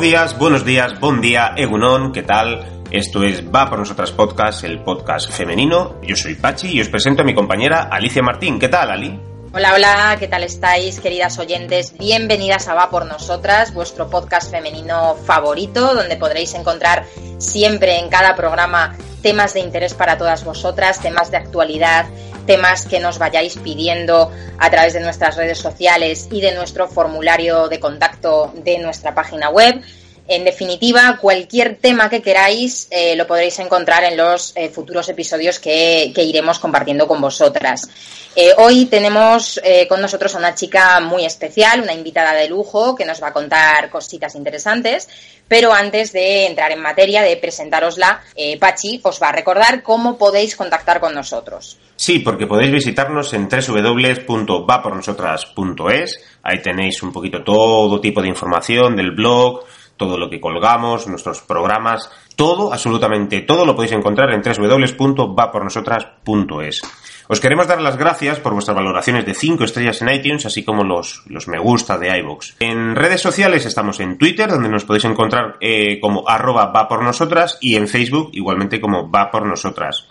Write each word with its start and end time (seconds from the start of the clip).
días, 0.00 0.38
buenos 0.38 0.64
días, 0.64 0.98
buen 1.00 1.20
día, 1.20 1.52
Egunon, 1.56 2.12
¿qué 2.12 2.22
tal? 2.22 2.82
Esto 2.90 3.22
es 3.24 3.44
Va 3.44 3.68
por 3.68 3.78
Nosotras 3.78 4.10
Podcast, 4.12 4.64
el 4.64 4.82
podcast 4.82 5.30
femenino. 5.30 6.00
Yo 6.02 6.16
soy 6.16 6.34
Pachi 6.34 6.68
y 6.72 6.80
os 6.80 6.88
presento 6.88 7.22
a 7.22 7.24
mi 7.24 7.34
compañera 7.34 7.88
Alicia 7.90 8.22
Martín. 8.22 8.58
¿Qué 8.58 8.68
tal, 8.68 8.90
Ali? 8.90 9.20
Hola, 9.52 9.74
hola, 9.74 10.16
¿qué 10.18 10.28
tal 10.28 10.44
estáis, 10.44 10.98
queridas 11.00 11.38
oyentes? 11.38 11.96
Bienvenidas 11.98 12.68
a 12.68 12.74
Va 12.74 12.90
por 12.90 13.06
Nosotras, 13.06 13.74
vuestro 13.74 14.08
podcast 14.08 14.50
femenino 14.50 15.14
favorito, 15.14 15.94
donde 15.94 16.16
podréis 16.16 16.54
encontrar 16.54 17.04
siempre 17.38 17.98
en 17.98 18.08
cada 18.08 18.34
programa 18.34 18.96
temas 19.20 19.52
de 19.52 19.60
interés 19.60 19.94
para 19.94 20.16
todas 20.16 20.44
vosotras, 20.44 21.00
temas 21.00 21.30
de 21.30 21.36
actualidad, 21.36 22.06
temas 22.46 22.86
que 22.86 23.00
nos 23.00 23.18
vayáis 23.18 23.56
pidiendo 23.56 24.30
a 24.58 24.70
través 24.70 24.92
de 24.92 25.00
nuestras 25.00 25.36
redes 25.36 25.58
sociales 25.58 26.28
y 26.30 26.40
de 26.40 26.54
nuestro 26.54 26.88
formulario 26.88 27.68
de 27.68 27.80
contacto 27.80 28.52
de 28.56 28.78
nuestra 28.78 29.14
página 29.14 29.50
web. 29.50 29.82
En 30.28 30.44
definitiva, 30.44 31.18
cualquier 31.20 31.76
tema 31.76 32.08
que 32.08 32.22
queráis 32.22 32.86
eh, 32.90 33.16
lo 33.16 33.26
podréis 33.26 33.58
encontrar 33.58 34.04
en 34.04 34.16
los 34.16 34.56
eh, 34.56 34.68
futuros 34.68 35.08
episodios 35.08 35.58
que, 35.58 36.12
iremos 36.16 36.58
compartiendo 36.58 37.08
con 37.08 37.20
vosotras. 37.20 37.88
Eh, 38.34 38.52
hoy 38.56 38.86
tenemos 38.86 39.60
con 39.88 40.00
nosotros 40.00 40.34
a 40.34 40.38
una 40.38 40.54
chica 40.54 41.00
muy 41.00 41.26
especial, 41.26 41.82
una 41.82 41.92
invitada 41.92 42.32
de 42.32 42.48
lujo 42.48 42.94
que 42.94 43.04
nos 43.04 43.22
va 43.22 43.28
a 43.28 43.32
contar 43.32 43.90
cositas 43.90 44.34
interesantes. 44.34 45.08
Pero 45.52 45.68
antes 45.74 46.14
de 46.14 46.46
entrar 46.46 46.72
en 46.72 46.80
materia, 46.80 47.20
de 47.20 47.36
presentárosla, 47.36 48.22
eh, 48.34 48.58
Pachi 48.58 49.02
os 49.02 49.22
va 49.22 49.28
a 49.28 49.32
recordar 49.32 49.82
cómo 49.82 50.16
podéis 50.16 50.56
contactar 50.56 50.98
con 50.98 51.14
nosotros. 51.14 51.78
Sí, 51.94 52.20
porque 52.20 52.46
podéis 52.46 52.72
visitarnos 52.72 53.34
en 53.34 53.50
www.vapornosotras.es. 53.50 56.24
Ahí 56.42 56.62
tenéis 56.62 57.02
un 57.02 57.12
poquito 57.12 57.44
todo 57.44 58.00
tipo 58.00 58.22
de 58.22 58.28
información 58.28 58.96
del 58.96 59.10
blog, 59.10 59.66
todo 59.96 60.18
lo 60.18 60.28
que 60.30 60.40
colgamos, 60.40 61.06
nuestros 61.06 61.42
programas, 61.42 62.10
todo, 62.36 62.72
absolutamente 62.72 63.42
todo 63.42 63.64
lo 63.64 63.76
podéis 63.76 63.92
encontrar 63.92 64.32
en 64.32 64.42
www.vapornosotras.es. 64.42 66.82
Os 67.28 67.40
queremos 67.40 67.66
dar 67.66 67.80
las 67.80 67.96
gracias 67.96 68.40
por 68.40 68.52
vuestras 68.52 68.76
valoraciones 68.76 69.24
de 69.24 69.34
5 69.34 69.64
estrellas 69.64 70.02
en 70.02 70.10
iTunes, 70.10 70.44
así 70.44 70.64
como 70.64 70.84
los, 70.84 71.22
los 71.26 71.48
me 71.48 71.58
gusta 71.58 71.96
de 71.96 72.18
iVoox. 72.18 72.56
En 72.60 72.96
redes 72.96 73.20
sociales 73.20 73.64
estamos 73.64 74.00
en 74.00 74.18
Twitter, 74.18 74.50
donde 74.50 74.68
nos 74.68 74.84
podéis 74.84 75.04
encontrar 75.04 75.56
eh, 75.60 76.00
como 76.00 76.28
arroba 76.28 76.72
va 76.72 76.88
por 76.88 77.02
nosotras, 77.02 77.58
y 77.60 77.76
en 77.76 77.88
Facebook 77.88 78.30
igualmente 78.32 78.80
como 78.80 79.10
va 79.10 79.30
por 79.30 79.46
nosotras. 79.46 80.08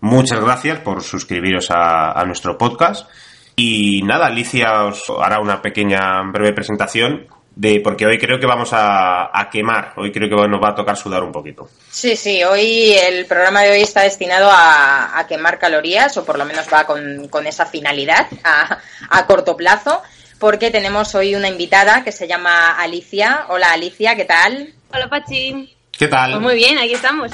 Muchas 0.00 0.40
gracias 0.40 0.80
por 0.80 1.02
suscribiros 1.02 1.70
a, 1.70 2.12
a 2.12 2.24
nuestro 2.24 2.56
podcast. 2.56 3.10
Y 3.54 4.02
nada, 4.02 4.26
Alicia 4.26 4.84
os 4.84 5.04
hará 5.20 5.40
una 5.40 5.60
pequeña 5.60 6.22
breve 6.32 6.54
presentación 6.54 7.26
de 7.54 7.80
porque 7.80 8.06
hoy 8.06 8.18
creo 8.18 8.40
que 8.40 8.46
vamos 8.46 8.72
a, 8.72 9.38
a, 9.38 9.50
quemar, 9.50 9.92
hoy 9.96 10.10
creo 10.10 10.28
que 10.28 10.48
nos 10.48 10.62
va 10.62 10.70
a 10.70 10.74
tocar 10.74 10.96
sudar 10.96 11.22
un 11.22 11.32
poquito. 11.32 11.68
Sí, 11.90 12.16
sí, 12.16 12.42
hoy 12.44 12.92
el 12.92 13.26
programa 13.26 13.62
de 13.62 13.72
hoy 13.72 13.82
está 13.82 14.02
destinado 14.02 14.50
a, 14.50 15.18
a 15.18 15.26
quemar 15.26 15.58
calorías, 15.58 16.16
o 16.16 16.24
por 16.24 16.38
lo 16.38 16.44
menos 16.44 16.66
va 16.72 16.84
con, 16.86 17.28
con 17.28 17.46
esa 17.46 17.66
finalidad 17.66 18.26
a, 18.44 18.78
a, 19.10 19.26
corto 19.26 19.56
plazo, 19.56 20.02
porque 20.38 20.70
tenemos 20.70 21.14
hoy 21.14 21.34
una 21.34 21.48
invitada 21.48 22.02
que 22.02 22.12
se 22.12 22.26
llama 22.26 22.70
Alicia. 22.78 23.46
Hola 23.48 23.72
Alicia, 23.72 24.16
¿qué 24.16 24.24
tal? 24.24 24.72
Hola 24.92 25.08
Pachi. 25.08 25.76
¿Qué 25.90 26.08
tal? 26.08 26.32
Pues 26.32 26.42
muy 26.42 26.54
bien, 26.54 26.78
aquí 26.78 26.94
estamos. 26.94 27.32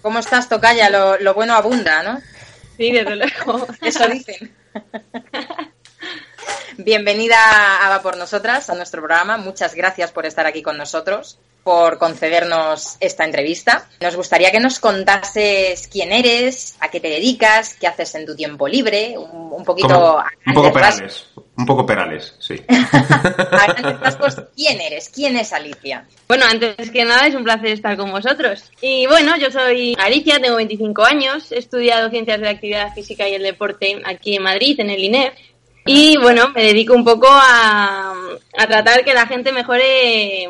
¿Cómo 0.00 0.18
estás, 0.18 0.48
Tocaya? 0.48 0.88
Lo, 0.88 1.18
lo 1.18 1.34
bueno 1.34 1.54
abunda, 1.54 2.02
¿no? 2.02 2.20
Sí, 2.76 2.90
desde 2.90 3.16
luego. 3.44 3.66
Eso 3.82 4.08
dicen. 4.08 4.50
Bienvenida 6.76 7.84
a 7.84 7.88
Va 7.88 8.02
por 8.02 8.16
Nosotras, 8.16 8.70
a 8.70 8.74
nuestro 8.74 9.00
programa. 9.02 9.36
Muchas 9.36 9.74
gracias 9.74 10.12
por 10.12 10.26
estar 10.26 10.46
aquí 10.46 10.62
con 10.62 10.76
nosotros, 10.76 11.38
por 11.64 11.98
concedernos 11.98 12.96
esta 13.00 13.24
entrevista. 13.24 13.88
Nos 14.00 14.16
gustaría 14.16 14.52
que 14.52 14.60
nos 14.60 14.78
contases 14.78 15.88
quién 15.88 16.12
eres, 16.12 16.76
a 16.80 16.88
qué 16.88 17.00
te 17.00 17.08
dedicas, 17.08 17.74
qué 17.74 17.88
haces 17.88 18.14
en 18.14 18.26
tu 18.26 18.36
tiempo 18.36 18.68
libre, 18.68 19.18
un, 19.18 19.52
un 19.52 19.64
poquito... 19.64 19.88
Como, 19.88 20.24
un 20.46 20.54
poco 20.54 20.72
perales, 20.72 21.26
un 21.56 21.66
poco 21.66 21.84
perales, 21.84 22.36
sí. 22.38 22.54
rasgos, 24.00 24.36
¿quién 24.54 24.80
eres? 24.80 25.08
¿Quién 25.08 25.36
es 25.36 25.52
Alicia? 25.52 26.06
Bueno, 26.28 26.44
antes 26.48 26.90
que 26.92 27.04
nada 27.04 27.26
es 27.26 27.34
un 27.34 27.42
placer 27.42 27.70
estar 27.70 27.96
con 27.96 28.12
vosotros. 28.12 28.70
Y 28.80 29.06
bueno, 29.08 29.36
yo 29.36 29.50
soy 29.50 29.96
Alicia, 29.98 30.38
tengo 30.40 30.56
25 30.56 31.04
años, 31.04 31.50
he 31.50 31.58
estudiado 31.58 32.10
Ciencias 32.10 32.38
de 32.38 32.44
la 32.44 32.52
Actividad 32.52 32.94
Física 32.94 33.28
y 33.28 33.34
el 33.34 33.42
Deporte 33.42 34.00
aquí 34.04 34.36
en 34.36 34.44
Madrid, 34.44 34.78
en 34.78 34.90
el 34.90 35.02
INEF. 35.02 35.34
Y 35.88 36.18
bueno, 36.18 36.50
me 36.54 36.64
dedico 36.64 36.94
un 36.94 37.02
poco 37.02 37.28
a, 37.30 38.12
a 38.58 38.66
tratar 38.66 39.04
que 39.04 39.14
la 39.14 39.26
gente 39.26 39.52
mejore 39.52 40.44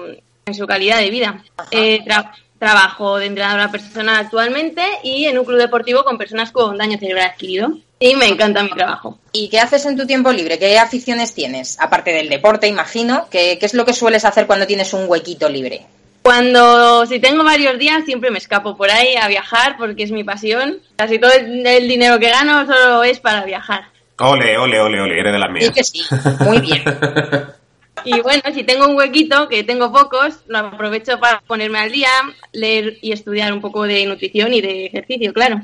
en 0.47 0.55
su 0.55 0.67
calidad 0.67 0.99
de 0.99 1.11
vida. 1.11 1.45
Eh, 1.71 2.01
tra 2.05 2.33
trabajo 2.59 3.19
de 3.19 3.27
entrenadora 3.27 3.71
personal 3.71 4.17
actualmente 4.17 4.83
y 5.05 5.27
en 5.27 5.39
un 5.39 5.45
club 5.45 5.59
deportivo 5.59 6.03
con 6.03 6.19
personas 6.19 6.51
con 6.51 6.77
daño 6.77 6.99
cerebral 6.99 7.29
adquirido. 7.29 7.79
Y 8.01 8.17
me 8.17 8.27
encanta 8.27 8.65
mi 8.65 8.71
trabajo. 8.71 9.21
¿Y 9.33 9.49
qué 9.49 9.61
haces 9.61 9.87
en 9.87 9.97
tu 9.97 10.09
tiempo 10.09 10.33
libre? 10.33 10.59
¿Qué 10.59 10.77
aficiones 10.77 11.35
tienes? 11.35 11.79
Aparte 11.79 12.11
del 12.13 12.29
deporte, 12.29 12.67
imagino. 12.67 13.29
¿Qué, 13.31 13.59
qué 13.61 13.67
es 13.67 13.75
lo 13.75 13.85
que 13.85 13.93
sueles 13.93 14.25
hacer 14.25 14.49
cuando 14.49 14.67
tienes 14.67 14.93
un 14.93 15.09
huequito 15.09 15.49
libre? 15.49 15.87
Cuando, 16.23 17.07
si 17.07 17.21
tengo 17.21 17.45
varios 17.45 17.79
días, 17.79 18.05
siempre 18.05 18.33
me 18.33 18.39
escapo 18.39 18.77
por 18.77 18.91
ahí 18.91 19.15
a 19.15 19.29
viajar 19.29 19.77
porque 19.79 20.03
es 20.03 20.11
mi 20.11 20.25
pasión. 20.25 20.81
Casi 20.97 21.21
todo 21.21 21.33
el, 21.33 21.65
el 21.65 21.89
dinero 21.89 22.19
que 22.19 22.29
gano 22.29 22.67
solo 22.67 23.05
es 23.05 23.21
para 23.21 23.45
viajar. 23.45 23.85
Ole, 24.21 24.59
ole, 24.59 24.81
ole, 24.81 25.01
ole, 25.01 25.21
eres 25.21 25.33
de 25.33 25.39
las 25.39 25.51
mías. 25.51 25.67
Sí 25.67 25.73
que 25.73 25.85
sí, 25.85 26.03
muy 26.45 26.61
bien. 26.61 26.83
y 28.05 28.21
bueno, 28.21 28.43
si 28.53 28.65
tengo 28.65 28.89
un 28.89 28.97
huequito, 28.97 29.49
que 29.49 29.63
tengo 29.63 29.93
pocos, 29.93 30.41
lo 30.49 30.59
aprovecho 30.59 31.21
para 31.21 31.41
ponerme 31.41 31.79
al 31.79 31.93
día, 31.93 32.11
leer 32.53 32.99
y 33.01 33.13
estudiar 33.13 33.53
un 33.53 33.61
poco 33.61 33.85
de 33.85 34.07
nutrición 34.07 34.53
y 34.53 34.61
de 34.61 34.87
ejercicio, 34.87 35.33
claro. 35.33 35.61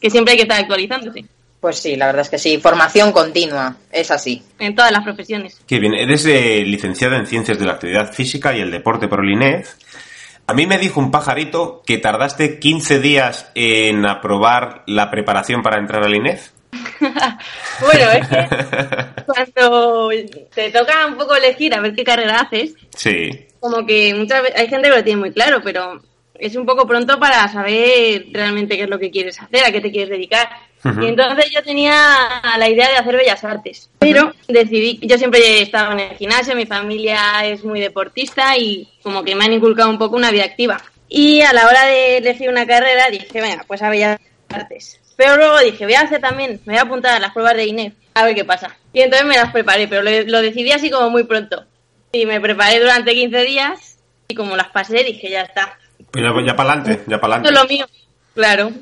que 0.00 0.10
siempre 0.10 0.32
hay 0.32 0.38
que 0.38 0.42
estar 0.44 0.60
actualizándose. 0.60 1.24
Pues 1.60 1.78
sí, 1.78 1.94
la 1.94 2.06
verdad 2.06 2.22
es 2.22 2.30
que 2.30 2.38
sí. 2.38 2.58
Formación 2.58 3.12
continua, 3.12 3.76
es 3.92 4.10
así. 4.10 4.42
En 4.58 4.74
todas 4.74 4.90
las 4.90 5.04
profesiones. 5.04 5.60
Qué 5.66 5.78
bien. 5.78 5.94
Eres 5.94 6.24
eh, 6.24 6.64
licenciada 6.64 7.18
en 7.18 7.26
Ciencias 7.26 7.58
de 7.58 7.66
la 7.66 7.72
Actividad 7.72 8.12
Física 8.12 8.56
y 8.56 8.60
el 8.60 8.70
Deporte 8.70 9.08
por 9.08 9.22
el 9.22 9.32
INEF. 9.32 9.74
A 10.46 10.54
mí 10.54 10.66
me 10.66 10.78
dijo 10.78 10.98
un 10.98 11.10
pajarito 11.10 11.82
que 11.86 11.98
tardaste 11.98 12.58
15 12.58 12.98
días 12.98 13.52
en 13.54 14.06
aprobar 14.06 14.82
la 14.86 15.10
preparación 15.10 15.62
para 15.62 15.78
entrar 15.78 16.02
al 16.02 16.14
INEF. 16.14 16.48
bueno, 17.80 18.10
es 18.12 18.28
que 18.28 18.48
cuando 19.26 20.10
te 20.54 20.70
toca 20.70 21.06
un 21.06 21.16
poco 21.16 21.34
elegir 21.34 21.74
a 21.74 21.80
ver 21.80 21.94
qué 21.94 22.04
carrera 22.04 22.40
haces, 22.40 22.74
sí. 22.94 23.46
como 23.58 23.86
que 23.86 24.14
muchas 24.14 24.42
veces 24.42 24.60
hay 24.60 24.68
gente 24.68 24.88
que 24.88 24.96
lo 24.96 25.04
tiene 25.04 25.20
muy 25.20 25.32
claro, 25.32 25.60
pero 25.62 26.02
es 26.40 26.56
un 26.56 26.66
poco 26.66 26.86
pronto 26.86 27.18
para 27.18 27.48
saber 27.48 28.26
realmente 28.32 28.76
qué 28.76 28.84
es 28.84 28.90
lo 28.90 28.98
que 28.98 29.10
quieres 29.10 29.40
hacer, 29.40 29.64
a 29.64 29.72
qué 29.72 29.80
te 29.80 29.90
quieres 29.90 30.10
dedicar. 30.10 30.48
Uh 30.82 30.88
-huh. 30.88 31.04
Y 31.04 31.08
entonces 31.08 31.50
yo 31.50 31.62
tenía 31.62 32.16
la 32.58 32.68
idea 32.68 32.88
de 32.88 32.96
hacer 32.96 33.16
bellas 33.16 33.44
artes, 33.44 33.90
pero 33.98 34.32
decidí, 34.48 34.98
yo 35.02 35.18
siempre 35.18 35.40
he 35.40 35.62
estado 35.62 35.92
en 35.92 36.00
el 36.00 36.16
gimnasio, 36.16 36.56
mi 36.56 36.66
familia 36.66 37.44
es 37.44 37.62
muy 37.64 37.80
deportista 37.80 38.56
y 38.56 38.88
como 39.02 39.22
que 39.22 39.34
me 39.34 39.44
han 39.44 39.52
inculcado 39.52 39.90
un 39.90 39.98
poco 39.98 40.16
una 40.16 40.30
vida 40.30 40.44
activa. 40.44 40.80
Y 41.08 41.42
a 41.42 41.52
la 41.52 41.66
hora 41.66 41.86
de 41.86 42.18
elegir 42.18 42.48
una 42.48 42.66
carrera 42.66 43.10
dije, 43.10 43.40
venga, 43.40 43.64
pues 43.66 43.82
a 43.82 43.90
bellas 43.90 44.18
artes. 44.48 44.99
Pero 45.20 45.36
luego 45.36 45.58
dije, 45.58 45.84
voy 45.84 45.92
a 45.92 46.00
hacer 46.00 46.18
también, 46.18 46.62
me 46.64 46.72
voy 46.72 46.78
a 46.78 46.84
apuntar 46.84 47.14
a 47.14 47.20
las 47.20 47.34
pruebas 47.34 47.54
de 47.54 47.66
INEF, 47.66 47.92
a 48.14 48.24
ver 48.24 48.34
qué 48.34 48.46
pasa. 48.46 48.74
Y 48.90 49.02
entonces 49.02 49.28
me 49.28 49.36
las 49.36 49.52
preparé, 49.52 49.86
pero 49.86 50.00
lo, 50.00 50.10
lo 50.10 50.40
decidí 50.40 50.72
así 50.72 50.88
como 50.88 51.10
muy 51.10 51.24
pronto. 51.24 51.66
Y 52.10 52.24
me 52.24 52.40
preparé 52.40 52.80
durante 52.80 53.12
15 53.12 53.44
días 53.44 53.98
y 54.28 54.34
como 54.34 54.56
las 54.56 54.68
pasé 54.68 55.04
dije, 55.04 55.28
ya 55.28 55.42
está. 55.42 55.78
Pues 56.10 56.24
ya, 56.24 56.32
ya 56.46 56.56
para 56.56 56.72
adelante, 56.72 57.04
ya 57.06 57.20
para 57.20 57.34
adelante. 57.34 57.48
Esto 57.50 57.50
es 57.50 57.68
lo 57.68 57.68
mío. 57.68 57.86
Claro. 58.34 58.72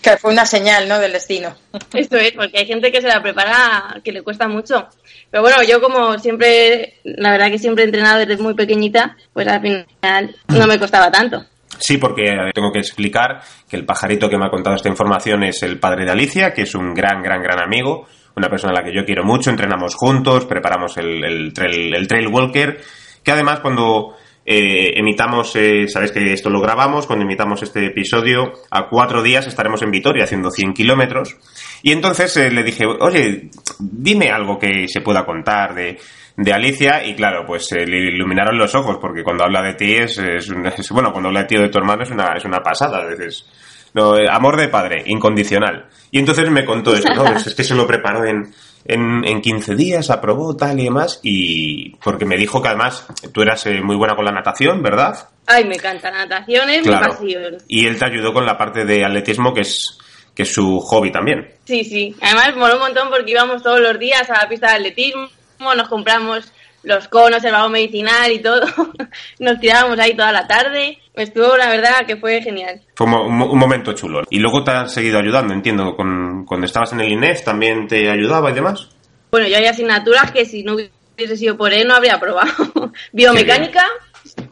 Que 0.00 0.16
fue 0.16 0.32
una 0.32 0.46
señal, 0.46 0.88
¿no? 0.88 0.98
Del 0.98 1.12
destino. 1.12 1.54
Esto 1.92 2.16
es, 2.16 2.32
porque 2.32 2.60
hay 2.60 2.66
gente 2.66 2.90
que 2.90 3.02
se 3.02 3.08
la 3.08 3.20
prepara 3.20 4.00
que 4.02 4.12
le 4.12 4.22
cuesta 4.22 4.48
mucho. 4.48 4.88
Pero 5.30 5.42
bueno, 5.42 5.62
yo 5.64 5.82
como 5.82 6.18
siempre, 6.18 6.94
la 7.04 7.30
verdad 7.30 7.50
que 7.50 7.58
siempre 7.58 7.84
he 7.84 7.86
entrenado 7.88 8.20
desde 8.20 8.42
muy 8.42 8.54
pequeñita, 8.54 9.18
pues 9.34 9.46
al 9.48 9.60
final 9.60 10.34
no 10.48 10.66
me 10.66 10.78
costaba 10.78 11.10
tanto. 11.10 11.44
Sí, 11.86 11.98
porque 11.98 12.34
tengo 12.54 12.72
que 12.72 12.78
explicar 12.78 13.42
que 13.68 13.76
el 13.76 13.84
pajarito 13.84 14.30
que 14.30 14.38
me 14.38 14.46
ha 14.46 14.50
contado 14.50 14.74
esta 14.74 14.88
información 14.88 15.42
es 15.42 15.62
el 15.62 15.78
padre 15.78 16.06
de 16.06 16.12
Alicia, 16.12 16.54
que 16.54 16.62
es 16.62 16.74
un 16.74 16.94
gran, 16.94 17.22
gran, 17.22 17.42
gran 17.42 17.60
amigo, 17.60 18.06
una 18.36 18.48
persona 18.48 18.72
a 18.72 18.76
la 18.76 18.82
que 18.82 18.94
yo 18.96 19.04
quiero 19.04 19.22
mucho, 19.22 19.50
entrenamos 19.50 19.94
juntos, 19.94 20.46
preparamos 20.46 20.96
el, 20.96 21.22
el, 21.22 21.52
trail, 21.52 22.28
walker, 22.28 22.80
que 23.22 23.30
además 23.30 23.60
cuando 23.60 24.14
eh, 24.46 24.98
emitamos, 24.98 25.54
eh, 25.56 25.86
sabes 25.86 26.10
que 26.10 26.32
esto 26.32 26.48
lo 26.48 26.62
grabamos, 26.62 27.06
cuando 27.06 27.26
emitamos 27.26 27.62
este 27.62 27.84
episodio, 27.84 28.52
a 28.70 28.88
cuatro 28.88 29.22
días 29.22 29.46
estaremos 29.46 29.82
en 29.82 29.90
Vitoria 29.90 30.24
haciendo 30.24 30.50
100 30.50 30.72
kilómetros. 30.72 31.36
Y 31.82 31.92
entonces 31.92 32.34
eh, 32.38 32.50
le 32.50 32.62
dije, 32.62 32.86
oye, 32.86 33.50
dime 33.78 34.30
algo 34.30 34.58
que 34.58 34.88
se 34.88 35.02
pueda 35.02 35.26
contar 35.26 35.74
de, 35.74 35.98
de 36.36 36.52
Alicia 36.52 37.04
y 37.06 37.14
claro, 37.14 37.44
pues 37.46 37.66
se 37.66 37.86
le 37.86 38.12
iluminaron 38.12 38.58
los 38.58 38.74
ojos 38.74 38.98
porque 39.00 39.22
cuando 39.22 39.44
habla 39.44 39.62
de 39.62 39.74
ti 39.74 39.94
es, 39.94 40.18
es, 40.18 40.90
bueno, 40.90 41.12
cuando 41.12 41.28
habla 41.28 41.40
de 41.42 41.46
ti 41.46 41.56
o 41.56 41.62
de 41.62 41.68
tu 41.68 41.78
hermano 41.78 42.02
es 42.02 42.10
una, 42.10 42.32
es 42.36 42.44
una 42.44 42.60
pasada, 42.60 43.04
veces. 43.04 43.46
No, 43.94 44.14
amor 44.28 44.56
de 44.56 44.66
padre, 44.66 45.04
incondicional. 45.06 45.86
Y 46.10 46.18
entonces 46.18 46.50
me 46.50 46.64
contó 46.64 46.94
eso, 46.96 47.14
¿no? 47.14 47.24
Es 47.36 47.54
que 47.54 47.62
se 47.62 47.76
lo 47.76 47.86
preparó 47.86 48.24
en, 48.24 48.52
en, 48.84 49.24
en 49.24 49.40
15 49.40 49.76
días, 49.76 50.10
aprobó 50.10 50.56
tal 50.56 50.80
y 50.80 50.84
demás, 50.84 51.20
y 51.22 51.94
porque 52.02 52.24
me 52.24 52.36
dijo 52.36 52.60
que 52.60 52.66
además 52.68 53.06
tú 53.32 53.42
eras 53.42 53.64
eh, 53.66 53.80
muy 53.82 53.94
buena 53.94 54.16
con 54.16 54.24
la 54.24 54.32
natación, 54.32 54.82
¿verdad? 54.82 55.28
Ay, 55.46 55.64
me 55.66 55.76
encanta 55.76 56.10
la 56.10 56.26
natación, 56.26 56.68
es 56.70 56.82
Claro. 56.82 57.06
mi 57.22 57.34
pasión. 57.34 57.58
Y 57.68 57.86
él 57.86 57.96
te 57.96 58.06
ayudó 58.06 58.32
con 58.32 58.44
la 58.44 58.58
parte 58.58 58.84
de 58.84 59.04
atletismo 59.04 59.54
que 59.54 59.60
es, 59.60 59.96
que 60.34 60.42
es 60.42 60.52
su 60.52 60.80
hobby 60.80 61.12
también. 61.12 61.50
Sí, 61.64 61.84
sí. 61.84 62.16
Además, 62.20 62.56
moló 62.56 62.74
un 62.74 62.80
montón 62.80 63.10
porque 63.10 63.30
íbamos 63.30 63.62
todos 63.62 63.78
los 63.78 63.96
días 64.00 64.28
a 64.28 64.42
la 64.42 64.48
pista 64.48 64.70
de 64.70 64.74
atletismo, 64.78 65.28
nos 65.58 65.88
compramos 65.88 66.52
los 66.82 67.08
conos, 67.08 67.42
el 67.44 67.52
vago 67.52 67.70
medicinal 67.70 68.30
y 68.30 68.40
todo. 68.40 68.60
Nos 69.38 69.58
tirábamos 69.58 69.98
ahí 69.98 70.14
toda 70.14 70.32
la 70.32 70.46
tarde. 70.46 70.98
Estuvo, 71.14 71.56
la 71.56 71.68
verdad, 71.70 72.04
que 72.06 72.16
fue 72.16 72.42
genial. 72.42 72.82
Fue 72.94 73.06
un, 73.06 73.10
mo- 73.12 73.24
un 73.26 73.36
mo- 73.38 73.50
un 73.50 73.58
momento 73.58 73.94
chulo. 73.94 74.20
Y 74.28 74.38
luego 74.38 74.62
te 74.64 74.72
has 74.72 74.92
seguido 74.92 75.18
ayudando, 75.18 75.54
entiendo, 75.54 75.96
con, 75.96 76.44
cuando 76.44 76.66
estabas 76.66 76.92
en 76.92 77.00
el 77.00 77.10
INEF 77.12 77.42
también 77.42 77.88
te 77.88 78.10
ayudaba 78.10 78.50
y 78.50 78.54
demás. 78.54 78.88
Bueno, 79.30 79.48
yo 79.48 79.56
hay 79.56 79.64
asignaturas 79.64 80.30
que 80.30 80.44
si 80.44 80.62
no 80.62 80.74
hubiese 80.74 81.36
sido 81.38 81.56
por 81.56 81.72
él 81.72 81.88
no 81.88 81.94
habría 81.94 82.16
aprobado. 82.16 82.52
Biomecánica 83.12 83.86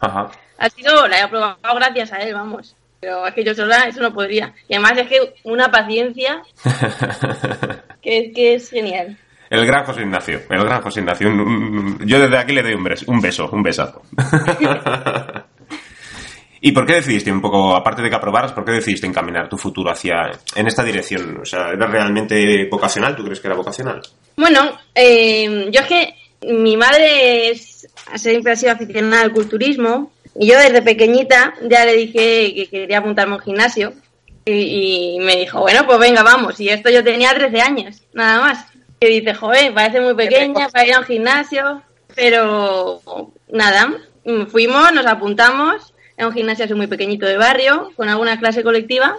Ajá. 0.01 0.31
ha 0.57 0.71
sido, 0.71 1.07
la 1.09 1.19
he 1.19 1.23
aprobado 1.23 1.59
gracias 1.75 2.13
a 2.15 2.19
él, 2.19 2.33
vamos. 2.33 2.75
Pero 3.01 3.27
es 3.27 3.35
que 3.35 3.45
yo 3.45 3.55
sola 3.55 3.85
eso 3.89 4.01
no 4.01 4.15
podría. 4.15 4.55
Y 4.69 4.75
además 4.75 4.93
es 4.97 5.09
que 5.09 5.35
una 5.45 5.71
paciencia 5.71 6.43
que 8.01 8.19
es, 8.19 8.35
que 8.35 8.55
es 8.55 8.71
genial. 8.71 9.19
El 9.53 9.67
gran 9.67 9.85
José 9.85 10.01
Ignacio, 10.01 10.41
el 10.49 10.65
gran 10.65 10.81
José 10.81 11.01
Ignacio. 11.01 11.29
Un- 11.29 11.41
un- 11.41 11.99
yo 12.07 12.19
desde 12.19 12.39
aquí 12.39 12.53
le 12.55 12.63
doy 12.63 12.73
un, 12.73 12.85
bres- 12.85 13.05
un 13.07 13.21
beso, 13.21 13.51
un 13.53 13.63
besazo. 13.63 14.01
¿Y 16.65 16.71
por 16.73 16.87
qué 16.87 16.95
decidiste 16.95 17.33
un 17.33 17.41
poco, 17.41 17.75
aparte 17.75 18.03
de 18.03 18.09
que 18.09 18.15
aprobaras, 18.15 18.53
por 18.53 18.65
qué 18.65 18.71
decidiste 18.71 19.07
encaminar 19.07 19.49
tu 19.49 19.59
futuro 19.59 19.91
hacia, 19.91 20.31
en 20.55 20.67
esta 20.69 20.85
dirección? 20.85 21.39
O 21.43 21.45
sea, 21.45 21.71
¿eres 21.71 21.91
realmente 21.91 22.69
vocacional? 22.71 23.17
¿Tú 23.17 23.25
crees 23.25 23.41
que 23.41 23.49
era 23.49 23.57
vocacional? 23.57 24.01
Bueno, 24.37 24.71
eh, 24.95 25.69
yo 25.73 25.81
es 25.81 25.87
que 25.87 26.15
mi 26.53 26.77
madre 26.77 27.51
es, 27.51 27.89
siempre 28.15 28.53
ha 28.53 28.57
sido 28.57 28.73
aficionada 28.73 29.23
al 29.23 29.33
culturismo 29.33 30.13
y 30.39 30.47
yo 30.49 30.57
desde 30.59 30.83
pequeñita 30.83 31.53
ya 31.69 31.85
le 31.85 31.95
dije 31.95 32.55
que 32.55 32.69
quería 32.71 32.99
apuntarme 32.99 33.35
a 33.35 33.37
un 33.39 33.43
gimnasio 33.43 33.93
y, 34.45 35.17
y 35.17 35.21
me 35.21 35.37
dijo, 35.37 35.61
bueno, 35.61 35.85
pues 35.85 35.99
venga, 35.99 36.23
vamos. 36.23 36.61
Y 36.61 36.69
esto 36.69 36.91
yo 36.91 37.03
tenía 37.03 37.35
13 37.35 37.61
años, 37.61 38.03
nada 38.15 38.41
más. 38.41 38.67
Y 39.03 39.21
dice, 39.21 39.35
joder, 39.35 39.75
parece 39.75 40.01
muy 40.01 40.15
pequeña 40.15 40.69
para 40.69 40.87
ir 40.87 40.95
a 40.95 41.01
un 41.01 41.05
gimnasio, 41.05 41.83
pero 42.15 43.03
nada, 43.49 43.89
mm, 44.25 44.47
fuimos, 44.47 44.93
nos 44.93 45.07
apuntamos, 45.07 45.93
era 46.17 46.29
un 46.29 46.33
gimnasio 46.33 46.67
así 46.67 46.75
muy 46.75 46.87
pequeñito 46.87 47.27
de 47.27 47.37
barrio, 47.37 47.91
con 47.97 48.09
alguna 48.09 48.39
clase 48.39 48.63
colectiva, 48.63 49.17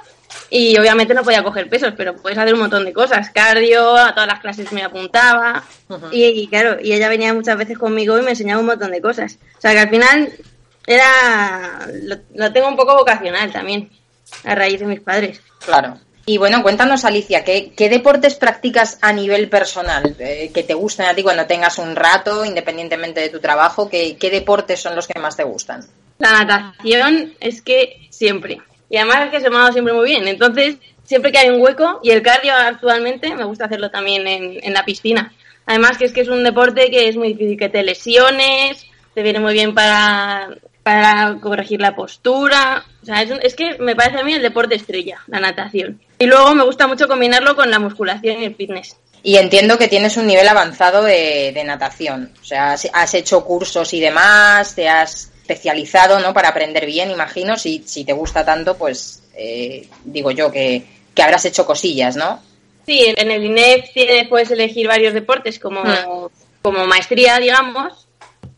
y 0.49 0.77
obviamente 0.77 1.13
no 1.13 1.23
podía 1.23 1.43
coger 1.43 1.67
pesos, 1.67 1.93
pero 1.97 2.15
puedes 2.15 2.37
hacer 2.37 2.53
un 2.53 2.61
montón 2.61 2.85
de 2.85 2.93
cosas, 2.93 3.29
cardio, 3.31 3.97
a 3.97 4.13
todas 4.13 4.27
las 4.27 4.39
clases 4.39 4.71
me 4.71 4.83
apuntaba, 4.83 5.65
y, 6.11 6.23
y 6.23 6.47
claro, 6.47 6.77
y 6.81 6.93
ella 6.93 7.09
venía 7.09 7.33
muchas 7.33 7.57
veces 7.57 7.77
conmigo 7.77 8.17
y 8.17 8.21
me 8.21 8.31
enseñaba 8.31 8.61
un 8.61 8.67
montón 8.67 8.91
de 8.91 9.01
cosas. 9.01 9.37
O 9.57 9.61
sea 9.61 9.73
que 9.73 9.79
al 9.79 9.89
final 9.89 10.31
era, 10.87 11.89
lo, 12.03 12.15
lo 12.35 12.53
tengo 12.53 12.69
un 12.69 12.77
poco 12.77 12.95
vocacional 12.95 13.51
también, 13.51 13.89
a 14.45 14.55
raíz 14.55 14.79
de 14.79 14.85
mis 14.85 15.01
padres. 15.01 15.41
Claro. 15.65 15.97
Y 16.25 16.37
bueno, 16.37 16.63
cuéntanos, 16.63 17.03
Alicia, 17.03 17.43
¿qué, 17.43 17.73
deportes 17.89 18.35
practicas 18.35 18.97
a 19.01 19.11
nivel 19.11 19.49
personal? 19.49 20.15
Eh, 20.19 20.51
que 20.53 20.63
te 20.63 20.73
gusten 20.73 21.05
a 21.05 21.13
ti 21.13 21.21
cuando 21.21 21.45
tengas 21.45 21.77
un 21.79 21.95
rato, 21.95 22.45
independientemente 22.45 23.19
de 23.19 23.29
tu 23.29 23.39
trabajo, 23.39 23.89
¿qué, 23.89 24.15
qué 24.17 24.29
deportes 24.29 24.79
son 24.79 24.95
los 24.95 25.05
que 25.05 25.19
más 25.19 25.35
te 25.35 25.43
gustan? 25.43 25.85
La 26.19 26.43
natación 26.43 27.33
es 27.41 27.61
que 27.61 28.07
siempre. 28.09 28.61
Y 28.89 28.97
además 28.97 29.25
es 29.25 29.31
que 29.31 29.41
se 29.41 29.49
me 29.49 29.57
ha 29.57 29.59
dado 29.59 29.73
siempre 29.73 29.93
muy 29.93 30.05
bien. 30.05 30.25
Entonces, 30.27 30.77
siempre 31.03 31.31
que 31.31 31.39
hay 31.39 31.49
un 31.49 31.61
hueco, 31.61 31.99
y 32.03 32.11
el 32.11 32.21
cardio 32.21 32.53
actualmente 32.53 33.35
me 33.35 33.43
gusta 33.43 33.65
hacerlo 33.65 33.91
también 33.91 34.25
en, 34.25 34.59
en 34.63 34.73
la 34.73 34.85
piscina. 34.85 35.33
Además 35.65 35.97
que 35.97 36.05
es 36.05 36.13
que 36.13 36.21
es 36.21 36.29
un 36.29 36.43
deporte 36.43 36.89
que 36.89 37.09
es 37.09 37.17
muy 37.17 37.29
difícil 37.29 37.57
que 37.57 37.69
te 37.69 37.83
lesiones, 37.83 38.85
te 39.13 39.23
viene 39.23 39.39
muy 39.39 39.53
bien 39.53 39.73
para, 39.73 40.49
para 40.83 41.37
corregir 41.41 41.79
la 41.81 41.95
postura. 41.95 42.83
O 43.01 43.05
sea, 43.05 43.21
es, 43.21 43.31
es 43.41 43.55
que 43.55 43.77
me 43.79 43.95
parece 43.95 44.19
a 44.19 44.23
mí 44.23 44.33
el 44.33 44.41
deporte 44.41 44.75
estrella, 44.75 45.19
la 45.27 45.39
natación. 45.39 45.99
Y 46.19 46.25
luego 46.25 46.53
me 46.55 46.63
gusta 46.63 46.87
mucho 46.87 47.07
combinarlo 47.07 47.55
con 47.55 47.71
la 47.71 47.79
musculación 47.79 48.41
y 48.41 48.45
el 48.45 48.55
fitness. 48.55 48.97
Y 49.25 49.37
entiendo 49.37 49.77
que 49.77 49.87
tienes 49.87 50.17
un 50.17 50.27
nivel 50.27 50.47
avanzado 50.47 51.01
de, 51.03 51.51
de 51.53 51.63
natación. 51.63 52.33
O 52.41 52.45
sea, 52.45 52.73
has- 52.73 52.89
has 52.93 53.13
hecho 53.13 53.45
cursos 53.45 53.93
y 53.93 54.01
demás, 54.01 54.75
te 54.75 54.89
has 54.89 55.31
especializado, 55.41 56.19
¿no? 56.19 56.33
Para 56.33 56.49
aprender 56.49 56.85
bien, 56.85 57.09
imagino. 57.11 57.57
Si, 57.57 57.83
si 57.85 58.03
te 58.03 58.11
gusta 58.13 58.43
tanto, 58.45 58.75
pues 58.77 59.23
eh, 59.35 59.87
digo 60.03 60.31
yo 60.31 60.51
que, 60.51 60.83
que 61.15 61.23
habrás 61.23 61.45
hecho 61.45 61.65
cosillas, 61.65 62.15
¿no? 62.17 62.41
Sí, 62.85 63.05
en- 63.05 63.15
en 63.17 63.31
el 63.31 63.45
INEF 63.45 63.85
tienes- 63.93 64.27
puedes 64.27 64.51
elegir 64.51 64.87
varios 64.87 65.13
deportes 65.13 65.57
como, 65.59 65.81
Ah. 65.85 66.27
como 66.61 66.85
maestría, 66.85 67.39
digamos, 67.39 68.07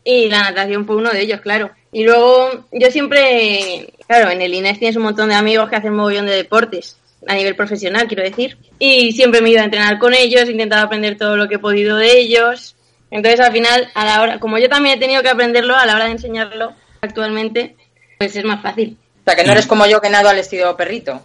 y 0.02 0.28
la 0.28 0.42
natación 0.50 0.84
fue 0.86 0.96
uno 0.96 1.10
de 1.10 1.20
ellos, 1.20 1.40
claro. 1.40 1.70
Y 1.96 2.04
luego 2.04 2.50
yo 2.72 2.90
siempre, 2.90 3.90
claro, 4.06 4.28
en 4.28 4.42
el 4.42 4.52
INEF 4.52 4.78
tienes 4.78 4.96
un 4.96 5.04
montón 5.04 5.30
de 5.30 5.34
amigos 5.34 5.70
que 5.70 5.76
hacen 5.76 5.94
mogollón 5.94 6.26
de 6.26 6.36
deportes, 6.36 6.98
a 7.26 7.34
nivel 7.34 7.56
profesional, 7.56 8.06
quiero 8.06 8.22
decir, 8.22 8.58
y 8.78 9.12
siempre 9.12 9.40
me 9.40 9.48
he 9.48 9.52
ido 9.52 9.62
a 9.62 9.64
entrenar 9.64 9.98
con 9.98 10.12
ellos, 10.12 10.42
he 10.42 10.52
intentado 10.52 10.84
aprender 10.84 11.16
todo 11.16 11.38
lo 11.38 11.48
que 11.48 11.54
he 11.54 11.58
podido 11.58 11.96
de 11.96 12.18
ellos. 12.18 12.76
Entonces, 13.10 13.40
al 13.40 13.50
final, 13.50 13.90
a 13.94 14.04
la 14.04 14.20
hora, 14.20 14.38
como 14.38 14.58
yo 14.58 14.68
también 14.68 14.98
he 14.98 15.00
tenido 15.00 15.22
que 15.22 15.30
aprenderlo, 15.30 15.74
a 15.74 15.86
la 15.86 15.94
hora 15.94 16.04
de 16.04 16.10
enseñarlo 16.10 16.74
actualmente, 17.00 17.76
pues 18.18 18.36
es 18.36 18.44
más 18.44 18.60
fácil. 18.60 18.98
O 19.20 19.24
sea, 19.24 19.34
que 19.34 19.44
no 19.44 19.52
eres 19.52 19.66
como 19.66 19.86
yo 19.86 19.98
que 19.98 20.10
nado 20.10 20.28
al 20.28 20.38
estilo 20.38 20.76
perrito. 20.76 21.22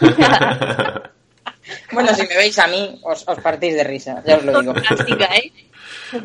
Bueno, 1.92 2.14
si 2.14 2.22
me 2.26 2.36
veis 2.36 2.58
a 2.58 2.66
mí, 2.66 3.00
os, 3.02 3.26
os 3.26 3.38
partís 3.40 3.74
de 3.74 3.84
risa, 3.84 4.22
ya 4.26 4.36
os 4.36 4.44
lo 4.44 4.60
digo. 4.60 4.74
Fantástica, 4.74 5.26
¿eh? 5.36 5.52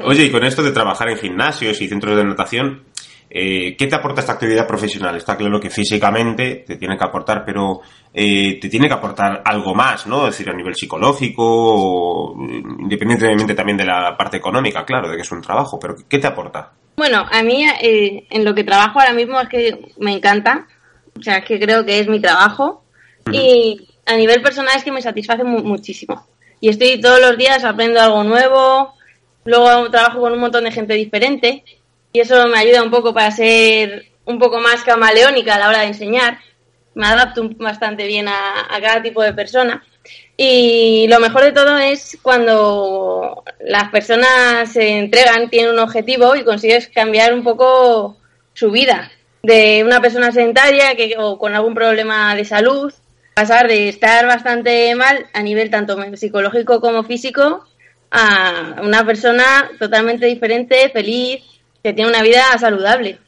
Oye, 0.04 0.26
y 0.26 0.32
con 0.32 0.44
esto 0.44 0.62
de 0.64 0.72
trabajar 0.72 1.10
en 1.10 1.18
gimnasios 1.18 1.82
y 1.82 1.88
centros 1.88 2.16
de 2.18 2.24
natación, 2.24 2.84
eh, 3.30 3.76
¿qué 3.78 3.88
te 3.88 3.96
aporta 3.96 4.22
esta 4.22 4.34
actividad 4.34 4.66
profesional? 4.68 5.16
Está 5.16 5.38
claro 5.38 5.60
que 5.60 5.70
físicamente 5.70 6.64
te 6.66 6.78
tiene 6.78 6.98
que 6.98 7.04
aportar, 7.04 7.44
pero 7.46 7.82
eh, 8.14 8.58
te 8.60 8.70
tiene 8.70 8.88
que 8.88 8.94
aportar 8.96 9.42
algo 9.46 9.76
más, 9.76 10.08
¿no? 10.08 10.28
Es 10.28 10.38
decir, 10.38 10.50
a 10.50 10.56
nivel 10.58 10.74
psicológico, 10.76 11.44
o, 11.46 12.36
independientemente 12.80 13.54
también 13.54 13.78
de 13.78 13.86
la 13.86 14.16
parte 14.18 14.38
económica, 14.38 14.84
claro, 14.86 15.10
de 15.10 15.16
que 15.16 15.22
es 15.22 15.32
un 15.32 15.42
trabajo, 15.42 15.80
pero 15.80 15.96
¿qué 16.08 16.18
te 16.20 16.28
aporta? 16.28 16.72
Bueno, 16.98 17.26
a 17.32 17.44
mí 17.44 17.66
eh, 17.82 18.26
en 18.30 18.44
lo 18.44 18.54
que 18.54 18.64
trabajo 18.64 19.00
ahora 19.00 19.14
mismo 19.14 19.40
es 19.40 19.48
que 19.48 19.94
me 20.00 20.12
encanta, 20.14 20.68
o 21.18 21.22
sea, 21.22 21.38
es 21.38 21.46
que 21.46 21.60
creo 21.60 21.86
que 21.86 22.00
es 22.00 22.08
mi 22.08 22.20
trabajo 22.20 22.84
y 23.32 23.88
a 24.06 24.16
nivel 24.16 24.42
personal 24.42 24.76
es 24.76 24.84
que 24.84 24.92
me 24.92 25.02
satisface 25.02 25.44
mu- 25.44 25.64
muchísimo. 25.64 26.26
Y 26.62 26.70
estoy 26.70 27.00
todos 27.00 27.22
los 27.22 27.38
días 27.38 27.64
aprendo 27.64 28.02
algo 28.02 28.24
nuevo, 28.24 28.94
luego 29.46 29.90
trabajo 29.92 30.20
con 30.20 30.34
un 30.34 30.40
montón 30.40 30.64
de 30.66 30.72
gente 30.72 30.94
diferente 30.96 31.64
y 32.12 32.20
eso 32.20 32.48
me 32.48 32.58
ayuda 32.58 32.84
un 32.84 32.92
poco 32.92 33.14
para 33.14 33.32
ser 33.32 34.06
un 34.26 34.40
poco 34.40 34.60
más 34.60 34.84
camaleónica 34.84 35.56
a 35.56 35.60
la 35.60 35.70
hora 35.70 35.80
de 35.80 35.88
enseñar. 35.88 36.40
Me 36.96 37.08
adapto 37.08 37.50
bastante 37.58 38.08
bien 38.08 38.28
a, 38.28 38.68
a 38.70 38.82
cada 38.82 39.02
tipo 39.02 39.22
de 39.22 39.34
persona. 39.34 39.84
Y 40.38 41.08
lo 41.10 41.20
mejor 41.20 41.44
de 41.44 41.52
todo 41.52 41.78
es 41.78 42.18
cuando 42.22 43.44
las 43.60 43.90
personas 43.90 44.72
se 44.72 44.98
entregan, 44.98 45.50
tienen 45.50 45.74
un 45.74 45.80
objetivo 45.80 46.36
y 46.36 46.44
consigues 46.44 46.88
cambiar 46.88 47.34
un 47.34 47.44
poco 47.44 48.18
su 48.54 48.72
vida. 48.72 49.12
De 49.44 49.84
una 49.84 50.02
persona 50.02 50.32
sedentaria 50.32 50.96
que, 50.96 51.16
o 51.18 51.38
con 51.38 51.56
algún 51.56 51.74
problema 51.74 52.36
de 52.36 52.46
salud, 52.46 52.94
pasar 53.34 53.68
de 53.68 53.90
estar 53.90 54.26
bastante 54.26 54.94
mal 54.96 55.28
a 55.34 55.42
nivel 55.42 55.70
tanto 55.70 55.98
psicológico 56.16 56.82
como 56.82 57.04
físico 57.04 57.66
a 58.12 58.82
una 58.82 59.06
persona 59.06 59.70
totalmente 59.80 60.26
diferente, 60.26 60.90
feliz, 60.90 61.44
que 61.84 61.94
tiene 61.94 62.10
una 62.10 62.22
vida 62.22 62.44
saludable. 62.60 63.20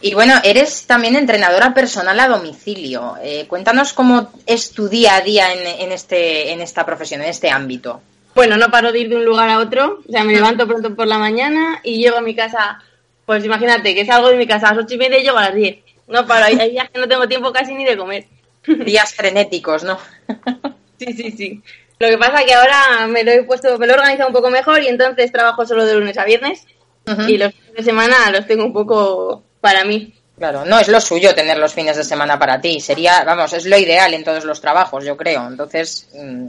Y 0.00 0.14
bueno, 0.14 0.34
eres 0.44 0.86
también 0.86 1.16
entrenadora 1.16 1.72
personal 1.72 2.18
a 2.20 2.28
domicilio. 2.28 3.14
Eh, 3.22 3.46
cuéntanos 3.48 3.92
cómo 3.92 4.30
es 4.44 4.72
tu 4.72 4.88
día 4.88 5.16
a 5.16 5.20
día 5.22 5.52
en, 5.52 5.90
este, 5.90 6.52
en 6.52 6.60
esta 6.60 6.84
profesión, 6.84 7.22
en 7.22 7.28
este 7.28 7.50
ámbito. 7.50 8.02
Bueno, 8.34 8.58
no 8.58 8.70
paro 8.70 8.92
de 8.92 9.00
ir 9.00 9.08
de 9.08 9.16
un 9.16 9.24
lugar 9.24 9.48
a 9.48 9.58
otro. 9.58 10.00
O 10.06 10.12
sea, 10.12 10.22
me 10.22 10.34
levanto 10.34 10.66
pronto 10.66 10.94
por 10.94 11.06
la 11.06 11.18
mañana 11.18 11.80
y 11.82 11.98
llego 11.98 12.18
a 12.18 12.20
mi 12.20 12.34
casa, 12.34 12.82
pues 13.24 13.44
imagínate 13.44 13.94
que 13.94 14.04
salgo 14.04 14.28
de 14.28 14.36
mi 14.36 14.46
casa 14.46 14.68
a 14.68 14.74
las 14.74 14.84
ocho 14.84 14.94
y 14.94 14.98
media 14.98 15.18
y 15.18 15.22
llego 15.22 15.38
a 15.38 15.44
las 15.44 15.54
diez. 15.54 15.78
No 16.08 16.26
paro, 16.26 16.44
hay 16.44 16.70
días 16.70 16.90
que 16.90 17.00
no 17.00 17.08
tengo 17.08 17.26
tiempo 17.26 17.52
casi 17.52 17.74
ni 17.74 17.84
de 17.84 17.96
comer. 17.96 18.26
Días 18.66 19.14
frenéticos, 19.14 19.84
¿no? 19.84 19.98
sí, 20.98 21.12
sí, 21.14 21.30
sí. 21.30 21.62
Lo 21.98 22.08
que 22.08 22.18
pasa 22.18 22.40
es 22.40 22.46
que 22.46 22.54
ahora 22.54 23.06
me 23.08 23.24
lo 23.24 23.30
he 23.30 23.42
puesto, 23.44 23.78
me 23.78 23.86
lo 23.86 23.94
he 23.94 23.96
organizado 23.96 24.28
un 24.28 24.34
poco 24.34 24.50
mejor 24.50 24.82
y 24.82 24.88
entonces 24.88 25.32
trabajo 25.32 25.64
solo 25.64 25.86
de 25.86 25.94
lunes 25.94 26.18
a 26.18 26.24
viernes 26.24 26.66
y 27.28 27.38
los 27.38 27.54
fines 27.54 27.74
de 27.76 27.82
semana 27.82 28.30
los 28.32 28.46
tengo 28.46 28.64
un 28.64 28.72
poco 28.72 29.42
para 29.60 29.84
mí. 29.84 30.12
Claro, 30.36 30.64
no 30.64 30.78
es 30.78 30.88
lo 30.88 31.00
suyo 31.00 31.34
tener 31.34 31.56
los 31.56 31.72
fines 31.72 31.96
de 31.96 32.04
semana 32.04 32.38
para 32.38 32.60
ti. 32.60 32.80
Sería, 32.80 33.24
vamos, 33.24 33.52
es 33.52 33.64
lo 33.64 33.78
ideal 33.78 34.12
en 34.12 34.24
todos 34.24 34.44
los 34.44 34.60
trabajos, 34.60 35.04
yo 35.04 35.16
creo. 35.16 35.46
Entonces, 35.46 36.08
mm, 36.14 36.48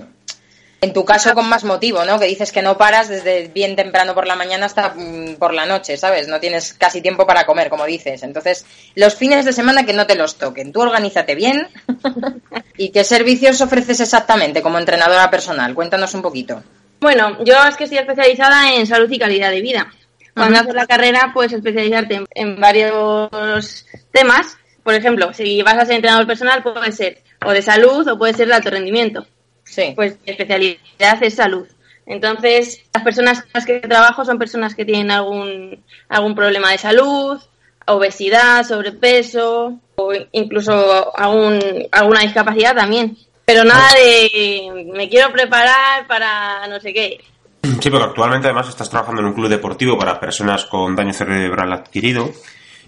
en 0.82 0.94
tu 0.94 1.06
caso 1.06 1.34
con 1.34 1.48
más 1.48 1.64
motivo, 1.64 2.04
¿no? 2.04 2.20
Que 2.20 2.26
dices 2.26 2.52
que 2.52 2.62
no 2.62 2.78
paras 2.78 3.08
desde 3.08 3.48
bien 3.48 3.76
temprano 3.76 4.14
por 4.14 4.28
la 4.28 4.36
mañana 4.36 4.66
hasta 4.66 4.90
mm, 4.90 5.36
por 5.36 5.54
la 5.54 5.66
noche, 5.66 5.96
¿sabes? 5.96 6.28
No 6.28 6.40
tienes 6.40 6.74
casi 6.74 7.02
tiempo 7.02 7.26
para 7.26 7.46
comer, 7.46 7.70
como 7.70 7.86
dices. 7.86 8.24
Entonces, 8.24 8.66
los 8.96 9.16
fines 9.16 9.46
de 9.46 9.54
semana 9.54 9.86
que 9.86 9.94
no 9.94 10.06
te 10.06 10.16
los 10.16 10.36
toquen. 10.36 10.74
Tú 10.74 10.82
organízate 10.82 11.36
bien. 11.36 11.68
¿Y 12.78 12.90
qué 12.90 13.04
servicios 13.04 13.62
ofreces 13.62 14.02
exactamente 14.02 14.62
como 14.62 14.80
entrenadora 14.80 15.30
personal? 15.30 15.74
Cuéntanos 15.74 16.14
un 16.14 16.22
poquito. 16.24 16.62
Bueno, 17.00 17.44
yo 17.44 17.56
es 17.68 17.78
que 17.78 17.86
estoy 17.86 18.00
especializada 18.00 18.74
en 18.74 18.86
salud 18.86 19.10
y 19.10 19.20
calidad 19.20 19.52
de 19.52 19.62
vida. 19.62 19.94
Cuando 20.38 20.60
haces 20.60 20.74
la 20.74 20.88
carrera 20.88 21.32
puedes 21.34 21.54
especializarte 21.54 22.24
en, 22.34 22.60
varios 22.60 23.86
temas. 24.12 24.58
Por 24.84 24.94
ejemplo, 24.94 25.34
si 25.34 25.62
vas 25.64 25.78
a 25.78 25.86
ser 25.86 25.96
entrenador 25.96 26.28
personal 26.28 26.64
puede 26.64 26.92
ser 26.92 27.22
o 27.46 27.52
de 27.52 27.62
salud 27.62 28.08
o 28.08 28.18
puede 28.18 28.34
ser 28.34 28.48
de 28.48 28.54
alto 28.54 28.70
rendimiento. 28.70 29.26
Sí. 29.64 29.94
Pues 29.96 30.18
mi 30.26 30.32
especialidad 30.32 31.22
es 31.22 31.36
salud. 31.36 31.68
Entonces, 32.06 32.82
las 32.94 33.04
personas 33.04 33.42
con 33.42 33.52
las 33.54 33.66
que 33.66 33.80
trabajo 33.80 34.24
son 34.24 34.40
personas 34.40 34.76
que 34.76 34.86
tienen 34.86 35.12
algún, 35.12 35.84
algún 36.08 36.36
problema 36.36 36.72
de 36.72 36.78
salud, 36.78 37.38
obesidad, 37.86 38.64
sobrepeso 38.64 39.80
o 39.96 40.14
incluso 40.32 41.18
algún, 41.18 41.60
alguna 41.92 42.22
discapacidad 42.22 42.76
también. 42.76 43.18
Pero 43.46 43.64
nada 43.64 43.90
de 43.94 44.92
me 44.94 45.10
quiero 45.10 45.32
preparar 45.32 46.08
para 46.08 46.68
no 46.68 46.80
sé 46.80 46.94
qué. 46.94 47.20
Sí, 47.64 47.90
porque 47.90 48.06
actualmente 48.06 48.48
además 48.48 48.70
estás 48.70 48.90
trabajando 48.90 49.22
en 49.22 49.28
un 49.28 49.34
club 49.34 49.50
deportivo 49.50 49.98
para 49.98 50.18
personas 50.20 50.66
con 50.66 50.96
daño 50.96 51.14
cerebral 51.14 51.74
adquirido, 51.74 52.32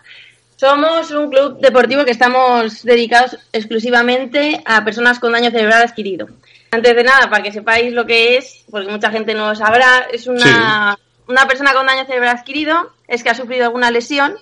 Somos 0.56 1.10
un 1.12 1.30
club 1.30 1.60
deportivo 1.60 2.04
que 2.04 2.10
estamos 2.10 2.82
dedicados 2.82 3.38
exclusivamente 3.52 4.60
a 4.66 4.84
personas 4.84 5.18
con 5.18 5.32
daño 5.32 5.50
cerebral 5.50 5.82
adquirido. 5.82 6.28
Antes 6.70 6.94
de 6.94 7.04
nada, 7.04 7.30
para 7.30 7.42
que 7.42 7.52
sepáis 7.52 7.92
lo 7.92 8.06
que 8.06 8.36
es, 8.36 8.64
porque 8.70 8.90
mucha 8.90 9.10
gente 9.10 9.34
no 9.34 9.48
lo 9.48 9.54
sabrá, 9.54 10.06
es 10.12 10.26
una, 10.26 10.98
una 11.26 11.46
persona 11.46 11.72
con 11.72 11.86
daño 11.86 12.04
cerebral 12.04 12.36
adquirido, 12.36 12.92
es 13.06 13.22
que 13.22 13.30
ha 13.30 13.34
sufrido 13.34 13.64
alguna 13.64 13.90
lesión 13.90 14.36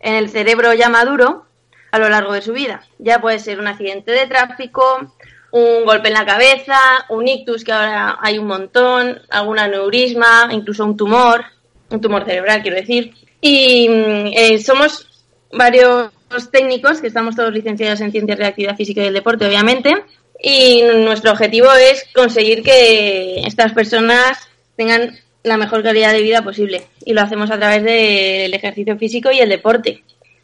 en 0.00 0.14
el 0.14 0.28
cerebro 0.28 0.74
ya 0.74 0.88
maduro 0.88 1.46
a 1.90 1.98
lo 1.98 2.08
largo 2.08 2.32
de 2.32 2.42
su 2.42 2.52
vida. 2.52 2.82
Ya 2.98 3.20
puede 3.20 3.38
ser 3.38 3.58
un 3.58 3.66
accidente 3.66 4.12
de 4.12 4.26
tráfico, 4.26 5.14
un 5.52 5.84
golpe 5.84 6.08
en 6.08 6.14
la 6.14 6.26
cabeza, 6.26 6.78
un 7.08 7.26
ictus, 7.26 7.64
que 7.64 7.72
ahora 7.72 8.18
hay 8.20 8.38
un 8.38 8.46
montón, 8.46 9.20
algún 9.30 9.58
aneurisma, 9.58 10.48
incluso 10.50 10.84
un 10.84 10.96
tumor, 10.96 11.44
un 11.90 12.00
tumor 12.00 12.24
cerebral, 12.24 12.62
quiero 12.62 12.76
decir. 12.76 13.14
Y 13.40 13.88
mm, 13.88 14.26
eh, 14.32 14.58
somos 14.58 15.24
varios 15.52 16.10
técnicos 16.52 17.00
que 17.00 17.08
estamos 17.08 17.34
todos 17.34 17.52
licenciados 17.52 18.00
en 18.00 18.12
Ciencias 18.12 18.38
de 18.38 18.46
Actividad 18.46 18.76
Física 18.76 19.00
y 19.00 19.04
del 19.04 19.14
Deporte, 19.14 19.46
obviamente, 19.46 20.04
y 20.42 20.82
nuestro 20.82 21.32
objetivo 21.32 21.72
es 21.72 22.06
conseguir 22.14 22.62
que 22.62 23.42
estas 23.46 23.72
personas 23.72 24.38
tengan 24.76 25.18
la 25.42 25.56
mejor 25.56 25.82
calidad 25.82 26.12
de 26.12 26.22
vida 26.22 26.42
posible 26.42 26.86
y 27.04 27.12
lo 27.12 27.22
hacemos 27.22 27.50
a 27.50 27.58
través 27.58 27.82
del 27.82 28.52
ejercicio 28.52 28.96
físico 28.98 29.30
y 29.30 29.40
el 29.40 29.48
deporte. 29.48 30.02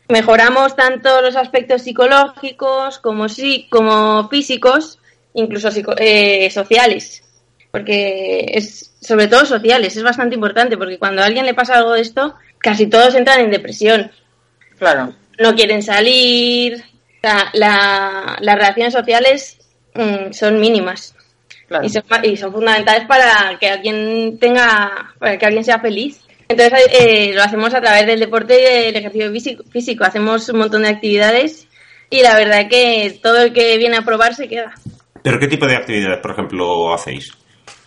Mejoramos 0.08 0.76
tanto 0.76 1.20
los 1.20 1.36
aspectos 1.36 1.82
psicológicos 1.82 2.98
como, 2.98 3.28
sí, 3.28 3.66
como 3.70 4.28
físicos, 4.28 4.98
incluso 5.34 5.68
eh, 5.98 6.50
sociales, 6.50 7.24
porque 7.70 8.46
es 8.54 8.92
sobre 9.00 9.28
todo 9.28 9.44
sociales, 9.46 9.96
es 9.96 10.02
bastante 10.02 10.34
importante 10.34 10.76
porque 10.76 10.98
cuando 10.98 11.22
a 11.22 11.26
alguien 11.26 11.46
le 11.46 11.54
pasa 11.54 11.76
algo 11.76 11.92
de 11.92 12.00
esto, 12.00 12.34
casi 12.58 12.86
todos 12.86 13.14
entran 13.14 13.40
en 13.40 13.50
depresión. 13.50 14.10
Claro. 14.78 15.14
No 15.38 15.54
quieren 15.54 15.82
salir, 15.82 16.84
las 17.22 18.38
relaciones 18.40 18.92
sociales 18.92 19.55
Mm, 19.96 20.32
son 20.32 20.60
mínimas. 20.60 21.14
Y, 21.82 22.36
son, 22.36 22.52
fundamentales 22.52 23.06
para 23.06 23.58
que 23.58 23.68
alguien 23.68 24.38
tenga, 24.38 25.14
para 25.18 25.36
que 25.36 25.46
alguien 25.46 25.64
sea 25.64 25.80
feliz. 25.80 26.20
Entonces 26.48 26.86
eh, 26.92 27.32
lo 27.34 27.42
hacemos 27.42 27.74
a 27.74 27.80
través 27.80 28.06
del 28.06 28.20
deporte 28.20 28.60
y 28.60 28.92
del 28.92 28.96
ejercicio 28.96 29.64
físico, 29.68 30.04
Hacemos 30.04 30.48
un 30.48 30.58
montón 30.58 30.82
de 30.82 30.90
actividades 30.90 31.66
y 32.08 32.22
la 32.22 32.36
verdad 32.36 32.68
que 32.70 33.18
todo 33.20 33.42
el 33.42 33.52
que 33.52 33.78
viene 33.78 33.96
a 33.96 34.02
probar 34.02 34.34
se 34.34 34.46
queda. 34.46 34.72
¿Pero 35.24 35.40
qué 35.40 35.48
tipo 35.48 35.66
de 35.66 35.74
actividades, 35.74 36.20
por 36.20 36.30
ejemplo, 36.30 36.94
hacéis? 36.94 37.32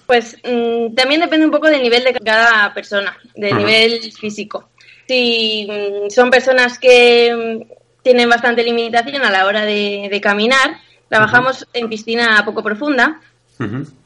Pues 0.06 0.36
mm, 0.44 0.94
también 0.94 1.22
depende 1.22 1.46
un 1.46 1.52
poco 1.52 1.70
del 1.70 1.82
nivel 1.82 2.04
de 2.04 2.14
cada 2.14 2.74
persona, 2.74 3.18
del 3.34 3.56
nivel 3.56 4.12
físico. 4.12 4.72
Si 5.08 5.66
mm, 5.70 6.10
son 6.10 6.30
personas 6.30 6.78
que 6.78 7.66
tienen 8.02 8.30
bastante 8.30 8.64
limitación 8.64 9.24
a 9.24 9.32
la 9.32 9.46
hora 9.46 9.64
de 9.64 10.20
caminar, 10.22 10.82
Trabajamos 11.10 11.68
en 11.74 11.90
piscina 11.90 12.42
poco 12.46 12.64
profunda. 12.64 13.20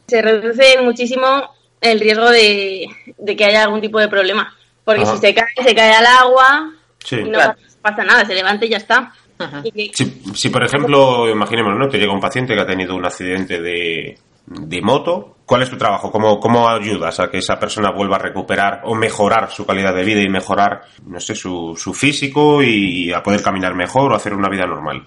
Se 0.08 0.22
reduce 0.22 0.82
muchísimo 0.82 1.54
el 1.80 2.00
riesgo 2.00 2.30
de, 2.30 2.88
que 3.38 3.46
haya 3.46 3.64
algún 3.64 3.82
tipo 3.82 4.00
de 4.00 4.08
problema. 4.08 4.56
Porque 4.84 5.06
si 5.06 5.18
se 5.18 5.34
cae, 5.34 5.48
se 5.64 5.76
cae 5.76 5.94
al 5.94 6.06
agua 6.06 6.74
no 7.12 7.40
pasa 7.82 8.04
nada, 8.04 8.26
se 8.26 8.34
levanta 8.34 8.66
y 8.66 8.70
ya 8.70 8.78
está. 8.78 9.12
si, 10.34 10.50
por 10.50 10.64
ejemplo, 10.64 11.30
imaginemos 11.30 11.74
¿no? 11.78 11.90
que 11.90 11.98
llega 11.98 12.14
un 12.14 12.22
paciente 12.22 12.56
que 12.56 12.62
ha 12.62 12.66
tenido 12.66 12.96
un 12.96 13.06
accidente 13.06 13.62
de, 13.62 14.18
moto, 14.82 15.38
¿cuál 15.46 15.64
es 15.64 15.70
tu 15.70 15.78
trabajo? 15.78 16.12
¿Cómo, 16.12 16.40
¿Cómo 16.40 16.70
ayudas 16.70 17.20
a 17.20 17.30
que 17.30 17.40
esa 17.40 17.60
persona 17.60 17.92
vuelva 17.92 18.18
a 18.18 18.20
recuperar 18.20 18.82
o 18.86 18.96
mejorar 18.96 19.52
su 19.52 19.66
calidad 19.66 19.94
de 19.94 20.04
vida 20.04 20.22
y 20.22 20.30
mejorar, 20.30 20.84
no 21.06 21.20
sé, 21.20 21.36
su, 21.36 21.76
su 21.76 21.94
físico 21.94 22.64
y 22.64 23.12
a 23.12 23.22
poder 23.22 23.42
caminar 23.42 23.76
mejor 23.76 24.14
o 24.14 24.16
hacer 24.16 24.34
una 24.34 24.50
vida 24.50 24.66
normal? 24.66 25.04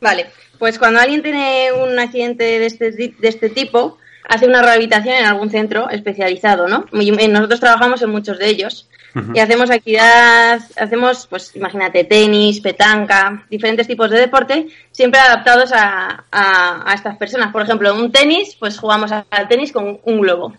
Vale, 0.00 0.30
pues 0.58 0.78
cuando 0.78 1.00
alguien 1.00 1.22
tiene 1.22 1.70
un 1.72 1.98
accidente 1.98 2.44
de 2.44 2.66
este, 2.66 2.90
de 2.90 3.28
este 3.28 3.50
tipo, 3.50 3.98
hace 4.28 4.46
una 4.46 4.62
rehabilitación 4.62 5.16
en 5.16 5.24
algún 5.24 5.50
centro 5.50 5.88
especializado, 5.90 6.68
¿no? 6.68 6.86
Nosotros 6.92 7.60
trabajamos 7.60 8.02
en 8.02 8.10
muchos 8.10 8.38
de 8.38 8.48
ellos 8.48 8.88
y 9.32 9.38
hacemos 9.38 9.70
actividad, 9.70 10.60
hacemos, 10.76 11.28
pues 11.28 11.54
imagínate, 11.54 12.02
tenis, 12.02 12.60
petanca, 12.60 13.46
diferentes 13.48 13.86
tipos 13.86 14.10
de 14.10 14.18
deporte, 14.18 14.66
siempre 14.90 15.20
adaptados 15.20 15.70
a, 15.72 16.24
a, 16.32 16.92
estas 16.94 17.16
personas. 17.16 17.52
Por 17.52 17.62
ejemplo, 17.62 17.94
un 17.94 18.10
tenis, 18.10 18.56
pues 18.58 18.76
jugamos 18.76 19.12
al 19.12 19.48
tenis 19.48 19.72
con 19.72 20.00
un 20.02 20.20
globo, 20.20 20.56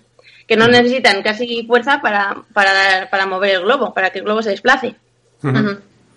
que 0.47 0.55
no 0.55 0.67
necesitan 0.67 1.21
casi 1.21 1.65
fuerza 1.65 1.99
para, 2.01 2.43
para, 2.53 3.09
para 3.09 3.25
mover 3.25 3.55
el 3.55 3.63
globo, 3.63 3.93
para 3.93 4.11
que 4.11 4.19
el 4.19 4.25
globo 4.25 4.41
se 4.41 4.51
desplace. 4.51 4.95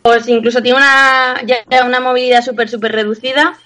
Pues 0.02 0.28
incluso 0.28 0.62
tiene 0.62 0.78
una, 0.78 1.42
ya 1.44 1.84
una 1.84 1.98
movilidad 1.98 2.42
súper, 2.42 2.68
súper 2.68 2.92
reducida 2.92 3.58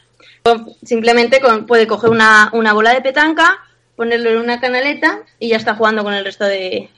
Simplemente 0.82 1.40
puede 1.66 1.86
coger 1.86 2.10
una, 2.10 2.50
bola 2.72 2.92
de 2.92 3.00
petanca, 3.00 3.58
ponerlo 3.96 4.30
en 4.30 4.38
una 4.38 4.60
canaleta 4.60 5.20
y 5.38 5.48
ya 5.48 5.56
está 5.56 5.74
jugando 5.74 6.02
con 6.02 6.14
el 6.14 6.24
resto 6.24 6.44
de, 6.44 6.88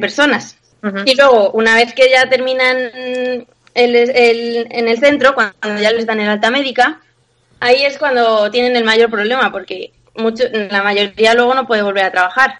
personas. 0.00 0.58
Y 1.06 1.14
luego, 1.14 1.50
una 1.52 1.76
vez 1.76 1.94
que 1.94 2.10
ya 2.10 2.28
terminan 2.28 2.76
el, 2.76 3.46
en 3.74 4.88
el 4.88 4.98
centro, 4.98 5.34
cuando 5.34 5.80
ya 5.80 5.92
les 5.92 6.06
dan 6.06 6.20
el 6.20 6.28
alta 6.28 6.50
médica, 6.50 7.00
ahí 7.60 7.84
es 7.84 7.98
cuando 7.98 8.50
tienen 8.50 8.76
el 8.76 8.84
mayor 8.84 9.10
problema, 9.10 9.52
porque 9.52 9.92
mucho, 10.16 10.44
la 10.52 10.82
mayoría 10.82 11.34
luego 11.34 11.54
no 11.54 11.66
puede 11.66 11.82
volver 11.82 12.04
a 12.04 12.10
trabajar. 12.10 12.58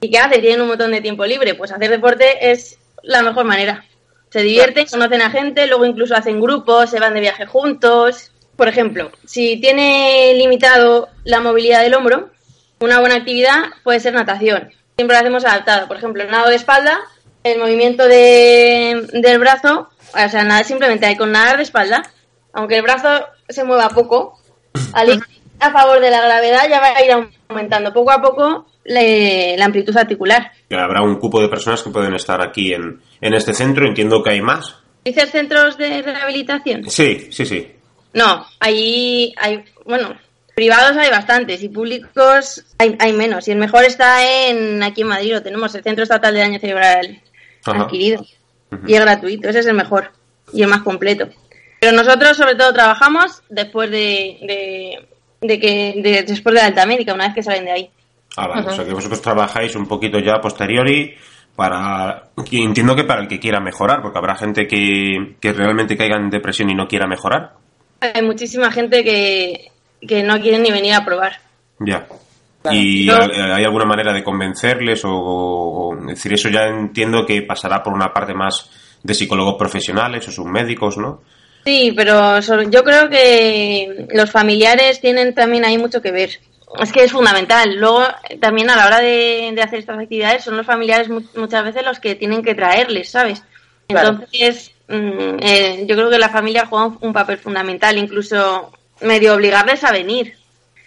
¿Y 0.00 0.10
qué 0.10 0.18
hace? 0.18 0.38
Tienen 0.38 0.60
un 0.60 0.68
montón 0.68 0.92
de 0.92 1.00
tiempo 1.00 1.24
libre. 1.24 1.54
Pues 1.54 1.72
hacer 1.72 1.90
deporte 1.90 2.50
es 2.50 2.78
la 3.02 3.22
mejor 3.22 3.44
manera. 3.44 3.84
Se 4.30 4.42
divierten, 4.42 4.86
conocen 4.86 5.22
a 5.22 5.30
gente, 5.30 5.66
luego 5.66 5.86
incluso 5.86 6.14
hacen 6.14 6.40
grupos, 6.40 6.90
se 6.90 7.00
van 7.00 7.14
de 7.14 7.20
viaje 7.20 7.46
juntos. 7.46 8.32
Por 8.56 8.68
ejemplo, 8.68 9.10
si 9.24 9.60
tiene 9.60 10.34
limitado 10.36 11.08
la 11.24 11.40
movilidad 11.40 11.82
del 11.82 11.94
hombro, 11.94 12.30
una 12.80 13.00
buena 13.00 13.16
actividad 13.16 13.64
puede 13.82 14.00
ser 14.00 14.14
natación. 14.14 14.70
Siempre 14.96 15.16
lo 15.16 15.20
hacemos 15.20 15.44
adaptado. 15.44 15.88
Por 15.88 15.96
ejemplo, 15.96 16.24
nado 16.24 16.50
de 16.50 16.56
espalda, 16.56 17.00
el 17.42 17.58
movimiento 17.58 18.06
del 18.06 19.38
brazo 19.38 19.88
o 20.14 20.28
sea, 20.28 20.44
nada, 20.44 20.64
simplemente 20.64 21.06
hay 21.06 21.16
con 21.16 21.32
nadar 21.32 21.56
de 21.56 21.64
espalda, 21.64 22.02
aunque 22.52 22.76
el 22.76 22.82
brazo 22.82 23.26
se 23.48 23.64
mueva 23.64 23.88
poco, 23.88 24.38
al 24.92 25.08
ir 25.08 25.20
a 25.60 25.70
favor 25.70 26.00
de 26.00 26.10
la 26.10 26.20
gravedad 26.20 26.68
ya 26.68 26.80
va 26.80 26.96
a 26.96 27.04
ir 27.04 27.10
aumentando 27.48 27.92
poco 27.92 28.10
a 28.10 28.22
poco 28.22 28.66
la 28.84 29.64
amplitud 29.64 29.96
articular. 29.96 30.52
Habrá 30.70 31.02
un 31.02 31.18
cupo 31.18 31.40
de 31.40 31.48
personas 31.48 31.82
que 31.82 31.90
pueden 31.90 32.14
estar 32.14 32.40
aquí 32.42 32.72
en, 32.72 33.00
en 33.20 33.34
este 33.34 33.54
centro, 33.54 33.86
entiendo 33.86 34.22
que 34.22 34.30
hay 34.30 34.40
más. 34.40 34.76
¿Dices 35.04 35.30
centros 35.30 35.76
de 35.76 36.02
rehabilitación? 36.02 36.88
Sí, 36.88 37.28
sí, 37.30 37.44
sí. 37.44 37.73
No, 38.14 38.46
ahí 38.60 39.34
hay, 39.36 39.64
bueno, 39.84 40.14
privados 40.54 40.96
hay 40.96 41.10
bastantes 41.10 41.62
y 41.62 41.68
públicos 41.68 42.64
hay, 42.78 42.96
hay 42.98 43.12
menos. 43.12 43.48
Y 43.48 43.50
el 43.50 43.58
mejor 43.58 43.84
está 43.84 44.24
en 44.48 44.82
aquí 44.82 45.02
en 45.02 45.08
Madrid, 45.08 45.32
lo 45.32 45.42
tenemos, 45.42 45.74
el 45.74 45.82
Centro 45.82 46.04
Estatal 46.04 46.32
de 46.32 46.40
Daño 46.40 46.60
Cerebral 46.60 47.20
adquirido. 47.64 48.24
Y 48.86 48.94
es 48.94 49.00
gratuito, 49.00 49.48
ese 49.48 49.60
es 49.60 49.66
el 49.66 49.74
mejor 49.74 50.10
y 50.52 50.62
el 50.62 50.68
más 50.68 50.82
completo. 50.82 51.28
Pero 51.80 51.96
nosotros 51.96 52.36
sobre 52.36 52.54
todo 52.54 52.72
trabajamos 52.72 53.42
después 53.48 53.90
de, 53.90 55.06
de, 55.40 55.60
que 55.60 56.24
después 56.26 56.54
de 56.54 56.60
la 56.60 56.66
alta 56.66 56.86
médica, 56.86 57.14
una 57.14 57.26
vez 57.26 57.34
que 57.34 57.42
salen 57.42 57.66
de 57.66 57.72
ahí. 57.72 57.90
Ah, 58.36 58.48
vale. 58.48 58.68
O 58.68 58.70
sea 58.70 58.84
que 58.84 58.92
vosotros 58.92 59.22
trabajáis 59.22 59.76
un 59.76 59.86
poquito 59.86 60.18
ya 60.18 60.40
posteriori 60.40 61.14
para 61.54 62.30
entiendo 62.50 62.96
que 62.96 63.04
para 63.04 63.20
el 63.20 63.28
que 63.28 63.38
quiera 63.38 63.60
mejorar, 63.60 64.02
porque 64.02 64.18
habrá 64.18 64.34
gente 64.34 64.66
que, 64.66 65.36
que 65.40 65.52
realmente 65.52 65.96
caiga 65.96 66.16
en 66.16 66.30
depresión 66.30 66.70
y 66.70 66.74
no 66.74 66.88
quiera 66.88 67.06
mejorar. 67.06 67.52
Hay 68.12 68.22
muchísima 68.22 68.70
gente 68.70 69.02
que, 69.04 69.70
que 70.06 70.22
no 70.22 70.40
quiere 70.40 70.58
ni 70.58 70.70
venir 70.70 70.94
a 70.94 71.04
probar. 71.04 71.38
Ya. 71.78 72.06
¿Y 72.70 73.10
hay 73.10 73.64
alguna 73.64 73.84
manera 73.84 74.12
de 74.12 74.24
convencerles 74.24 75.02
o, 75.04 75.96
decir 76.06 76.32
eso 76.32 76.48
ya 76.48 76.66
entiendo 76.66 77.26
que 77.26 77.42
pasará 77.42 77.82
por 77.82 77.92
una 77.92 78.12
parte 78.12 78.32
más 78.32 78.70
de 79.02 79.12
psicólogos 79.12 79.56
profesionales 79.58 80.26
o 80.28 80.32
submédicos, 80.32 80.96
¿no? 80.96 81.22
Sí, 81.66 81.92
pero 81.94 82.40
yo 82.40 82.82
creo 82.84 83.08
que 83.08 84.06
los 84.14 84.30
familiares 84.30 85.00
tienen 85.00 85.34
también 85.34 85.64
ahí 85.64 85.78
mucho 85.78 86.00
que 86.00 86.12
ver. 86.12 86.30
Es 86.80 86.92
que 86.92 87.04
es 87.04 87.12
fundamental. 87.12 87.76
Luego, 87.76 88.02
también 88.40 88.68
a 88.70 88.76
la 88.76 88.86
hora 88.86 89.00
de, 89.00 89.54
hacer 89.62 89.78
estas 89.78 89.98
actividades, 89.98 90.44
son 90.44 90.56
los 90.56 90.66
familiares 90.66 91.08
muchas 91.08 91.64
veces 91.64 91.84
los 91.84 92.00
que 92.00 92.14
tienen 92.14 92.42
que 92.42 92.54
traerles, 92.54 93.10
¿sabes? 93.10 93.42
Entonces, 93.88 94.73
mm, 94.88 95.36
eh, 95.40 95.84
yo 95.86 95.96
creo 95.96 96.10
que 96.10 96.18
la 96.18 96.28
familia 96.28 96.66
juega 96.66 96.96
un 97.00 97.12
papel 97.12 97.38
fundamental, 97.38 97.98
incluso 97.98 98.72
medio 99.00 99.34
obligarles 99.34 99.84
a 99.84 99.92
venir 99.92 100.36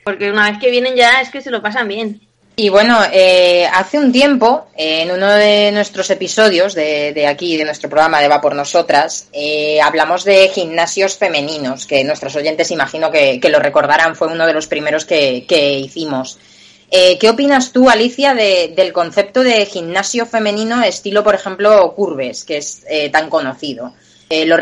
porque 0.07 0.31
una 0.31 0.49
vez 0.49 0.57
que 0.57 0.71
vienen 0.71 0.95
ya 0.95 1.19
es 1.19 1.29
que 1.29 1.41
se 1.41 1.51
lo 1.51 1.61
pasan 1.61 1.89
bien. 1.89 2.21
Y 2.55 2.69
bueno, 2.69 2.97
eh, 3.11 3.67
hace 3.73 3.99
un 3.99 4.13
tiempo, 4.13 4.67
en 4.77 5.11
uno 5.11 5.29
de 5.29 5.69
nuestros 5.73 6.09
episodios 6.09 6.73
de, 6.73 7.27
aquí, 7.27 7.57
de 7.57 7.65
nuestro 7.65 7.89
programa 7.89 8.21
de 8.21 8.29
Va 8.29 8.39
por 8.39 8.55
Nosotras, 8.55 9.27
eh, 9.33 9.81
hablamos 9.81 10.23
de 10.23 10.47
gimnasios 10.47 11.17
femeninos, 11.17 11.85
que 11.85 12.05
nuestros 12.05 12.37
oyentes 12.37 12.71
imagino 12.71 13.11
que, 13.11 13.41
lo 13.49 13.59
recordarán, 13.59 14.15
fue 14.15 14.29
uno 14.29 14.47
de 14.47 14.53
los 14.53 14.67
primeros 14.67 15.03
que, 15.03 15.45
hicimos. 15.83 16.39
Eh, 16.89 17.17
¿Qué 17.19 17.29
opinas 17.29 17.73
tú, 17.73 17.89
Alicia, 17.89 18.33
del 18.33 18.93
concepto 18.93 19.43
de 19.43 19.65
gimnasio 19.65 20.25
femenino 20.25 20.81
estilo, 20.83 21.23
por 21.23 21.35
ejemplo, 21.35 21.93
Curves, 21.95 22.45
que 22.45 22.57
es 22.57 22.85
tan 23.11 23.29
conocido? 23.29 23.93
¿lo, 24.29 24.57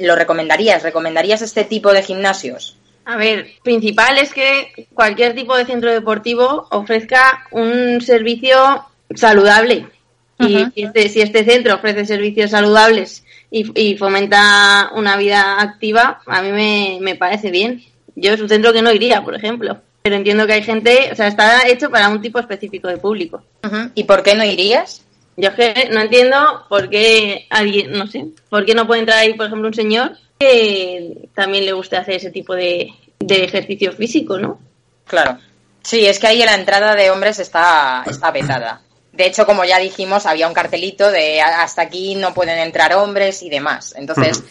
¿Lo 0.00 0.16
recomendarías? 0.16 0.82
¿Recomendarías 0.82 1.42
este 1.42 1.64
tipo 1.64 1.92
de 1.92 2.02
gimnasios? 2.02 2.76
A 3.08 3.16
ver, 3.16 3.52
principal 3.62 4.18
es 4.18 4.34
que 4.34 4.86
cualquier 4.92 5.34
tipo 5.34 5.56
de 5.56 5.64
centro 5.64 5.90
deportivo 5.90 6.68
ofrezca 6.70 7.46
un 7.52 8.02
servicio 8.02 8.84
saludable. 9.14 9.86
Y 10.38 10.66
este, 10.76 11.08
si 11.08 11.22
este 11.22 11.42
centro 11.42 11.76
ofrece 11.76 12.04
servicios 12.04 12.50
saludables 12.50 13.24
y, 13.50 13.96
fomenta 13.96 14.90
una 14.94 15.16
vida 15.16 15.58
activa, 15.58 16.20
a 16.26 16.42
mí 16.42 17.00
me, 17.00 17.14
parece 17.14 17.50
bien. 17.50 17.82
Yo 18.14 18.34
es 18.34 18.42
un 18.42 18.48
centro 18.50 18.74
que 18.74 18.82
no 18.82 18.92
iría, 18.92 19.24
por 19.24 19.34
ejemplo. 19.34 19.80
Pero 20.08 20.16
entiendo 20.16 20.46
que 20.46 20.54
hay 20.54 20.62
gente, 20.62 21.10
o 21.12 21.14
sea, 21.14 21.26
está 21.26 21.68
hecho 21.68 21.90
para 21.90 22.08
un 22.08 22.22
tipo 22.22 22.38
específico 22.38 22.88
de 22.88 22.96
público. 22.96 23.42
¿Y 23.94 24.04
por 24.04 24.22
qué 24.22 24.34
no 24.34 24.42
irías? 24.42 25.02
Yo 25.36 25.50
es 25.50 25.54
que 25.54 25.90
no 25.90 26.00
entiendo 26.00 26.64
por 26.70 26.88
qué 26.88 27.46
alguien, 27.50 27.92
no 27.92 28.06
sé, 28.06 28.24
por 28.48 28.64
qué 28.64 28.74
no 28.74 28.86
puede 28.86 29.00
entrar 29.00 29.18
ahí, 29.18 29.34
por 29.34 29.44
ejemplo, 29.44 29.68
un 29.68 29.74
señor 29.74 30.16
que 30.38 31.28
también 31.34 31.66
le 31.66 31.72
guste 31.72 31.98
hacer 31.98 32.14
ese 32.14 32.30
tipo 32.30 32.54
de, 32.54 32.90
ejercicio 33.20 33.92
físico, 33.92 34.38
¿no? 34.38 34.58
Claro. 35.04 35.36
Sí, 35.82 36.06
es 36.06 36.18
que 36.18 36.28
ahí 36.28 36.38
la 36.38 36.54
entrada 36.54 36.94
de 36.94 37.10
hombres 37.10 37.38
está, 37.38 38.02
está 38.06 38.30
vetada. 38.30 38.80
De 39.12 39.26
hecho, 39.26 39.44
como 39.44 39.66
ya 39.66 39.78
dijimos, 39.78 40.24
había 40.24 40.48
un 40.48 40.54
cartelito 40.54 41.10
de 41.10 41.42
hasta 41.42 41.82
aquí 41.82 42.14
no 42.14 42.32
pueden 42.32 42.58
entrar 42.60 42.94
hombres 42.94 43.42
y 43.42 43.50
demás. 43.50 43.94
Entonces, 43.94 44.42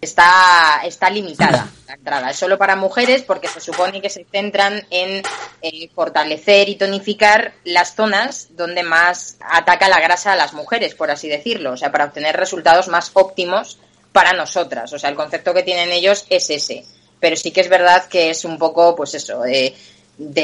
está, 0.00 0.80
está 0.84 1.10
limitada 1.10 1.68
la 1.86 1.94
entrada. 1.94 2.30
Es 2.30 2.36
solo 2.36 2.58
para 2.58 2.76
mujeres 2.76 3.22
porque 3.22 3.48
se 3.48 3.60
supone 3.60 4.00
que 4.00 4.10
se 4.10 4.24
centran 4.24 4.86
en 4.90 5.22
eh, 5.62 5.88
fortalecer 5.94 6.68
y 6.68 6.76
tonificar 6.76 7.52
las 7.64 7.94
zonas 7.94 8.48
donde 8.50 8.82
más 8.82 9.36
ataca 9.40 9.88
la 9.88 10.00
grasa 10.00 10.32
a 10.32 10.36
las 10.36 10.52
mujeres, 10.52 10.94
por 10.94 11.10
así 11.10 11.28
decirlo. 11.28 11.72
O 11.72 11.76
sea, 11.76 11.92
para 11.92 12.06
obtener 12.06 12.36
resultados 12.36 12.88
más 12.88 13.10
óptimos 13.14 13.78
para 14.12 14.32
nosotras. 14.32 14.92
O 14.92 14.98
sea, 14.98 15.10
el 15.10 15.16
concepto 15.16 15.54
que 15.54 15.62
tienen 15.62 15.92
ellos 15.92 16.24
es 16.28 16.50
ese. 16.50 16.84
Pero 17.20 17.36
sí 17.36 17.50
que 17.50 17.60
es 17.60 17.68
verdad 17.68 18.06
que 18.06 18.30
es 18.30 18.44
un 18.44 18.58
poco, 18.58 18.96
pues 18.96 19.14
eso, 19.14 19.42
de, 19.42 19.74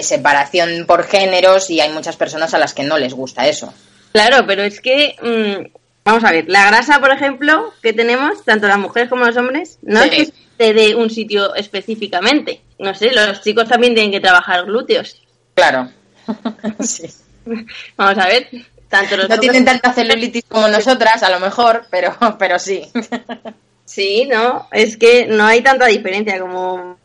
separación 0.02 0.84
por 0.86 1.04
géneros 1.04 1.70
y 1.70 1.80
hay 1.80 1.90
muchas 1.90 2.16
personas 2.16 2.54
a 2.54 2.58
las 2.58 2.74
que 2.74 2.82
no 2.82 2.98
les 2.98 3.14
gusta 3.14 3.48
eso. 3.48 3.72
Claro, 4.12 4.46
pero 4.46 4.62
es 4.62 4.80
que, 4.80 5.16
mm, 5.20 5.76
vamos 6.06 6.24
a 6.24 6.32
ver, 6.32 6.44
la 6.48 6.66
grasa, 6.68 7.00
por 7.00 7.10
ejemplo, 7.10 7.74
que 7.82 7.92
tenemos, 7.92 8.42
tanto 8.44 8.66
las 8.66 8.78
mujeres 8.78 9.10
como 9.10 9.26
los 9.26 9.36
hombres, 9.36 9.78
no 9.82 10.00
es 10.00 10.32
que 10.56 10.72
de 10.72 10.94
un 10.94 11.10
sitio 11.10 11.54
específicamente. 11.54 12.62
No 12.78 12.94
sé, 12.94 13.10
los 13.12 13.42
chicos 13.42 13.68
también 13.68 13.94
tienen 13.94 14.12
que 14.12 14.20
trabajar 14.20 14.64
glúteos. 14.64 15.20
Claro. 15.54 15.90
sí. 16.80 17.06
Vamos 17.96 18.18
a 18.18 18.26
ver, 18.26 18.48
no 19.28 19.38
tienen 19.38 19.64
tanta 19.64 19.92
celulitis 19.92 20.44
como 20.48 20.68
nosotras, 20.68 21.22
a 21.22 21.30
lo 21.30 21.40
mejor, 21.40 21.86
pero, 21.90 22.16
pero 22.38 22.58
sí. 22.58 22.82
Sí, 23.84 24.26
no, 24.30 24.68
es 24.72 24.96
que 24.96 25.26
no 25.26 25.44
hay 25.44 25.62
tanta 25.62 25.86
diferencia 25.86 26.40
como, 26.40 26.98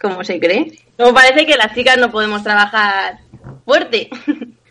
como 0.00 0.24
se 0.24 0.40
cree. 0.40 0.78
Como 0.96 1.14
parece 1.14 1.46
que 1.46 1.56
las 1.56 1.74
chicas 1.74 1.98
no 1.98 2.10
podemos 2.10 2.42
trabajar 2.42 3.18
fuerte. 3.64 4.08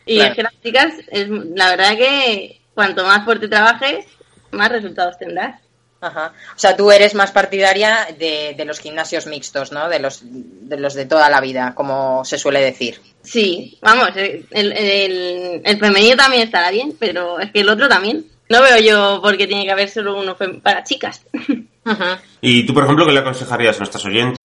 Y 0.06 0.20
es 0.20 0.34
que 0.34 0.44
las 0.44 0.60
chicas, 0.62 0.94
es, 1.12 1.30
la 1.30 1.70
verdad 1.70 1.98
que 1.98 2.61
cuanto 2.74 3.04
más 3.06 3.26
fuerte 3.26 3.48
trabajes, 3.48 4.06
más 4.52 4.70
resultados 4.70 5.18
tendrás. 5.18 5.62
Ajá. 6.02 6.34
O 6.56 6.60
sea, 6.60 6.76
tú 6.76 6.92
eres 6.92 7.14
más 7.14 7.32
partidaria 7.32 8.08
de, 8.18 8.56
de, 8.58 8.66
los 8.66 8.80
gimnasios 8.80 9.28
mixtos, 9.28 9.72
¿no? 9.72 9.88
De 9.88 10.00
los, 10.00 10.22
de 10.24 10.78
los 10.78 10.96
de 10.96 11.06
toda 11.06 11.30
la 11.30 11.40
vida, 11.40 11.76
como 11.76 12.26
se 12.26 12.40
suele 12.40 12.60
decir. 12.60 13.00
Sí, 13.22 13.78
vamos, 13.84 14.10
el, 14.16 14.48
el, 14.50 15.62
el, 15.64 15.80
femenino 15.80 16.18
también 16.18 16.42
estará 16.42 16.72
bien, 16.72 16.96
pero 17.00 17.40
es 17.40 17.52
que 17.52 17.62
el 17.62 17.70
otro 17.70 17.88
también. 17.88 18.26
No 18.50 18.62
veo 18.64 18.80
yo 18.80 19.22
por 19.22 19.38
qué 19.38 19.46
tiene 19.48 19.64
que 19.64 19.72
haber 19.72 19.90
solo 19.90 20.20
uno 20.20 20.36
para 20.64 20.84
chicas. 20.84 21.24
Ajá. 21.86 22.20
¿Y 22.42 22.66
tú, 22.66 22.74
por 22.74 22.84
ejemplo, 22.84 23.06
qué 23.06 23.12
le 23.12 23.20
aconsejarías 23.20 23.76
a 23.76 23.80
nuestras 23.80 24.04
oyentes? 24.04 24.38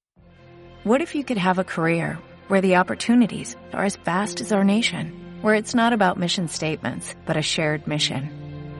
What 0.85 1.01
if 1.01 1.15
you 1.15 1.25
could 1.25 1.39
have 1.39 1.59
a 1.59 1.65
career 1.65 2.19
where 2.49 2.61
the 2.61 2.77
opportunities 2.77 3.57
are 3.73 3.85
as 3.85 3.97
vast 4.05 4.41
as 4.41 4.53
our 4.53 4.63
nation, 4.63 5.13
where 5.43 5.57
it's 5.57 5.75
not 5.75 5.93
about 5.93 6.19
mission 6.19 6.47
statements, 6.49 7.15
but 7.27 7.37
a 7.37 7.43
shared 7.43 7.87
mission? 7.89 8.31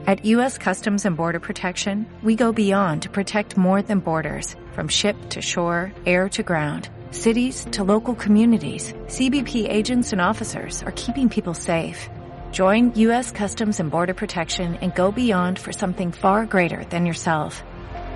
At 0.07 0.23
U.S. 0.25 0.57
Customs 0.57 1.05
and 1.05 1.17
Border 1.17 1.41
Protection, 1.41 2.05
we 2.23 2.35
go 2.35 2.53
beyond 2.53 3.01
to 3.01 3.09
protect 3.09 3.57
more 3.57 3.81
than 3.81 3.99
borders, 3.99 4.55
from 4.71 4.87
ship 4.87 5.17
to 5.31 5.41
shore, 5.41 5.91
air 6.05 6.29
to 6.29 6.43
ground 6.43 6.87
cities 7.11 7.67
to 7.71 7.83
local 7.83 8.15
communities, 8.15 8.93
CBP 9.07 9.67
agents 9.69 10.13
and 10.13 10.21
officers 10.21 10.81
are 10.83 10.93
keeping 10.93 11.27
people 11.29 11.53
safe. 11.53 12.09
Join 12.51 12.93
U.S. 12.95 13.31
Customs 13.31 13.81
and 13.81 13.91
Border 13.91 14.13
Protection 14.13 14.75
and 14.75 14.95
go 14.95 15.11
beyond 15.11 15.59
for 15.59 15.73
something 15.73 16.13
far 16.13 16.45
greater 16.45 16.85
than 16.85 17.05
yourself. 17.05 17.61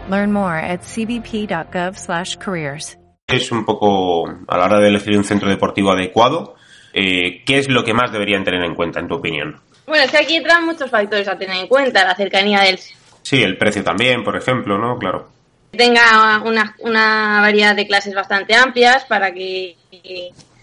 Learn 0.09 0.31
more 0.31 0.55
at 0.55 0.79
cbp.gov/careers. 0.81 2.95
Es 3.27 3.51
un 3.51 3.65
poco 3.65 4.29
a 4.47 4.57
la 4.57 4.65
hora 4.65 4.79
de 4.81 4.87
elegir 4.89 5.17
un 5.17 5.23
centro 5.23 5.49
deportivo 5.49 5.91
adecuado. 5.91 6.55
Eh, 6.93 7.43
¿Qué 7.45 7.57
es 7.57 7.69
lo 7.69 7.83
que 7.83 7.93
más 7.93 8.11
deberían 8.11 8.43
tener 8.43 8.63
en 8.63 8.75
cuenta, 8.75 8.99
en 8.99 9.07
tu 9.07 9.15
opinión? 9.15 9.59
Bueno, 9.87 10.03
es 10.03 10.11
que 10.11 10.17
aquí 10.17 10.35
entran 10.35 10.65
muchos 10.65 10.89
factores 10.89 11.27
a 11.27 11.37
tener 11.37 11.57
en 11.57 11.67
cuenta, 11.67 12.05
la 12.05 12.15
cercanía 12.15 12.61
del. 12.61 12.79
Sí, 13.23 13.41
el 13.41 13.57
precio 13.57 13.83
también, 13.83 14.23
por 14.23 14.35
ejemplo, 14.35 14.77
¿no? 14.77 14.97
Claro 14.97 15.29
tenga 15.71 16.41
una, 16.45 16.75
una 16.79 17.39
variedad 17.41 17.75
de 17.75 17.87
clases 17.87 18.13
bastante 18.13 18.53
amplias 18.55 19.05
para 19.05 19.33
que, 19.33 19.75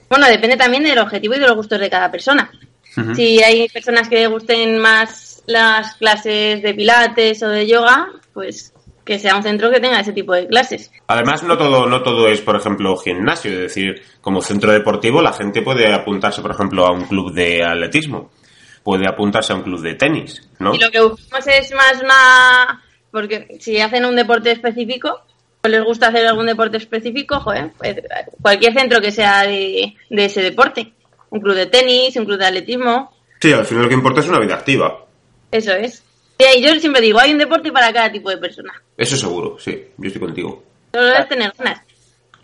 bueno, 0.09 0.27
depende 0.27 0.57
también 0.57 0.85
del 0.85 0.99
objetivo 0.99 1.35
y 1.35 1.39
de 1.39 1.47
los 1.47 1.57
gustos 1.57 1.81
de 1.81 1.91
cada 1.91 2.11
persona. 2.11 2.51
Si 3.15 3.41
hay 3.41 3.69
personas 3.69 4.09
que 4.09 4.27
gusten 4.27 4.79
más 4.79 5.45
las 5.47 5.95
clases 5.95 6.61
de 6.63 6.75
pilates 6.75 7.41
o 7.45 7.49
de 7.49 7.65
yoga, 7.65 8.09
pues 8.33 8.73
que 9.09 9.19
sea 9.19 9.37
un 9.37 9.43
centro 9.43 9.71
que 9.71 9.81
tenga 9.81 10.01
ese 10.01 10.13
tipo 10.13 10.35
de 10.35 10.47
clases. 10.47 10.93
Además, 11.07 11.43
no 11.43 11.57
todo, 11.57 11.87
no 11.87 12.03
todo 12.03 12.29
es, 12.29 12.43
por 12.43 12.57
ejemplo, 12.57 12.95
gimnasio, 12.99 13.51
es 13.53 13.59
decir, 13.59 14.03
como 14.21 14.43
centro 14.43 14.71
deportivo 14.71 15.23
la 15.23 15.33
gente 15.33 15.63
puede 15.63 15.91
apuntarse, 15.91 16.43
por 16.43 16.51
ejemplo, 16.51 16.85
a 16.85 16.93
un 16.93 17.07
club 17.07 17.33
de 17.33 17.65
atletismo, 17.65 18.31
puede 18.83 19.09
apuntarse 19.09 19.55
a 19.55 19.57
un 19.57 19.63
club 19.63 19.81
de 19.81 19.95
tenis, 19.95 20.47
¿no? 20.59 20.75
Y 20.75 20.79
lo 20.79 20.91
que 20.91 21.01
buscamos 21.01 21.47
es 21.47 21.73
más 21.73 22.03
una 22.03 22.83
Porque 23.11 23.57
si 23.61 23.81
hacen 23.81 24.05
un 24.05 24.15
deporte 24.15 24.51
específico, 24.51 25.23
o 25.65 25.69
les 25.69 25.83
gusta 25.83 26.09
hacer 26.09 26.27
algún 26.27 26.45
deporte 26.45 26.77
específico, 26.77 27.41
joder, 27.41 27.73
pues, 27.79 27.97
cualquier 28.43 28.75
centro 28.75 29.01
que 29.01 29.11
sea 29.11 29.45
de, 29.45 29.95
de 30.11 30.25
ese 30.27 30.43
deporte. 30.43 30.93
Un 31.31 31.41
club 31.41 31.55
de 31.55 31.67
tenis, 31.67 32.15
un 32.17 32.27
club 32.27 32.39
de 32.39 32.47
atletismo. 32.47 33.11
Sí, 33.41 33.55
al 33.55 33.65
final 33.65 33.85
lo 33.85 33.89
que 33.89 33.95
importa 33.95 34.21
es 34.21 34.29
una 34.29 34.41
vida 34.41 34.55
activa. 34.55 35.07
Eso 35.51 35.73
es. 35.73 36.05
Y 36.39 36.63
yo 36.63 36.75
siempre 36.79 37.01
digo, 37.03 37.19
hay 37.19 37.33
un 37.33 37.39
deporte 37.39 37.73
para 37.73 37.93
cada 37.93 38.11
tipo 38.13 38.31
de 38.31 38.37
persona. 38.39 38.73
Eso 38.97 39.17
seguro, 39.17 39.59
sí, 39.59 39.87
yo 39.97 40.07
estoy 40.07 40.21
contigo. 40.21 40.63
Solo 40.93 41.13
es 41.19 41.29
tener 41.29 41.53
ganas. 41.59 41.83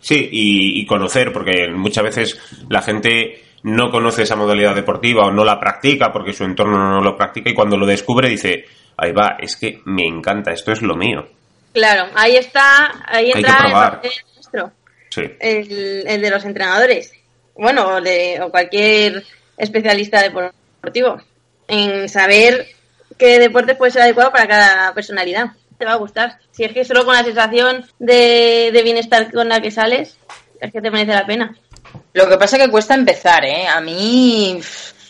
Sí, 0.01 0.29
y, 0.33 0.81
y 0.81 0.87
conocer, 0.87 1.33
porque 1.33 1.69
muchas 1.73 2.05
veces 2.05 2.39
la 2.69 2.83
gente 2.83 3.43
no 3.63 3.91
conoce 3.91 4.23
esa 4.23 4.37
modalidad 4.37 4.75
deportiva 4.75 5.25
o 5.27 5.31
no 5.31 5.45
la 5.45 5.59
practica 5.59 6.13
porque 6.13 6.35
su 6.35 6.45
entorno 6.45 6.77
no 6.77 7.01
lo 7.01 7.17
practica 7.17 7.49
y 7.49 7.55
cuando 7.55 7.77
lo 7.79 7.87
descubre 7.87 8.29
dice, 8.29 8.67
ahí 8.99 9.13
va, 9.13 9.37
es 9.41 9.57
que 9.57 9.81
me 9.87 10.05
encanta, 10.07 10.53
esto 10.53 10.73
es 10.73 10.83
lo 10.83 10.95
mío. 10.97 11.27
Claro, 11.73 12.11
ahí 12.15 12.37
está, 12.37 13.03
ahí 13.07 13.31
entra 13.35 14.01
el 14.03 14.11
nuestro, 14.35 14.73
Sí. 15.09 15.23
el, 15.41 16.05
el 16.07 16.21
de 16.21 16.31
los 16.31 16.45
entrenadores, 16.45 17.13
bueno, 17.57 17.87
o, 17.87 18.01
de, 18.01 18.41
o 18.43 18.51
cualquier 18.51 19.23
especialista 19.57 20.21
deportivo, 20.23 21.17
en 21.69 22.09
saber 22.09 22.67
qué 23.19 23.39
deporte 23.39 23.75
puede 23.75 23.93
ser 23.93 24.03
adecuado 24.03 24.33
para 24.33 24.49
cada 24.49 24.95
personalidad. 24.95 25.47
Te 25.79 25.85
va 25.85 25.93
a 25.93 25.97
gustar. 25.97 26.39
Si 26.53 26.65
es 26.65 26.73
que 26.73 26.85
solo 26.85 27.05
con 27.05 27.15
la 27.15 27.25
sensación 27.25 27.85
de, 27.99 28.71
de 28.73 28.83
bienestar 28.83 29.33
con 29.33 29.49
la 29.49 29.61
que 29.61 29.71
sales, 29.71 30.17
es 30.61 30.73
que 30.73 30.81
te 30.81 30.91
merece 30.91 31.13
la 31.13 31.27
pena. 31.27 31.57
Lo 32.13 32.29
que 32.29 32.39
pasa 32.39 32.57
es 32.57 32.65
que 32.65 32.71
cuesta 32.71 32.95
empezar, 32.95 33.45
¿eh? 33.45 33.67
A 33.67 33.81
mí, 33.81 34.61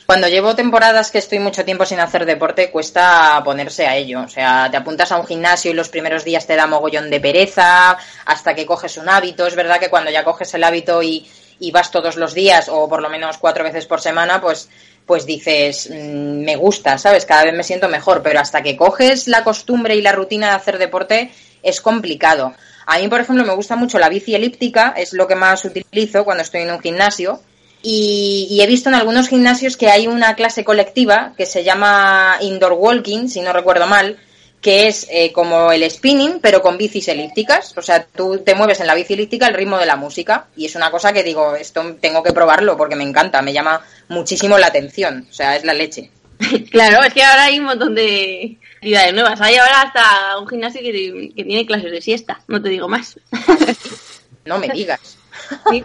cuando 0.07 0.29
llevo 0.29 0.55
temporadas 0.55 1.11
que 1.11 1.19
estoy 1.19 1.39
mucho 1.39 1.65
tiempo 1.65 1.85
sin 1.85 2.01
hacer 2.01 2.25
deporte, 2.25 2.71
cuesta 2.71 3.41
ponerse 3.45 3.87
a 3.87 3.97
ello. 3.97 4.23
O 4.23 4.29
sea, 4.29 4.69
te 4.71 4.77
apuntas 4.77 5.13
a 5.13 5.19
un 5.19 5.27
gimnasio 5.27 5.71
y 5.71 5.75
los 5.75 5.89
primeros 5.89 6.25
días 6.25 6.47
te 6.47 6.57
da 6.57 6.67
mogollón 6.67 7.11
de 7.11 7.21
pereza, 7.21 7.97
hasta 8.25 8.55
que 8.55 8.67
coges 8.67 8.97
un 8.97 9.09
hábito. 9.09 9.47
Es 9.47 9.55
verdad 9.55 9.79
que 9.79 9.91
cuando 9.91 10.11
ya 10.11 10.25
coges 10.25 10.53
el 10.55 10.65
hábito 10.65 11.03
y, 11.03 11.29
y 11.59 11.71
vas 11.71 11.91
todos 11.91 12.17
los 12.17 12.35
días, 12.35 12.69
o 12.69 12.89
por 12.89 13.03
lo 13.03 13.11
menos 13.11 13.39
cuatro 13.39 13.65
veces 13.65 13.87
por 13.87 14.01
semana, 14.01 14.41
pues 14.41 14.69
pues 15.07 15.27
dices, 15.27 15.91
mm, 15.91 16.45
me 16.45 16.57
gusta, 16.57 16.99
¿sabes? 16.99 17.27
Cada 17.27 17.45
vez 17.45 17.55
me 17.55 17.63
siento 17.63 17.89
mejor, 17.89 18.23
pero 18.23 18.41
hasta 18.41 18.63
que 18.63 18.77
coges 18.77 19.29
la 19.29 19.45
costumbre 19.45 19.97
y 19.97 20.03
la 20.03 20.13
rutina 20.13 20.49
de 20.49 20.55
hacer 20.55 20.79
deporte 20.79 21.31
es 21.63 21.81
complicado. 21.81 22.55
A 22.87 22.99
mí, 22.99 23.09
por 23.09 23.21
ejemplo, 23.21 23.45
me 23.45 23.55
gusta 23.55 23.77
mucho 23.77 23.99
la 23.99 24.09
bici 24.09 24.35
elíptica, 24.35 24.95
es 24.97 25.13
lo 25.13 25.27
que 25.27 25.37
más 25.37 25.65
utilizo 25.65 26.25
cuando 26.25 26.43
estoy 26.43 26.63
en 26.63 26.71
un 26.71 26.81
gimnasio. 26.81 27.41
Y, 27.83 28.47
y 28.51 28.63
he 28.63 28.67
visto 28.67 28.89
en 28.89 28.95
algunos 28.95 29.29
gimnasios 29.29 29.77
que 29.77 29.91
hay 29.91 30.07
una 30.07 30.35
clase 30.37 30.65
colectiva 30.65 31.35
que 31.37 31.45
se 31.45 31.65
llama 31.65 32.39
indoor 32.41 32.73
walking, 32.73 33.29
si 33.29 33.43
no 33.43 33.53
recuerdo 33.53 33.87
mal, 33.87 34.19
que 34.65 34.87
es 34.87 35.07
eh, 35.11 35.31
como 35.31 35.73
el 35.73 35.89
spinning, 35.91 36.41
pero 36.41 36.63
con 36.63 36.79
bicis 36.79 37.09
elípticas. 37.09 37.77
O 37.77 37.83
sea, 37.83 38.03
tú 38.07 38.39
te 38.39 38.55
mueves 38.55 38.81
en 38.81 38.87
la 38.87 38.95
bici 38.95 39.13
elíptica 39.13 39.47
al 39.47 39.53
ritmo 39.53 39.77
de 39.77 39.85
la 39.85 39.97
música. 39.97 40.47
Y 40.57 40.65
es 40.65 40.75
una 40.75 40.91
cosa 40.91 41.13
que 41.13 41.23
digo, 41.23 41.55
esto 41.55 41.97
tengo 42.01 42.23
que 42.23 42.33
probarlo 42.33 42.75
porque 42.75 42.97
me 42.97 43.05
encanta, 43.05 43.43
me 43.43 43.53
llama 43.53 43.83
muchísimo 44.09 44.59
la 44.59 44.67
atención. 44.69 45.27
O 45.31 45.33
sea, 45.33 45.57
es 45.57 45.65
la 45.65 45.75
leche. 45.75 46.11
claro, 46.71 47.03
es 47.05 47.13
que 47.15 47.23
ahora 47.23 47.45
hay 47.45 47.59
un 47.59 47.67
montón 47.67 47.95
de 47.95 48.59
actividades 48.77 49.15
nuevas. 49.15 49.41
Hay 49.41 49.57
ahora 49.57 49.83
hasta 49.83 50.39
un 50.39 50.49
gimnasio 50.49 50.81
que, 50.81 51.33
que 51.37 51.45
tiene 51.45 51.65
clases 51.67 51.91
de 51.91 52.01
siesta, 52.03 52.41
no 52.49 52.61
te 52.63 52.69
digo 52.69 52.89
más. 52.89 53.19
No 54.47 54.59
me 54.59 54.69
digas. 54.69 55.17
Sí. 55.71 55.83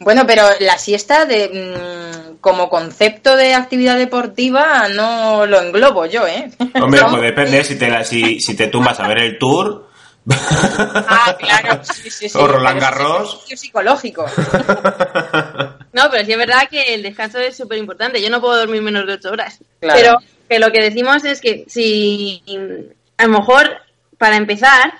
Bueno, 0.00 0.24
pero 0.26 0.44
la 0.60 0.78
siesta 0.78 1.26
de 1.26 1.48
mm, 2.32 2.36
como 2.40 2.68
concepto 2.68 3.36
de 3.36 3.54
actividad 3.54 3.96
deportiva 3.96 4.88
no 4.88 5.46
lo 5.46 5.60
englobo 5.60 6.06
yo, 6.06 6.26
¿eh? 6.26 6.50
Hombre, 6.80 7.00
pues 7.10 7.22
depende 7.22 7.64
si 7.64 7.76
te, 7.78 7.88
la- 7.88 8.04
si, 8.04 8.40
si 8.40 8.54
te 8.56 8.68
tumbas 8.68 8.98
a 9.00 9.06
ver 9.08 9.18
el 9.18 9.38
tour. 9.38 9.88
Ah, 10.30 11.36
claro, 11.38 11.82
sí, 11.84 12.10
sí, 12.10 12.28
sí. 12.28 12.38
O 12.38 12.46
Roland 12.46 12.78
es 12.78 12.82
Garros. 12.82 13.28
ejercicio 13.34 13.56
psicológico. 13.56 14.26
No, 15.92 16.10
pero 16.10 16.24
sí 16.24 16.32
es 16.32 16.38
verdad 16.38 16.68
que 16.70 16.94
el 16.94 17.02
descanso 17.02 17.38
es 17.38 17.56
súper 17.56 17.78
importante. 17.78 18.20
Yo 18.20 18.30
no 18.30 18.40
puedo 18.40 18.56
dormir 18.58 18.82
menos 18.82 19.06
de 19.06 19.14
ocho 19.14 19.30
horas. 19.30 19.58
Claro. 19.80 19.98
Pero 19.98 20.18
que 20.48 20.58
lo 20.58 20.70
que 20.72 20.82
decimos 20.82 21.24
es 21.24 21.40
que 21.40 21.64
si 21.68 22.42
a 23.16 23.26
lo 23.26 23.30
mejor 23.38 23.70
para 24.18 24.36
empezar, 24.36 24.92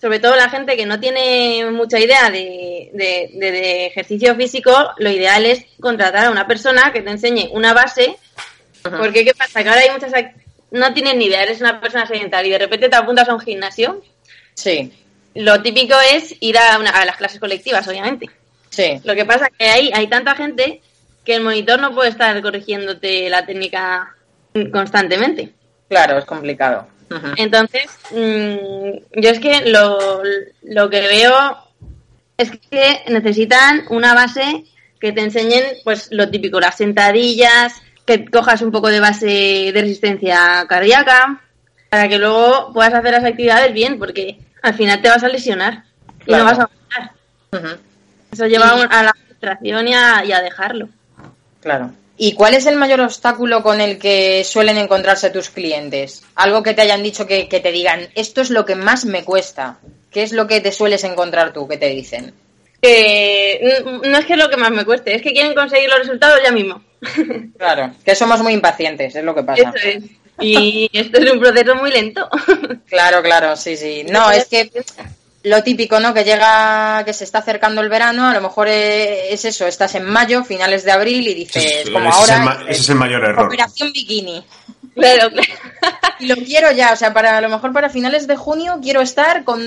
sobre 0.00 0.18
todo 0.20 0.36
la 0.36 0.48
gente 0.50 0.76
que 0.76 0.86
no 0.86 1.00
tiene 1.00 1.66
mucha 1.70 1.98
idea 1.98 2.30
de, 2.30 2.90
de- 2.92 3.30
de- 3.34 3.52
de 3.52 3.86
ejercicio 3.86 4.34
físico, 4.36 4.90
lo 4.98 5.10
ideal 5.10 5.46
es 5.46 5.64
contratar 5.80 6.26
a 6.26 6.30
una 6.30 6.46
persona 6.46 6.92
que 6.92 7.02
te 7.02 7.10
enseñe 7.10 7.48
una 7.52 7.72
base. 7.72 8.16
Porque 8.82 9.24
¿qué 9.24 9.34
pasa? 9.34 9.62
Que 9.62 9.68
ahora 9.68 9.80
hay 9.80 9.90
muchas... 9.90 10.12
No 10.70 10.92
tienes 10.92 11.14
ni 11.16 11.26
idea, 11.26 11.42
eres 11.42 11.60
una 11.60 11.80
persona 11.80 12.06
sedentaria 12.06 12.48
y 12.48 12.52
de 12.52 12.58
repente 12.58 12.88
te 12.88 12.96
apuntas 12.96 13.28
a 13.28 13.34
un 13.34 13.40
gimnasio. 13.40 14.02
Sí, 14.54 14.92
Lo 15.34 15.62
típico 15.62 15.94
es 16.12 16.34
ir 16.40 16.56
a, 16.58 16.78
una- 16.78 16.90
a 16.90 17.04
las 17.04 17.16
clases 17.16 17.40
colectivas, 17.40 17.86
obviamente. 17.88 18.28
Sí. 18.76 19.00
Lo 19.04 19.14
que 19.14 19.24
pasa 19.24 19.46
es 19.46 19.56
que 19.58 19.68
ahí 19.68 19.90
hay 19.94 20.06
tanta 20.08 20.34
gente 20.34 20.80
que 21.24 21.34
el 21.34 21.42
monitor 21.42 21.80
no 21.80 21.94
puede 21.94 22.10
estar 22.10 22.40
corrigiéndote 22.42 23.28
la 23.30 23.44
técnica 23.46 24.14
constantemente. 24.72 25.52
Claro, 25.88 26.18
es 26.18 26.24
complicado. 26.24 26.86
Entonces, 27.36 27.86
mm, 28.10 29.20
yo 29.20 29.30
es 29.30 29.38
que 29.38 29.62
lo, 29.70 30.22
lo 30.62 30.90
que 30.90 31.00
veo 31.02 31.56
es 32.36 32.50
que 32.70 33.02
necesitan 33.08 33.84
una 33.90 34.12
base 34.14 34.64
que 35.00 35.12
te 35.12 35.20
enseñen 35.20 35.62
pues 35.84 36.08
lo 36.10 36.28
típico, 36.30 36.58
las 36.58 36.76
sentadillas, 36.76 37.74
que 38.04 38.24
cojas 38.24 38.62
un 38.62 38.72
poco 38.72 38.88
de 38.88 39.00
base 39.00 39.70
de 39.72 39.80
resistencia 39.80 40.64
cardíaca, 40.68 41.42
para 41.90 42.08
que 42.08 42.18
luego 42.18 42.72
puedas 42.72 42.94
hacer 42.94 43.12
las 43.12 43.24
actividades 43.24 43.72
bien, 43.72 43.98
porque 43.98 44.38
al 44.62 44.74
final 44.74 45.00
te 45.00 45.08
vas 45.08 45.22
a 45.22 45.28
lesionar 45.28 45.84
y 46.22 46.24
Claro. 46.24 46.44
no 46.44 46.50
vas 46.50 46.58
a 46.58 46.62
avanzar. 46.62 47.12
Ujú, 47.52 47.80
Eso 48.36 48.46
lleva 48.46 48.70
a 48.90 49.02
la 49.02 49.14
frustración 49.14 49.88
y 49.88 49.94
a, 49.94 50.22
y 50.24 50.32
a 50.32 50.40
dejarlo. 50.42 50.88
Claro. 51.60 51.90
¿Y 52.18 52.32
cuál 52.34 52.54
es 52.54 52.66
el 52.66 52.76
mayor 52.76 53.00
obstáculo 53.00 53.62
con 53.62 53.80
el 53.80 53.98
que 53.98 54.42
suelen 54.44 54.78
encontrarse 54.78 55.30
tus 55.30 55.50
clientes? 55.50 56.22
Algo 56.34 56.62
que 56.62 56.74
te 56.74 56.82
hayan 56.82 57.02
dicho 57.02 57.26
que, 57.26 57.48
que 57.48 57.60
te 57.60 57.72
digan, 57.72 58.08
esto 58.14 58.40
es 58.40 58.50
lo 58.50 58.64
que 58.64 58.74
más 58.74 59.04
me 59.04 59.24
cuesta. 59.24 59.78
¿Qué 60.10 60.22
es 60.22 60.32
lo 60.32 60.46
que 60.46 60.60
te 60.60 60.72
sueles 60.72 61.04
encontrar 61.04 61.52
tú 61.52 61.66
que 61.68 61.76
te 61.76 61.88
dicen? 61.88 62.32
que 62.82 63.52
n- 63.84 64.00
no 64.10 64.18
es 64.18 64.26
que 64.26 64.34
es 64.34 64.38
lo 64.38 64.50
que 64.50 64.56
más 64.58 64.70
me 64.70 64.84
cueste, 64.84 65.14
es 65.14 65.22
que 65.22 65.32
quieren 65.32 65.54
conseguir 65.54 65.88
los 65.88 65.98
resultados 65.98 66.38
ya 66.44 66.52
mismo. 66.52 66.82
Claro, 67.58 67.92
que 68.04 68.14
somos 68.14 68.40
muy 68.42 68.52
impacientes, 68.52 69.16
es 69.16 69.24
lo 69.24 69.34
que 69.34 69.42
pasa. 69.42 69.72
Eso 69.74 69.88
es. 69.88 70.04
Y 70.40 70.88
esto 70.92 71.18
es 71.20 71.30
un 71.32 71.40
proceso 71.40 71.74
muy 71.74 71.90
lento. 71.90 72.28
Claro, 72.86 73.22
claro, 73.22 73.56
sí, 73.56 73.76
sí. 73.76 74.04
No, 74.10 74.30
es 74.30 74.46
que 74.46 74.70
lo 75.48 75.62
típico, 75.62 76.00
¿no? 76.00 76.12
Que 76.12 76.24
llega, 76.24 77.02
que 77.04 77.12
se 77.12 77.24
está 77.24 77.38
acercando 77.38 77.80
el 77.80 77.88
verano, 77.88 78.26
a 78.28 78.34
lo 78.34 78.40
mejor 78.40 78.68
eh, 78.68 79.32
es 79.32 79.44
eso, 79.44 79.66
estás 79.66 79.94
en 79.94 80.04
mayo, 80.04 80.44
finales 80.44 80.84
de 80.84 80.92
abril 80.92 81.26
y 81.28 81.34
dices, 81.34 81.64
Ese 81.64 81.82
es- 81.82 81.90
como 81.90 82.08
ese 82.08 82.18
es 82.22 82.28
el 82.28 82.34
ahora, 82.34 82.44
ma- 82.44 82.56
dices, 82.58 82.70
ese 82.70 82.80
es 82.82 82.88
el 82.90 82.94
mayor 82.96 83.24
error. 83.24 83.46
Operación 83.46 83.92
Bikini. 83.92 84.44
claro, 84.94 85.30
claro. 85.32 85.48
Y 86.18 86.26
lo 86.26 86.36
quiero 86.36 86.72
ya, 86.72 86.92
o 86.92 86.96
sea, 86.96 87.12
para 87.12 87.36
a 87.36 87.40
lo 87.40 87.48
mejor 87.48 87.72
para 87.72 87.90
finales 87.90 88.26
de 88.26 88.36
junio 88.36 88.78
quiero 88.82 89.02
estar 89.02 89.44
con, 89.44 89.62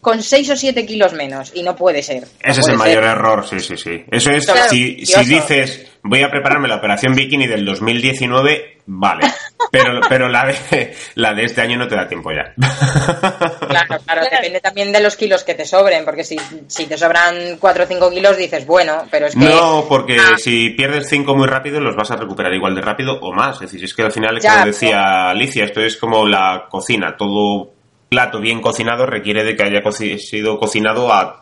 con 0.00 0.22
6 0.22 0.50
o 0.50 0.56
7 0.56 0.86
kilos 0.86 1.12
menos. 1.12 1.50
Y 1.54 1.62
no 1.62 1.74
puede 1.76 2.02
ser. 2.02 2.22
no 2.22 2.28
Ese 2.50 2.60
es 2.60 2.68
el 2.68 2.76
mayor 2.76 3.02
ser. 3.02 3.10
error, 3.12 3.46
sí, 3.48 3.58
sí, 3.60 3.76
sí. 3.76 4.04
Eso 4.10 4.30
es, 4.30 4.46
Claro, 4.46 4.70
si, 4.70 5.04
si 5.04 5.24
dices, 5.24 5.86
voy 6.02 6.22
a 6.22 6.30
prepararme 6.30 6.68
la 6.68 6.76
operación 6.76 7.14
bikini 7.14 7.46
del 7.46 7.64
2019, 7.64 8.78
vale. 8.86 9.26
Pero, 9.70 10.00
pero 10.08 10.28
la, 10.30 10.46
de, 10.46 10.94
la 11.16 11.34
de 11.34 11.44
este 11.44 11.60
año 11.60 11.76
no 11.76 11.86
te 11.86 11.94
da 11.94 12.08
tiempo 12.08 12.30
ya. 12.32 12.54
Claro, 12.56 13.98
claro, 14.02 14.22
depende 14.22 14.60
también 14.62 14.92
de 14.92 15.00
los 15.02 15.14
kilos 15.14 15.44
que 15.44 15.52
te 15.54 15.66
sobren, 15.66 16.06
porque 16.06 16.24
si, 16.24 16.38
si 16.68 16.86
te 16.86 16.96
sobran 16.96 17.58
4 17.58 17.84
o 17.84 17.86
5 17.86 18.10
kilos 18.10 18.38
dices, 18.38 18.64
bueno, 18.66 19.02
pero 19.10 19.26
es 19.26 19.34
que... 19.34 19.40
No, 19.40 19.84
porque 19.86 20.16
Ah. 20.18 20.38
si 20.38 20.70
pierdes 20.70 21.08
5 21.10 21.34
muy 21.36 21.46
rápido, 21.46 21.80
los 21.80 21.96
vas 21.96 22.10
a 22.10 22.16
recuperar 22.16 22.54
igual 22.54 22.74
de 22.74 22.80
rápido 22.80 23.18
o 23.20 23.32
más. 23.34 23.56
Es 23.56 23.60
decir, 23.72 23.84
es 23.84 23.92
que 23.92 24.02
al 24.02 24.12
final, 24.12 24.40
Ya, 24.40 24.54
como 24.54 24.66
decía 24.66 25.28
Alicia, 25.30 25.64
esto 25.66 25.82
es 25.82 25.98
como 25.98 26.26
la 26.26 26.64
cocina. 26.70 27.14
Todo 27.18 27.72
plato 28.08 28.40
bien 28.40 28.62
cocinado 28.62 29.04
requiere 29.04 29.44
de 29.44 29.54
que 29.54 29.64
haya 29.64 29.82
sido 30.18 30.58
cocinado 30.58 31.12
a, 31.12 31.40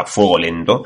a 0.00 0.04
fuego 0.04 0.36
lento. 0.38 0.82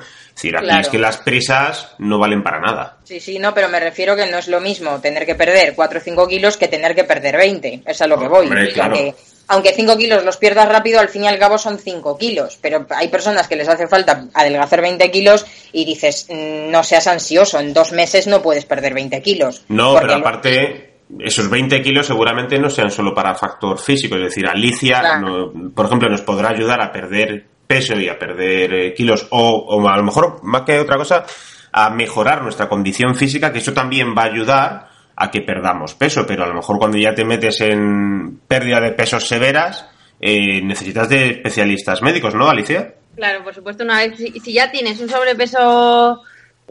Aquí 0.48 0.66
Claro. 0.66 0.80
es 0.80 0.88
que 0.88 0.98
las 0.98 1.16
prisas 1.18 1.94
no 1.98 2.18
valen 2.18 2.42
para 2.42 2.60
nada. 2.60 2.96
Sí, 3.04 3.20
sí, 3.20 3.38
no, 3.38 3.52
pero 3.54 3.68
me 3.68 3.78
refiero 3.80 4.16
que 4.16 4.26
no 4.26 4.38
es 4.38 4.48
lo 4.48 4.60
mismo 4.60 4.98
tener 5.00 5.26
que 5.26 5.34
perder 5.34 5.74
4 5.74 5.98
o 5.98 6.02
5 6.02 6.26
kilos 6.28 6.56
que 6.56 6.68
tener 6.68 6.94
que 6.94 7.04
perder 7.04 7.36
20. 7.36 7.82
Es 7.86 8.00
a 8.02 8.06
lo 8.06 8.18
que 8.18 8.28
voy. 8.28 8.46
Hombre, 8.46 8.72
claro. 8.72 8.94
aunque, 8.96 9.14
aunque 9.48 9.72
5 9.74 9.96
kilos 9.96 10.24
los 10.24 10.36
pierdas 10.36 10.68
rápido, 10.68 11.00
al 11.00 11.08
fin 11.08 11.24
y 11.24 11.28
al 11.28 11.38
cabo 11.38 11.58
son 11.58 11.78
5 11.78 12.16
kilos. 12.16 12.58
Pero 12.62 12.86
hay 12.90 13.08
personas 13.08 13.48
que 13.48 13.56
les 13.56 13.68
hace 13.68 13.86
falta 13.88 14.26
adelgazar 14.34 14.80
20 14.80 15.10
kilos 15.10 15.44
y 15.72 15.84
dices, 15.84 16.26
mm, 16.30 16.70
no 16.70 16.82
seas 16.84 17.06
ansioso, 17.06 17.58
en 17.60 17.72
dos 17.74 17.92
meses 17.92 18.26
no 18.26 18.40
puedes 18.42 18.64
perder 18.64 18.94
20 18.94 19.20
kilos. 19.22 19.64
No, 19.68 19.94
pero 20.00 20.14
aparte, 20.14 20.86
esos 21.18 21.50
20 21.50 21.82
kilos 21.82 22.06
seguramente 22.06 22.58
no 22.58 22.70
sean 22.70 22.90
solo 22.90 23.12
para 23.14 23.34
factor 23.34 23.78
físico. 23.78 24.14
Es 24.16 24.22
decir, 24.22 24.46
Alicia, 24.46 25.00
Claro. 25.00 25.50
no- 25.52 25.70
por 25.74 25.86
ejemplo, 25.86 26.08
nos 26.08 26.22
podrá 26.22 26.50
ayudar 26.50 26.80
a 26.80 26.92
perder 26.92 27.46
peso 27.70 27.94
y 27.94 28.08
a 28.08 28.18
perder 28.18 28.74
eh, 28.74 28.94
kilos, 28.94 29.28
o, 29.30 29.64
o 29.68 29.88
a 29.88 29.96
lo 29.96 30.02
mejor, 30.02 30.42
más 30.42 30.62
que 30.62 30.80
otra 30.80 30.96
cosa, 30.96 31.24
a 31.70 31.88
mejorar 31.90 32.42
nuestra 32.42 32.68
condición 32.68 33.14
física, 33.14 33.52
que 33.52 33.60
eso 33.60 33.72
también 33.72 34.12
va 34.12 34.22
a 34.22 34.32
ayudar 34.32 34.88
a 35.14 35.30
que 35.30 35.42
perdamos 35.42 35.94
peso, 35.94 36.26
pero 36.26 36.42
a 36.42 36.48
lo 36.48 36.54
mejor 36.54 36.78
cuando 36.78 36.98
ya 36.98 37.14
te 37.14 37.24
metes 37.24 37.60
en 37.60 38.40
pérdida 38.48 38.80
de 38.80 38.90
pesos 38.90 39.28
severas, 39.28 39.86
eh, 40.20 40.60
necesitas 40.62 41.08
de 41.08 41.30
especialistas 41.30 42.02
médicos, 42.02 42.34
¿no, 42.34 42.50
Alicia? 42.50 42.94
Claro, 43.14 43.44
por 43.44 43.54
supuesto, 43.54 43.84
una 43.84 43.98
vez, 43.98 44.16
si, 44.16 44.52
ya 44.52 44.72
tienes 44.72 44.98
un 44.98 45.08
sobrepeso 45.08 46.22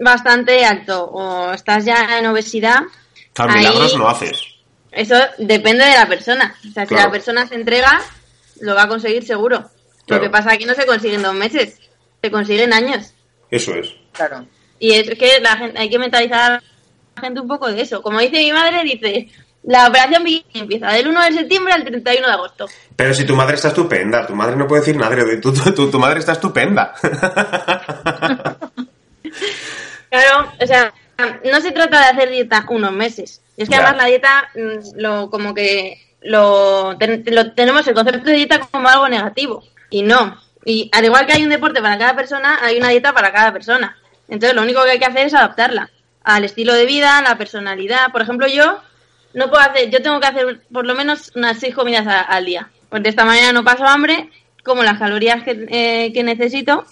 bastante 0.01 0.65
alto 0.65 1.05
o 1.05 1.53
estás 1.53 1.85
ya 1.85 2.19
en 2.19 2.25
obesidad... 2.25 2.81
Claro, 3.31 3.53
milagros 3.53 3.97
no 3.97 4.09
haces. 4.09 4.41
Eso 4.91 5.15
depende 5.37 5.85
de 5.85 5.93
la 5.93 6.09
persona. 6.09 6.55
O 6.67 6.73
sea, 6.73 6.85
si 6.85 6.93
la 6.93 7.09
persona 7.09 7.47
se 7.47 7.55
entrega, 7.55 8.01
lo 8.59 8.75
va 8.75 8.83
a 8.83 8.87
conseguir 8.89 9.23
seguro. 9.23 9.69
Lo 10.09 10.21
que 10.21 10.29
pasa 10.29 10.53
es 10.53 10.59
que 10.59 10.65
no 10.65 10.73
se 10.73 10.85
consigue 10.85 11.15
en 11.15 11.23
dos 11.23 11.35
meses, 11.35 11.79
se 12.21 12.31
consigue 12.31 12.63
en 12.63 12.73
años. 12.73 13.13
Eso 13.51 13.73
es. 13.75 13.95
Claro. 14.11 14.45
Y 14.79 14.91
es 14.91 15.09
que 15.17 15.39
la 15.41 15.57
gente, 15.57 15.79
hay 15.79 15.89
que 15.89 15.99
mentalizar 15.99 16.51
a 16.51 16.63
la 17.15 17.21
gente 17.21 17.41
un 17.41 17.47
poco 17.47 17.71
de 17.71 17.81
eso. 17.81 18.01
Como 18.01 18.19
dice 18.19 18.37
mi 18.37 18.51
madre, 18.51 18.83
dice, 18.83 19.29
la 19.63 19.87
operación 19.87 20.23
empieza 20.53 20.91
del 20.91 21.07
1 21.07 21.23
de 21.23 21.31
septiembre 21.33 21.73
al 21.73 21.83
31 21.83 22.27
de 22.27 22.33
agosto. 22.33 22.67
Pero 22.95 23.13
si 23.13 23.25
tu 23.25 23.35
madre 23.35 23.55
está 23.55 23.67
estupenda, 23.69 24.25
tu 24.25 24.35
madre 24.35 24.55
no 24.55 24.67
puede 24.67 24.81
decir 24.81 24.95
nada, 24.97 25.15
tu, 25.41 25.53
tu, 25.53 25.91
tu 25.91 25.99
madre 25.99 26.19
está 26.19 26.31
estupenda. 26.33 26.93
claro, 30.09 30.53
o 30.59 30.67
sea, 30.67 30.93
no 31.43 31.61
se 31.61 31.71
trata 31.71 31.99
de 31.99 32.05
hacer 32.05 32.29
dieta 32.29 32.65
unos 32.69 32.93
meses. 32.93 33.41
Es 33.57 33.67
que 33.67 33.75
además 33.75 33.97
la 33.97 34.05
dieta, 34.05 34.49
mm, 34.55 34.97
lo, 34.99 35.29
como 35.29 35.53
que 35.53 36.15
lo, 36.21 36.93
lo, 36.93 37.51
tenemos 37.53 37.85
el 37.87 37.93
concepto 37.93 38.29
de 38.29 38.37
dieta 38.37 38.59
como 38.59 38.87
algo 38.87 39.09
negativo. 39.09 39.63
Y 39.89 40.01
no. 40.03 40.39
Y 40.65 40.89
al 40.93 41.05
igual 41.05 41.25
que 41.25 41.33
hay 41.33 41.43
un 41.43 41.49
deporte 41.49 41.81
para 41.81 41.97
cada 41.97 42.15
persona, 42.15 42.59
hay 42.61 42.77
una 42.77 42.89
dieta 42.89 43.13
para 43.13 43.31
cada 43.31 43.51
persona. 43.51 43.97
Entonces 44.27 44.55
lo 44.55 44.61
único 44.61 44.83
que 44.83 44.91
hay 44.91 44.99
que 44.99 45.05
hacer 45.05 45.27
es 45.27 45.33
adaptarla 45.33 45.89
al 46.23 46.43
estilo 46.43 46.73
de 46.73 46.85
vida, 46.85 47.17
a 47.17 47.21
la 47.21 47.37
personalidad. 47.37 48.11
Por 48.11 48.21
ejemplo, 48.21 48.47
yo 48.47 48.79
no 49.33 49.49
puedo 49.49 49.61
hacer, 49.61 49.89
yo 49.89 50.01
tengo 50.01 50.19
que 50.19 50.27
hacer 50.27 50.61
por 50.71 50.85
lo 50.85 50.95
menos 50.95 51.31
unas 51.35 51.59
seis 51.59 51.73
comidas 51.73 52.05
al 52.07 52.45
día. 52.45 52.69
Pues 52.89 53.03
de 53.03 53.09
esta 53.09 53.25
manera 53.25 53.51
no 53.51 53.63
paso 53.63 53.85
hambre, 53.85 54.29
como 54.63 54.83
las 54.83 54.99
calorías 54.99 55.43
que, 55.43 55.67
eh, 55.69 56.11
que 56.13 56.23
necesito 56.23 56.85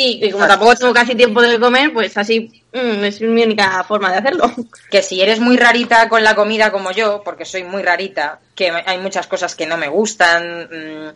y, 0.00 0.30
como 0.30 0.46
tampoco 0.46 0.76
tengo 0.76 0.94
casi 0.94 1.16
tiempo 1.16 1.42
de 1.42 1.58
comer, 1.58 1.92
pues 1.92 2.16
así 2.16 2.62
mm, 2.72 3.04
es 3.04 3.20
mi 3.20 3.42
única 3.42 3.82
forma 3.82 4.12
de 4.12 4.18
hacerlo. 4.18 4.50
Que 4.90 5.02
si 5.02 5.20
eres 5.20 5.40
muy 5.40 5.56
rarita 5.56 6.08
con 6.08 6.22
la 6.22 6.36
comida 6.36 6.70
como 6.70 6.92
yo, 6.92 7.22
porque 7.24 7.44
soy 7.44 7.64
muy 7.64 7.82
rarita, 7.82 8.38
que 8.54 8.70
hay 8.70 8.98
muchas 8.98 9.26
cosas 9.26 9.56
que 9.56 9.66
no 9.66 9.76
me 9.76 9.88
gustan, 9.88 10.68
mm, 10.70 11.08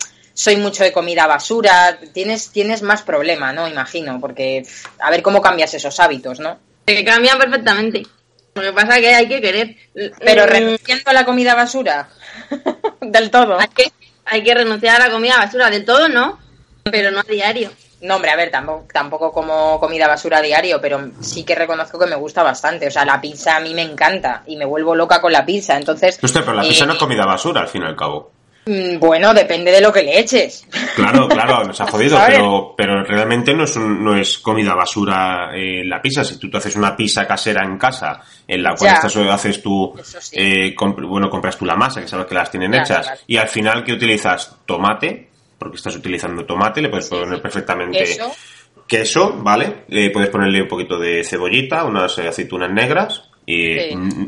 soy 0.43 0.57
mucho 0.57 0.83
de 0.83 0.93
comida 0.93 1.29
basura, 1.29 2.01
tienes, 2.13 2.51
tienes 2.51 2.83
más 2.83 3.03
problema, 3.03 3.53
¿no? 3.53 3.69
Imagino, 3.69 4.19
porque 4.21 4.67
a 4.99 5.09
ver 5.09 5.23
cómo 5.23 5.41
cambias 5.41 5.73
esos 5.75 6.01
hábitos, 6.01 6.41
¿no? 6.41 6.59
Que 6.85 7.05
cambian 7.05 7.39
perfectamente. 7.39 8.03
Lo 8.55 8.63
que 8.63 8.73
pasa 8.73 8.97
es 8.97 9.03
que 9.03 9.15
hay 9.15 9.29
que 9.29 9.41
querer. 9.41 9.77
Pero 10.19 10.45
mm, 10.45 10.49
renunciando 10.49 11.11
a 11.11 11.13
la 11.13 11.25
comida 11.25 11.55
basura, 11.55 12.09
del 13.01 13.31
todo. 13.31 13.57
Hay 13.57 13.69
que, 13.69 13.93
hay 14.25 14.43
que 14.43 14.53
renunciar 14.53 15.01
a 15.01 15.07
la 15.07 15.13
comida 15.13 15.39
basura, 15.39 15.71
del 15.71 15.85
todo 15.85 16.09
no, 16.09 16.41
pero 16.83 17.13
no 17.13 17.21
a 17.21 17.23
diario. 17.23 17.71
No, 18.01 18.17
hombre, 18.17 18.33
a 18.33 18.37
ver, 18.37 18.51
tampoco, 18.51 18.89
tampoco 18.93 19.31
como 19.31 19.79
comida 19.79 20.09
basura 20.09 20.39
a 20.39 20.43
diario, 20.43 20.81
pero 20.81 21.13
sí 21.21 21.45
que 21.45 21.55
reconozco 21.55 22.01
que 22.01 22.07
me 22.07 22.17
gusta 22.17 22.43
bastante. 22.43 22.89
O 22.89 22.91
sea, 22.91 23.05
la 23.05 23.21
pizza 23.21 23.57
a 23.57 23.61
mí 23.61 23.75
me 23.75 23.83
encanta 23.83 24.43
y 24.49 24.57
me 24.57 24.65
vuelvo 24.65 24.97
loca 24.97 25.21
con 25.21 25.31
la 25.31 25.47
pizza. 25.47 25.77
Entonces. 25.77 26.19
Usted, 26.21 26.41
pero 26.41 26.55
la 26.55 26.63
pizza 26.63 26.85
no 26.85 26.95
es 26.95 26.97
eh, 26.97 26.99
comida 26.99 27.25
basura, 27.25 27.61
al 27.61 27.69
fin 27.69 27.83
y 27.83 27.87
al 27.87 27.95
cabo. 27.95 28.42
Mm, 28.65 28.99
bueno, 29.01 29.35
depende 29.35 29.73
de 29.73 29.81
lo 29.81 29.93
que 29.93 30.05
le 30.05 30.21
eches. 30.21 30.67
Claro, 30.95 31.27
claro, 31.27 31.65
nos 31.65 31.81
ha 31.81 31.87
jodido, 31.91 32.19
pero, 32.27 32.75
pero 32.77 33.03
realmente 33.03 33.53
no 33.55 33.65
es, 33.65 33.77
no 33.77 34.17
es 34.17 34.39
comida 34.39 34.75
basura 34.75 35.51
eh, 35.55 35.85
la 35.85 36.01
pizza. 36.01 36.23
Si 36.23 36.39
tú 36.39 36.49
te 36.49 36.59
haces 36.59 36.77
una 36.77 36.97
pizza 36.97 37.27
casera 37.27 37.65
en 37.65 37.77
casa, 37.77 38.21
en 38.47 38.63
la 38.63 38.75
cual 38.75 38.95
estás, 38.95 39.17
haces 39.17 39.63
tú, 39.63 39.93
eh, 40.33 40.75
bueno, 40.79 41.29
compras 41.29 41.59
tú 41.59 41.65
la 41.65 41.75
masa, 41.75 42.01
que 42.01 42.09
sabes 42.09 42.27
que 42.27 42.35
las 42.35 42.51
tienen 42.51 42.75
hechas, 42.75 43.25
y 43.27 43.37
al 43.37 43.49
final, 43.49 43.83
¿qué 43.83 43.95
utilizas? 43.95 44.59
Tomate, 44.65 45.29
porque 45.59 45.77
estás 45.77 45.97
utilizando 45.97 46.45
tomate, 46.45 46.81
le 46.83 46.89
puedes 46.89 47.09
poner 47.09 47.43
perfectamente 47.43 47.99
queso. 47.99 48.33
queso, 48.87 49.33
¿vale? 49.39 49.85
Le 49.89 50.11
puedes 50.11 50.31
ponerle 50.31 50.63
un 50.63 50.69
poquito 50.69 50.99
de 50.99 51.25
cebollita, 51.25 51.85
unas 51.85 52.17
aceitunas 52.17 52.71
negras, 52.71 53.25
y 53.45 53.77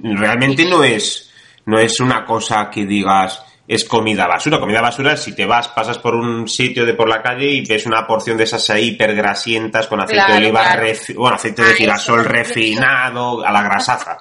realmente 0.02 0.64
no 0.64 0.82
es, 0.82 1.30
no 1.66 1.78
es 1.78 2.00
una 2.00 2.24
cosa 2.24 2.68
que 2.68 2.84
digas 2.84 3.44
es 3.66 3.84
comida 3.84 4.26
basura. 4.26 4.60
Comida 4.60 4.80
basura 4.80 5.14
es 5.14 5.20
si 5.20 5.34
te 5.34 5.46
vas, 5.46 5.68
pasas 5.68 5.98
por 5.98 6.14
un 6.14 6.48
sitio 6.48 6.84
de 6.84 6.94
por 6.94 7.08
la 7.08 7.22
calle 7.22 7.46
y 7.46 7.64
ves 7.64 7.86
una 7.86 8.06
porción 8.06 8.36
de 8.36 8.44
esas 8.44 8.68
ahí 8.70 8.88
hipergrasientas 8.88 9.86
con 9.86 10.00
aceite 10.00 10.32
de 10.32 10.38
oliva, 10.38 10.76
bueno, 11.16 11.36
aceite 11.36 11.62
de 11.62 11.74
girasol 11.74 12.24
refinado, 12.24 13.44
a 13.44 13.50
la 13.50 13.62
grasaza. 13.62 14.18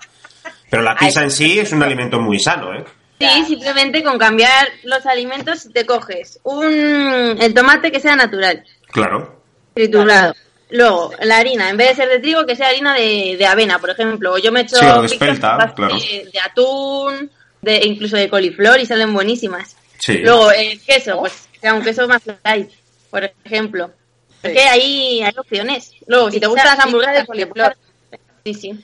Pero 0.70 0.82
la 0.84 0.96
pizza 0.96 1.22
en 1.22 1.32
sí 1.32 1.60
es 1.60 1.72
un 1.72 1.84
alimento 1.84 2.20
muy 2.20 2.40
sano, 2.40 2.74
¿eh? 2.74 2.84
Sí, 3.20 3.46
simplemente 3.46 4.04
con 4.04 4.18
cambiar 4.18 4.68
los 4.84 5.06
alimentos 5.06 5.70
te 5.72 5.86
coges 5.86 6.40
un 6.44 7.38
el 7.40 7.54
tomate 7.54 7.92
que 7.92 8.00
sea 8.00 8.16
natural. 8.16 8.64
Claro. 8.92 9.42
Triturado. 9.74 10.34
Luego, 10.72 11.12
la 11.22 11.38
harina, 11.38 11.70
en 11.70 11.78
vez 11.78 11.90
de 11.90 11.96
ser 11.96 12.10
de 12.10 12.20
trigo, 12.20 12.46
que 12.48 12.56
sea 12.56 12.70
harina 12.70 12.96
de, 12.96 13.36
de 13.38 13.46
avena, 13.46 13.78
por 13.78 13.92
ejemplo. 13.92 14.38
Yo 14.40 14.52
me 14.52 14.62
echo 14.62 14.78
sí, 14.78 14.86
de, 14.86 15.06
espelta, 15.06 15.72
claro. 15.76 15.96
de 15.98 16.40
atún, 16.44 17.30
de 17.64 17.82
incluso 17.86 18.18
de 18.18 18.30
coliflor 18.30 18.80
y 18.80 18.86
salen 18.86 19.14
buenísimas. 19.14 19.76
Sí. 19.98 20.18
Luego 20.20 20.52
el 20.52 20.80
queso, 20.82 21.20
pues 21.20 21.48
sea 21.60 21.74
un 21.74 21.82
queso 21.82 22.08
más 22.08 22.22
light, 22.44 22.70
por 23.10 23.24
ejemplo. 23.46 23.90
Es 24.44 24.52
que 24.52 24.64
ahí 24.64 25.22
hay 25.24 25.34
opciones. 25.38 25.94
Luego, 26.06 26.30
si 26.30 26.40
te 26.40 26.48
gustan 26.48 26.66
las 26.66 26.80
hamburguesas 26.86 27.20
de 27.20 27.26
coliflor, 27.26 27.78
sí, 28.44 28.54
sí. 28.54 28.84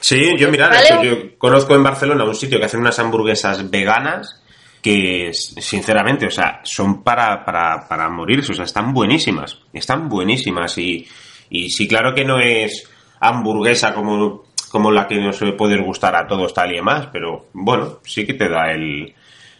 Sí, 0.00 0.36
yo 0.38 0.50
mira, 0.50 0.70
yo 1.02 1.38
conozco 1.38 1.74
en 1.74 1.82
Barcelona 1.82 2.24
un 2.24 2.34
sitio 2.34 2.58
que 2.58 2.66
hacen 2.66 2.80
unas 2.80 2.98
hamburguesas 2.98 3.70
veganas 3.70 4.42
que 4.82 5.30
sinceramente, 5.32 6.26
o 6.26 6.30
sea, 6.30 6.60
son 6.64 7.02
para, 7.02 7.44
para, 7.44 7.86
para 7.86 8.08
morirse, 8.08 8.52
o 8.52 8.54
sea, 8.54 8.64
están 8.64 8.94
buenísimas, 8.94 9.58
están 9.72 10.08
buenísimas 10.08 10.78
y, 10.78 11.06
y 11.50 11.68
sí, 11.68 11.86
claro 11.86 12.14
que 12.14 12.24
no 12.24 12.40
es 12.40 12.88
hamburguesa 13.20 13.92
como 13.94 14.44
como 14.70 14.90
la 14.90 15.06
que 15.06 15.16
nos 15.16 15.42
puede 15.58 15.78
gustar 15.78 16.14
a 16.16 16.26
todos 16.26 16.54
tal 16.54 16.72
y 16.72 16.76
demás, 16.76 17.08
pero 17.12 17.48
bueno, 17.52 17.98
sí 18.04 18.24
que 18.24 18.34
te 18.34 18.48
da 18.48 18.72
el, 18.72 19.14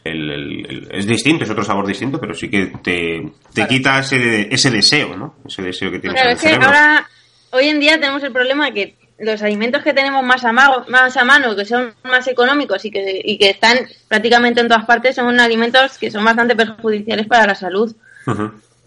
es 0.04 1.06
distinto, 1.06 1.44
es 1.44 1.50
otro 1.50 1.64
sabor 1.64 1.86
distinto, 1.86 2.18
pero 2.18 2.34
sí 2.34 2.48
que 2.48 2.72
te, 2.82 3.30
te 3.52 3.66
quita 3.66 3.98
ese, 3.98 4.52
ese 4.52 4.70
deseo, 4.70 5.16
¿no? 5.16 5.34
Ese 5.46 5.62
deseo 5.62 5.90
que 5.90 5.98
tienes 5.98 6.20
claro, 6.20 6.34
es 6.34 6.40
que 6.40 6.54
ahora, 6.54 7.06
hoy 7.50 7.68
en 7.68 7.80
día 7.80 7.98
tenemos 7.98 8.22
el 8.22 8.32
problema 8.32 8.70
que 8.70 8.96
los 9.18 9.42
alimentos 9.42 9.82
que 9.82 9.92
tenemos 9.92 10.22
más 10.22 10.44
a, 10.44 10.52
mano, 10.52 10.84
más 10.88 11.16
a 11.16 11.24
mano, 11.24 11.54
que 11.54 11.66
son 11.66 11.92
más 12.04 12.26
económicos 12.28 12.84
y 12.84 12.90
que, 12.90 13.20
y 13.22 13.36
que 13.36 13.50
están 13.50 13.78
prácticamente 14.08 14.60
en 14.60 14.68
todas 14.68 14.86
partes, 14.86 15.16
son 15.16 15.38
alimentos 15.38 15.98
que 15.98 16.10
son 16.10 16.24
bastante 16.24 16.56
perjudiciales 16.56 17.26
para 17.26 17.46
la 17.46 17.54
salud. 17.54 17.94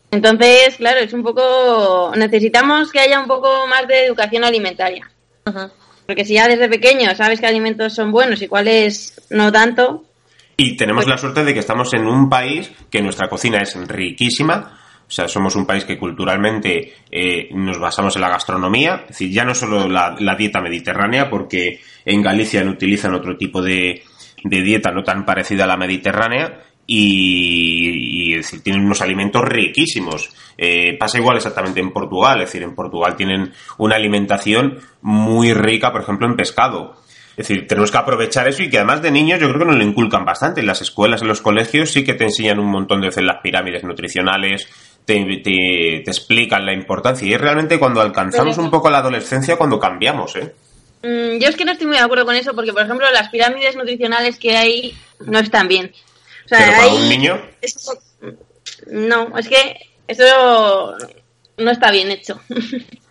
Entonces, 0.10 0.78
claro, 0.78 1.00
es 1.00 1.14
un 1.14 1.24
poco. 1.24 2.12
Necesitamos 2.16 2.92
que 2.92 3.00
haya 3.00 3.20
un 3.20 3.28
poco 3.28 3.68
más 3.68 3.88
de 3.88 4.06
educación 4.06 4.44
alimentaria. 4.44 5.10
Porque 6.06 6.26
si 6.26 6.34
ya 6.34 6.48
desde 6.48 6.70
pequeño 6.70 7.16
sabes 7.16 7.39
qué 7.39 7.48
alimentos 7.48 7.94
son 7.94 8.12
buenos 8.12 8.42
y 8.42 8.48
cuáles 8.48 9.22
no 9.30 9.52
tanto. 9.52 10.04
Y 10.58 10.76
tenemos 10.78 11.06
pues 11.06 11.12
la 11.12 11.18
suerte 11.18 11.44
de 11.44 11.54
que 11.54 11.60
estamos 11.60 11.94
en 11.94 12.06
un 12.06 12.30
país 12.30 12.72
que 12.89 13.02
nuestra 13.02 13.28
cocina 13.30 13.62
es 13.62 13.76
riquísima. 13.88 14.80
O 15.08 15.12
sea, 15.12 15.28
somos 15.28 15.56
un 15.56 15.66
país 15.66 15.86
que 15.86 15.98
culturalmente 15.98 16.94
eh, 17.12 17.50
nos 17.54 17.80
basamos 17.80 18.16
en 18.16 18.22
la 18.22 18.30
gastronomía. 18.30 19.02
Es 19.04 19.10
decir, 19.10 19.32
ya 19.32 19.44
no 19.44 19.54
solo 19.54 19.88
la, 19.88 20.36
dieta 20.38 20.62
mediterránea, 20.62 21.30
porque 21.30 21.82
en 22.06 22.22
Galicia 22.22 22.63
no 22.63 22.72
utilizan 22.72 23.13
otro 23.13 23.38
tipo 23.38 23.62
de, 23.62 24.04
de 24.44 24.62
dieta 24.62 24.92
no 24.92 25.04
tan 25.04 25.26
parecida 25.26 25.66
a 25.66 25.68
la 25.68 25.78
mediterránea, 25.78 26.62
y, 26.86 28.36
decir, 28.36 28.62
tienen 28.62 28.86
unos 28.86 29.02
alimentos 29.02 29.41
riquísimos. 29.43 30.30
Eh, 30.58 30.98
pasa 30.98 31.17
igual 31.17 31.38
exactamente 31.38 31.80
en 31.80 31.91
Portugal, 31.91 32.41
es 32.41 32.48
decir, 32.48 32.63
en 32.63 32.76
Portugal 32.76 33.15
tienen 33.15 33.54
una 33.78 33.96
alimentación 33.96 34.80
muy 35.02 35.54
rica, 35.54 35.91
por 35.91 36.02
ejemplo, 36.02 36.28
en 36.28 36.36
pescado. 36.36 36.96
Es 37.36 37.48
decir, 37.48 37.65
tenemos 37.67 37.89
que 37.89 37.98
aprovechar 37.98 38.48
eso 38.48 38.62
y 38.62 38.69
que 38.69 38.78
además 38.78 39.02
de 39.02 39.10
niños 39.10 39.39
yo 39.39 39.48
creo 39.48 39.60
que 39.60 39.65
nos 39.65 39.76
lo 39.76 39.84
inculcan 39.84 40.24
bastante. 40.24 40.62
En 40.62 40.67
las 40.67 40.82
escuelas, 40.82 41.22
en 41.24 41.28
los 41.28 41.41
colegios 41.41 41.91
sí 41.91 42.04
que 42.04 42.13
te 42.13 42.26
enseñan 42.26 42.60
un 42.60 42.69
montón 42.69 43.02
de 43.02 43.08
veces 43.08 43.24
las 43.24 43.41
pirámides 43.41 43.84
nutricionales, 43.84 44.67
te, 45.04 45.98
explican 46.08 46.65
la 46.65 46.74
importancia. 46.74 47.28
Y 47.28 47.34
es 47.34 47.41
realmente 47.41 47.80
cuando 47.80 48.02
alcanzamos 48.02 48.60
un 48.60 48.69
poco 48.69 48.89
la 48.91 49.00
adolescencia 49.00 49.58
cuando 49.58 49.80
cambiamos, 49.80 50.36
¿eh? 50.36 50.54
Mm, 51.02 51.39
yo 51.39 51.50
es 51.50 51.56
que 51.56 51.65
no 51.65 51.72
estoy 51.72 51.88
muy 51.88 51.98
de 51.98 52.04
acuerdo 52.04 52.26
con 52.26 52.36
eso 52.36 52.54
porque, 52.54 52.72
por 52.72 52.84
ejemplo, 52.84 53.06
las 53.12 53.30
pirámides 53.30 53.76
nutricionales 53.76 54.38
que 54.38 54.56
hay 54.56 54.96
no 55.26 55.39
están 55.39 55.67
bien. 55.67 55.91
O 56.45 56.47
sea, 56.47 56.60
¿Pero 56.60 56.71
para 56.73 56.93
un 56.93 57.10
niño? 57.10 57.41
no, 58.88 59.38
es 59.38 59.47
que 59.47 59.77
eso 60.08 60.95
no 61.58 61.71
está 61.71 61.91
bien 61.91 62.12
hecho, 62.12 62.39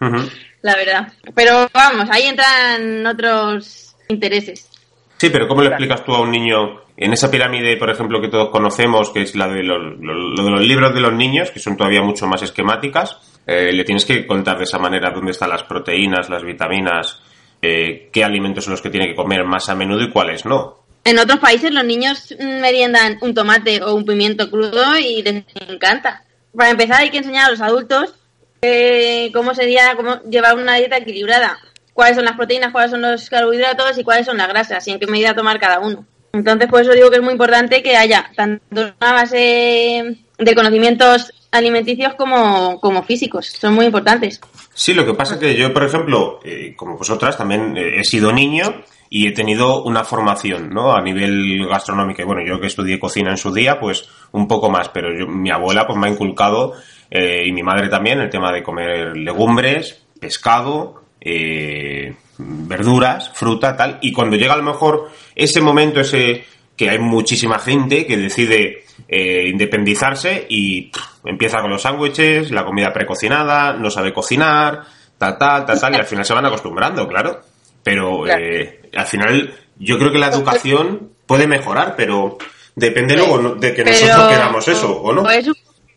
la 0.63 0.77
verdad. 0.77 1.13
Pero 1.35 1.69
vamos, 1.73 2.09
ahí 2.11 2.25
entran 2.25 3.07
otros 3.07 3.97
intereses. 4.09 4.69
Sí, 5.17 5.31
pero 5.31 5.47
¿cómo 5.47 5.63
le 5.63 5.69
explicas 5.69 6.05
tú 6.05 6.15
a 6.15 6.21
un 6.21 6.33
niño 6.33 6.83
en 6.97 7.13
esa 7.13 7.31
pirámide, 7.31 7.77
por 7.77 7.91
ejemplo, 7.91 8.21
que 8.21 8.29
todos 8.29 8.51
conocemos, 8.51 9.11
que 9.11 9.23
es 9.23 9.35
la 9.37 9.49
de 9.49 9.63
los, 9.63 9.99
de 10.01 10.51
los 10.51 10.61
libros 10.61 10.93
de 10.93 11.01
los 11.01 11.13
niños, 11.13 11.51
que 11.51 11.61
son 11.61 11.77
todavía 11.77 12.03
mucho 12.03 12.27
más 12.27 12.43
esquemáticas? 12.43 13.19
Eh, 13.47 13.73
le 13.73 13.85
tienes 13.85 14.05
que 14.05 14.27
contar 14.27 14.59
de 14.59 14.65
esa 14.65 14.79
manera 14.79 15.11
dónde 15.11 15.31
están 15.31 15.51
las 15.51 15.63
proteínas, 15.63 16.29
las 16.29 16.43
vitaminas, 16.43 17.23
eh, 17.61 18.11
qué 18.13 18.25
alimentos 18.25 18.65
son 18.65 18.73
los 18.73 18.83
que 18.83 18.91
tiene 18.91 19.09
que 19.09 19.15
comer 19.15 19.45
más 19.45 19.69
a 19.69 19.75
menudo 19.75 20.03
y 20.03 20.11
cuáles 20.11 20.45
no. 20.45 20.82
En 21.05 21.19
otros 21.19 21.41
países 21.41 21.73
los 21.73 21.85
niños 21.85 22.35
meriendan 22.39 23.19
un 23.21 23.35
tomate 23.35 23.83
o 23.83 23.95
un 23.95 24.05
pimiento 24.05 24.51
crudo 24.51 24.97
y 24.99 25.23
les 25.23 25.45
encanta. 25.69 26.25
Para 26.57 26.71
empezar 26.71 27.01
hay 27.01 27.11
que 27.11 27.19
enseñar 27.19 27.47
a 27.47 27.51
los 27.51 27.61
adultos 27.61 28.15
eh, 28.61 29.31
cómo 29.33 29.55
sería 29.55 29.97
cómo 29.97 30.23
llevar 30.23 30.57
una 30.57 30.77
dieta 30.77 30.97
equilibrada, 30.97 31.59
cuáles 31.93 32.15
son 32.15 32.25
las 32.25 32.37
proteínas, 32.37 32.71
cuáles 32.71 32.93
son 32.93 33.03
los 33.03 33.29
carbohidratos 33.29 33.99
y 33.99 34.05
cuáles 34.05 34.27
son 34.27 34.37
las 34.37 34.49
grasas 34.49 34.87
y 34.87 34.93
en 34.93 35.01
qué 35.01 35.07
medida 35.09 35.35
tomar 35.35 35.59
cada 35.59 35.81
uno. 35.81 36.07
Entonces, 36.33 36.69
por 36.69 36.81
eso 36.81 36.93
digo 36.93 37.11
que 37.11 37.17
es 37.17 37.23
muy 37.23 37.33
importante 37.33 37.83
que 37.83 37.97
haya 37.97 38.31
tanto 38.37 38.63
una 38.71 39.13
base 39.13 40.17
de 40.39 40.55
conocimientos 40.55 41.33
alimenticios 41.51 42.15
como, 42.15 42.81
como 42.81 43.03
físicos. 43.03 43.49
Son 43.49 43.75
muy 43.75 43.87
importantes. 43.87 44.41
Sí, 44.73 44.95
lo 44.95 45.05
que 45.05 45.15
pasa 45.15 45.35
es 45.35 45.41
que 45.41 45.55
yo, 45.55 45.73
por 45.73 45.85
ejemplo, 45.85 46.41
eh, 46.45 46.75
como 46.77 46.97
vosotras, 46.97 47.37
también 47.37 47.77
eh, 47.77 48.01
he 48.01 48.05
sido 48.05 48.33
niño 48.33 48.83
y 49.15 49.27
he 49.27 49.33
tenido 49.33 49.83
una 49.83 50.05
formación, 50.05 50.71
¿no? 50.71 50.97
A 50.97 51.03
nivel 51.03 51.67
gastronómico. 51.69 52.23
Y 52.23 52.25
bueno, 52.25 52.41
yo 52.47 52.59
que 52.59 52.69
estudié 52.69 52.99
cocina 52.99 53.31
en 53.31 53.37
su 53.37 53.53
día, 53.53 53.79
pues 53.79 54.09
un 54.33 54.49
poco 54.49 54.71
más, 54.71 54.89
pero 54.89 55.11
yo, 55.15 55.27
mi 55.27 55.51
abuela 55.51 55.87
pues 55.87 55.99
me 55.99 56.07
ha 56.07 56.11
inculcado, 56.11 56.73
eh, 57.11 57.43
y 57.45 57.53
mi 57.53 57.63
madre 57.63 57.91
también, 57.91 58.21
el 58.21 58.31
tema 58.31 58.51
de 58.51 58.63
comer 58.63 59.15
legumbres, 59.15 60.03
pescado, 60.19 61.03
eh, 61.21 62.15
verduras, 62.39 63.31
fruta, 63.35 63.77
tal. 63.77 63.99
Y 64.01 64.13
cuando 64.13 64.37
llega 64.37 64.55
a 64.55 64.57
lo 64.57 64.63
mejor 64.63 65.11
ese 65.35 65.61
momento, 65.61 66.01
ese 66.01 66.47
que 66.75 66.89
hay 66.89 66.99
muchísima 66.99 67.59
gente 67.59 68.07
que 68.07 68.17
decide 68.17 68.85
eh, 69.09 69.47
independizarse 69.47 70.47
y 70.49 70.91
empieza 71.27 71.61
con 71.61 71.71
los 71.71 71.83
sándwiches, 71.83 72.51
la 72.51 72.65
comida 72.65 72.95
precocinada, 72.95 73.75
no 73.75 73.91
sabe 73.91 74.15
cocinar, 74.15 74.85
tal, 75.19 75.37
tal, 75.37 75.67
tal, 75.67 75.79
tal, 75.79 75.93
y 75.93 75.99
al 75.99 76.07
final 76.07 76.25
se 76.25 76.33
van 76.33 76.47
acostumbrando, 76.47 77.07
claro. 77.07 77.52
Pero 77.83 78.23
Claro. 78.23 78.43
eh, 78.45 78.81
al 78.95 79.07
final 79.07 79.55
yo 79.79 79.99
creo 79.99 80.13
que 80.13 80.19
la 80.19 80.29
educación 80.29 81.11
puede 81.27 81.47
mejorar, 81.47 81.95
pero 81.97 82.39
depende 82.75 83.17
luego 83.17 83.55
de 83.57 83.75
que 83.75 83.85
nosotros 83.85 84.29
queramos 84.29 84.69
eso, 84.69 85.01
¿o 85.03 85.13
no? 85.13 85.23
Pues, 85.23 85.47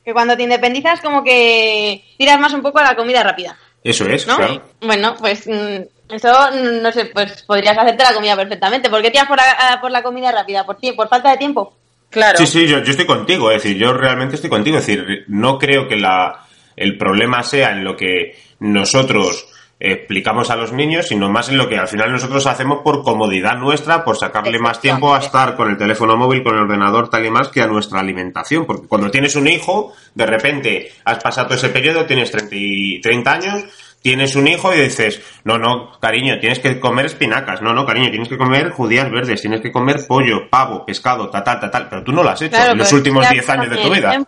que 0.04 0.14
cuando 0.14 0.36
te 0.38 0.44
independizas 0.44 1.02
como 1.02 1.24
que 1.24 2.04
tiras 2.18 2.40
más 2.40 2.54
un 2.54 2.62
poco 2.62 2.80
a 2.80 2.84
la 2.84 2.96
comida 2.96 3.24
rápida, 3.24 3.58
Eso 3.84 4.06
es, 4.08 4.26
¿no? 4.28 4.38
claro. 4.38 4.62
Bueno, 4.82 5.16
pues 5.20 5.48
mm, 5.48 6.14
eso, 6.14 6.32
mm, 6.54 6.82
no 6.82 6.92
sé, 6.92 7.06
pues 7.14 7.44
podrías 7.44 7.78
hacerte 7.78 8.04
la 8.04 8.14
comida 8.14 8.36
perfectamente. 8.36 8.90
¿Por 8.90 9.02
qué 9.02 9.10
tiras 9.12 9.28
por 9.28 9.38
la, 9.38 9.52
a- 9.52 9.82
por 9.82 9.92
la 9.92 10.04
comida 10.04 10.32
rápida? 10.32 10.66
¿Por, 10.66 10.78
ti- 10.78 10.92
¿Por 10.94 11.08
falta 11.10 11.32
de 11.32 11.38
tiempo? 11.38 11.76
Claro. 12.10 12.38
Sí, 12.38 12.46
sí, 12.48 12.68
yo, 12.68 12.80
yo 12.84 12.92
estoy 12.92 13.06
contigo, 13.08 13.52
es 13.52 13.62
decir, 13.64 13.78
yo 13.78 13.94
realmente 13.94 14.36
estoy 14.36 14.50
contigo, 14.50 14.78
es 14.78 14.86
decir, 14.86 15.26
no 15.28 15.58
creo 15.58 15.88
que 15.88 15.98
la, 15.98 16.46
el 16.76 16.98
problema 16.98 17.42
sea 17.44 17.72
en 17.72 17.84
lo 17.84 17.96
que 17.98 18.38
nosotros 18.60 19.48
explicamos 19.80 20.50
a 20.50 20.56
los 20.56 20.72
niños, 20.72 21.08
sino 21.08 21.30
más 21.30 21.50
en 21.50 21.58
lo 21.58 21.68
que 21.68 21.78
al 21.78 21.88
final 21.88 22.12
nosotros 22.12 22.46
hacemos 22.48 22.80
por 22.84 23.04
comodidad 23.04 23.58
nuestra, 23.58 24.04
por 24.04 24.18
sacarle 24.18 24.58
más 24.60 24.80
tiempo 24.80 25.14
a 25.14 25.20
estar 25.20 25.56
con 25.56 25.70
el 25.70 25.78
teléfono 25.78 26.16
móvil, 26.18 26.44
con 26.44 26.56
el 26.56 26.62
ordenador, 26.62 27.10
tal 27.10 27.26
y 27.26 27.30
más, 27.30 27.50
que 27.50 27.62
a 27.62 27.68
nuestra 27.68 28.00
alimentación. 28.00 28.66
Porque 28.66 28.88
cuando 28.88 29.12
tienes 29.12 29.36
un 29.36 29.48
hijo, 29.48 29.94
de 30.14 30.26
repente 30.26 30.92
has 31.04 31.22
pasado 31.22 31.54
ese 31.56 31.70
periodo, 31.70 32.06
tienes 32.06 32.32
30, 32.32 32.56
y- 32.56 33.02
30 33.02 33.32
años, 33.34 33.64
tienes 34.02 34.36
un 34.36 34.48
hijo 34.48 34.74
y 34.74 34.80
dices, 34.82 35.22
no, 35.44 35.58
no, 35.58 36.00
cariño, 36.00 36.40
tienes 36.40 36.60
que 36.60 36.80
comer 36.80 37.08
espinacas, 37.08 37.62
no, 37.62 37.74
no, 37.74 37.86
cariño, 37.86 38.10
tienes 38.12 38.30
que 38.30 38.38
comer 38.38 38.70
judías 38.70 39.12
verdes, 39.12 39.42
tienes 39.42 39.62
que 39.62 39.72
comer 39.72 40.06
pollo, 40.08 40.50
pavo, 40.50 40.86
pescado, 40.86 41.30
tal, 41.30 41.44
tal, 41.44 41.60
tal, 41.60 41.72
tal, 41.72 41.90
pero 41.90 42.04
tú 42.04 42.12
no 42.12 42.24
lo 42.24 42.30
has 42.30 42.42
hecho 42.42 42.56
Claro, 42.56 42.72
en 42.74 42.78
los 42.78 42.94
últimos 42.94 43.24
ya 43.24 43.32
10 43.32 43.50
años 43.50 43.70
de 43.72 43.78
tu 43.78 43.90
vida. 43.90 44.16
¿eh? 44.16 44.24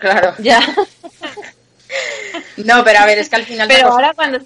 Claro. 0.00 0.32
Ya. 0.38 0.60
No, 2.58 2.84
pero 2.84 3.00
a 3.00 3.06
ver, 3.06 3.18
es 3.18 3.28
que 3.28 3.36
al 3.36 3.44
final. 3.44 3.66
Pero 3.68 3.88
ahora 3.88 4.12
cuando... 4.14 4.38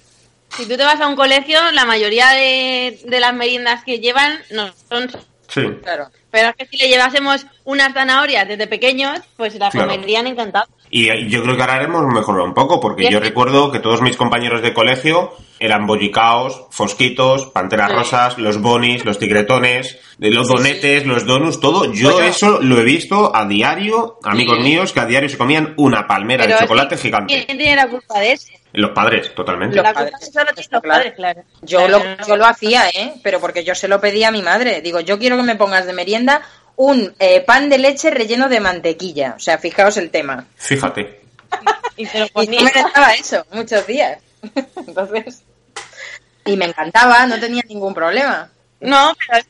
Si 0.49 0.63
tú 0.67 0.77
te 0.77 0.83
vas 0.83 0.99
a 1.01 1.07
un 1.07 1.15
colegio, 1.15 1.59
la 1.73 1.85
mayoría 1.85 2.29
de, 2.29 2.99
de 3.05 3.19
las 3.19 3.33
meriendas 3.33 3.83
que 3.83 3.99
llevan 3.99 4.39
no 4.51 4.69
son... 4.89 5.09
Sí. 5.47 5.61
Claro. 5.83 6.07
Pero 6.31 6.49
es 6.49 6.55
que 6.55 6.65
si 6.65 6.77
le 6.77 6.87
llevásemos 6.89 7.45
unas 7.65 7.93
zanahorias 7.93 8.47
desde 8.47 8.65
pequeños, 8.67 9.19
pues 9.37 9.55
las 9.59 9.71
Claro. 9.71 9.91
comerían 9.91 10.25
encantados. 10.27 10.69
Y 10.89 11.07
eh, 11.09 11.27
yo 11.29 11.43
creo 11.43 11.55
que 11.55 11.61
ahora 11.61 11.75
haremos 11.75 12.03
mejorar 12.07 12.41
un 12.41 12.53
poco, 12.53 12.79
porque 12.79 13.03
yo 13.11 13.19
que- 13.19 13.27
recuerdo 13.27 13.71
que 13.71 13.79
todos 13.79 14.01
mis 14.01 14.17
compañeros 14.17 14.61
de 14.61 14.73
colegio 14.73 15.33
eran 15.59 15.85
bollicaos, 15.85 16.65
fosquitos, 16.71 17.45
panteras 17.47 17.89
Sí. 17.91 17.95
rosas, 17.95 18.37
los 18.37 18.59
bonis, 18.59 19.05
los 19.05 19.19
tigretones, 19.19 19.99
los 20.19 20.47
donetes, 20.47 21.05
los 21.05 21.25
donuts, 21.25 21.59
todo. 21.59 21.91
Yo 21.93 22.21
eso 22.21 22.59
lo 22.61 22.79
he 22.79 22.83
visto 22.83 23.35
a 23.35 23.45
diario, 23.45 24.17
amigos 24.23 24.57
Sí. 24.57 24.63
míos 24.63 24.93
que 24.93 24.99
a 25.01 25.05
diario 25.05 25.29
se 25.29 25.37
comían 25.37 25.73
una 25.77 26.07
palmera 26.07 26.45
Pero 26.45 26.55
de 26.57 26.61
chocolate 26.63 26.97
gigante. 26.97 27.45
¿Quién 27.45 27.57
tiene 27.57 27.75
la 27.75 27.87
culpa 27.87 28.19
de 28.19 28.31
eso? 28.33 28.47
Los 28.75 28.91
padres, 28.91 29.33
totalmente. 29.33 29.75
Los 29.75 29.83
la 29.83 29.93
padres, 29.93 30.11
culpa 30.11 30.25
solo 30.25 30.45
tienen 30.45 30.59
está 30.59 30.75
los 30.75 30.83
claro. 30.83 30.99
padres, 30.99 31.15
claro. 31.15 31.43
Yo 31.61 31.77
Claro, 31.85 31.99
lo, 32.19 32.27
yo 32.27 32.37
lo 32.37 32.45
hacía, 32.45 32.89
¿eh? 32.89 33.13
Pero 33.23 33.39
porque 33.39 33.63
yo 33.63 33.73
se 33.75 33.87
lo 33.87 33.99
pedía 34.01 34.27
a 34.27 34.31
mi 34.31 34.41
madre. 34.41 34.81
Digo, 34.81 34.99
yo 34.99 35.17
quiero 35.17 35.37
que 35.37 35.43
me 35.43 35.55
pongas 35.55 35.85
de 35.85 35.93
merienda 35.93 36.41
un 36.77 37.15
eh, 37.19 37.41
pan 37.41 37.69
de 37.69 37.77
leche 37.77 38.09
relleno 38.11 38.49
de 38.49 38.59
mantequilla. 38.59 39.33
O 39.37 39.39
sea, 39.39 39.57
fijaos 39.57 39.97
el 39.97 40.09
tema. 40.11 40.45
Fíjate. 40.55 41.21
Y 41.95 42.05
te 42.05 42.19
lo 42.19 42.25
Y 42.25 42.29
ponía. 42.29 42.59
no 42.59 42.65
me 42.65 42.91
daba 42.93 43.13
eso 43.13 43.45
muchos 43.51 43.87
días. 43.87 44.19
Entonces. 44.75 45.43
Y 46.45 46.57
me 46.57 46.65
encantaba, 46.65 47.25
no 47.25 47.39
tenía 47.39 47.63
ningún 47.67 47.93
problema. 47.93 48.49
No, 48.81 49.15
pero... 49.27 49.45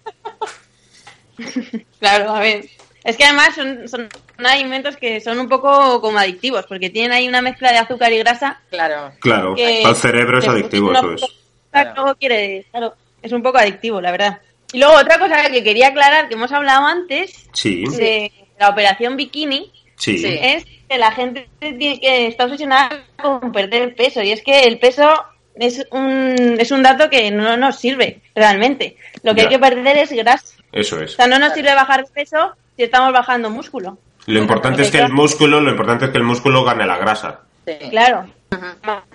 claro, 2.00 2.36
a 2.36 2.40
ver. 2.40 2.66
Es 3.04 3.18
que 3.18 3.26
además 3.26 3.56
son, 3.56 3.88
son 3.88 4.08
alimentos 4.38 4.98
que 4.98 5.22
son 5.22 5.40
un 5.40 5.48
poco 5.50 6.02
como 6.02 6.18
adictivos, 6.20 6.66
porque 6.68 6.90
tienen 6.90 7.12
ahí 7.12 7.28
una 7.28 7.42
mezcla 7.42 7.72
de 7.72 7.78
azúcar 7.78 8.12
y 8.14 8.18
grasa 8.20 8.60
Claro, 8.70 9.14
Claro. 9.22 9.56
para 9.56 9.90
el 9.90 9.96
cerebro 9.96 10.40
es 10.40 10.48
adictivo, 10.48 10.92
eso 10.94 11.14
es. 11.14 11.26
Claro, 11.72 11.94
luego 11.96 12.16
quiere... 12.16 12.66
Claro, 12.72 12.96
es 13.22 13.32
un 13.32 13.42
poco 13.44 13.58
adictivo, 13.58 14.02
la 14.02 14.12
verdad. 14.12 14.40
Y 14.74 14.80
luego 14.80 14.96
otra 14.96 15.18
cosa 15.20 15.50
que 15.50 15.64
quería 15.64 15.88
aclarar, 15.90 16.28
que 16.28 16.36
hemos 16.36 16.52
hablado 16.52 16.86
antes, 16.86 17.48
Sí, 17.54 17.84
de 17.98 18.32
la 18.60 18.70
operación 18.70 19.16
bikini, 19.18 19.72
sí. 19.96 20.22
Es 20.42 20.66
que 20.88 20.98
la 20.98 21.12
gente 21.12 21.48
tiene 21.60 22.00
que 22.00 22.28
está 22.28 22.46
obsesionada 22.46 23.04
con 23.22 23.52
perder 23.52 23.82
el 23.84 23.96
peso 23.96 24.22
y 24.22 24.32
es 24.32 24.42
que 24.44 24.64
el 24.64 24.78
peso 24.80 25.10
es 25.56 25.86
un, 25.92 26.58
es 26.60 26.72
un 26.72 26.84
dato 26.84 27.10
que 27.10 27.32
no 27.32 27.56
nos 27.58 27.78
sirve 27.80 28.20
realmente. 28.36 28.98
Lo 29.24 29.34
que 29.34 29.42
Ya. 29.42 29.48
hay 29.48 29.54
que 29.56 29.60
perder 29.60 29.98
es 29.98 30.12
grasa. 30.12 30.56
Eso 30.72 30.98
O 30.98 31.02
es. 31.02 31.14
sea, 31.14 31.28
no 31.28 31.40
nos 31.40 31.54
sirve 31.54 31.74
bajar 31.74 32.06
peso 32.14 32.52
si 32.76 32.84
estamos 32.84 33.12
bajando 33.14 33.50
músculo. 33.50 33.98
Lo 34.26 34.40
importante 34.40 34.82
es 34.82 34.92
que 34.92 35.00
el 35.00 35.12
músculo, 35.12 35.60
lo 35.62 35.70
importante 35.72 36.06
es 36.06 36.12
que 36.12 36.18
el 36.18 36.24
músculo 36.24 36.64
gane 36.64 36.86
la 36.86 36.98
grasa. 36.98 37.42
Sí. 37.66 37.74
Claro. 37.90 38.28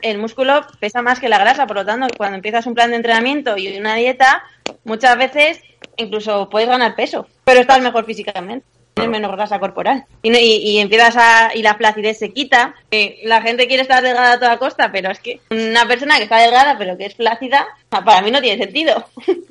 El 0.02 0.18
músculo 0.18 0.66
pesa 0.80 1.02
más 1.02 1.18
que 1.20 1.28
la 1.28 1.38
grasa, 1.38 1.66
por 1.66 1.76
lo 1.76 1.84
tanto, 1.86 2.06
cuando 2.16 2.36
empiezas 2.36 2.66
un 2.66 2.74
plan 2.74 2.90
de 2.90 2.96
entrenamiento 2.96 3.56
y 3.56 3.76
una 3.78 3.94
dieta, 3.94 4.42
muchas 4.84 5.16
veces 5.16 5.60
incluso 5.96 6.48
puedes 6.50 6.68
ganar 6.68 6.94
peso, 6.94 7.26
pero 7.44 7.60
estás 7.60 7.80
mejor 7.80 8.04
físicamente. 8.04 8.66
Tienes 8.92 9.12
menos 9.12 9.30
grasa 9.30 9.60
corporal. 9.60 10.04
Y, 10.20 10.30
no- 10.30 10.38
y, 10.38 10.56
y 10.56 10.78
empiezas 10.78 11.16
a. 11.16 11.50
y 11.54 11.62
la 11.62 11.74
flacidez 11.74 12.18
se 12.18 12.32
quita. 12.32 12.74
la 13.22 13.40
gente 13.40 13.68
quiere 13.68 13.82
estar 13.82 14.02
delgada 14.02 14.32
a 14.32 14.38
toda 14.40 14.58
costa, 14.58 14.90
pero 14.92 15.10
es 15.10 15.20
que 15.20 15.40
una 15.50 15.86
persona 15.86 16.16
que 16.16 16.24
está 16.24 16.38
delgada 16.38 16.76
pero 16.76 16.98
que 16.98 17.06
es 17.06 17.14
flácida, 17.14 17.66
para 17.88 18.20
mí 18.20 18.30
no 18.32 18.40
tiene 18.42 18.62
sentido. 18.62 19.06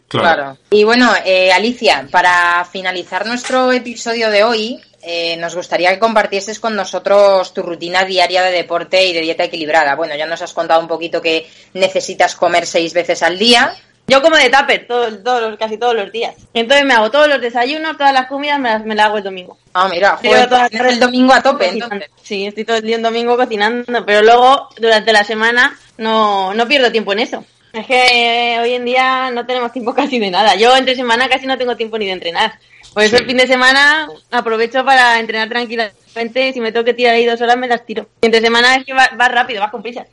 Claro. 0.09 0.57
Y 0.71 0.83
bueno, 0.83 1.09
eh, 1.25 1.51
Alicia, 1.53 2.05
para 2.11 2.65
finalizar 2.65 3.25
nuestro 3.25 3.71
episodio 3.71 4.29
de 4.29 4.43
hoy, 4.43 4.79
eh, 5.01 5.37
nos 5.37 5.55
gustaría 5.55 5.91
que 5.91 5.99
compartieses 5.99 6.59
con 6.59 6.75
nosotros 6.75 7.53
tu 7.53 7.61
rutina 7.63 8.03
diaria 8.05 8.41
de 8.43 8.51
deporte 8.51 9.05
y 9.05 9.13
de 9.13 9.21
dieta 9.21 9.43
equilibrada. 9.43 9.95
Bueno, 9.95 10.15
ya 10.15 10.25
nos 10.25 10.41
has 10.41 10.53
contado 10.53 10.79
un 10.81 10.87
poquito 10.87 11.21
que 11.21 11.47
necesitas 11.73 12.35
comer 12.35 12.65
seis 12.65 12.93
veces 12.93 13.23
al 13.23 13.37
día. 13.39 13.73
Yo 14.07 14.21
como 14.23 14.37
de 14.37 14.49
tupper 14.49 14.87
todo- 14.87 15.19
todos 15.19 15.55
casi 15.59 15.77
todos 15.77 15.93
los 15.95 16.11
días. 16.11 16.33
Entonces 16.53 16.83
me 16.85 16.95
hago 16.95 17.11
todos 17.11 17.27
los 17.27 17.39
desayunos, 17.39 17.95
todas 17.95 18.11
las 18.11 18.25
comidas, 18.27 18.59
me 18.59 18.69
las, 18.69 18.83
me 18.83 18.95
las 18.95 19.05
hago 19.05 19.17
el 19.19 19.23
domingo. 19.23 19.57
Ah, 19.73 19.87
mira, 19.87 20.17
joder, 20.17 20.49
el 20.87 20.99
domingo 20.99 21.31
a 21.33 21.43
tope, 21.43 21.67
entonces. 21.67 22.09
Sí, 22.23 22.47
estoy 22.47 22.65
todo 22.65 22.77
el 22.77 22.83
día 22.83 22.95
en 22.95 23.03
domingo 23.03 23.37
cocinando, 23.37 24.03
pero 24.07 24.23
luego 24.23 24.67
durante 24.77 25.13
la 25.13 25.23
semana 25.23 25.77
no, 25.97 26.53
no 26.55 26.67
pierdo 26.67 26.91
tiempo 26.91 27.13
en 27.13 27.19
eso. 27.19 27.45
Es 27.71 27.85
que 27.85 28.55
eh, 28.55 28.59
hoy 28.59 28.73
en 28.73 28.83
día 28.85 29.29
no 29.31 29.45
tenemos 29.45 29.71
tiempo 29.71 29.93
casi 29.95 30.17
de 30.17 30.31
nada. 30.31 30.55
Yo 30.55 30.75
entre 30.75 30.95
semana 30.95 31.29
casi 31.29 31.45
no 31.45 31.55
tengo 31.59 31.77
tiempo 31.77 31.99
ni 31.99 32.07
de 32.07 32.13
entrenar. 32.13 32.53
Por 32.93 33.03
eso 33.03 33.17
Sí. 33.17 33.23
el 33.23 33.27
fin 33.29 33.37
de 33.37 33.47
semana 33.47 34.07
aprovecho 34.31 34.83
para 34.83 35.19
entrenar 35.19 35.47
tranquilamente. 35.49 36.53
Si 36.53 36.59
me 36.59 36.71
tengo 36.71 36.83
que 36.85 36.93
tirar 36.93 37.13
ahí 37.15 37.25
dos 37.25 37.39
horas, 37.41 37.55
me 37.57 37.67
las 37.67 37.85
tiro. 37.85 38.07
Entre 38.21 38.41
semana 38.41 38.75
es 38.75 38.85
que 38.85 38.93
va- 38.93 39.09
vas 39.15 39.31
rápido, 39.31 39.61
vas 39.61 39.71
con 39.71 39.81
prisa, 39.81 40.05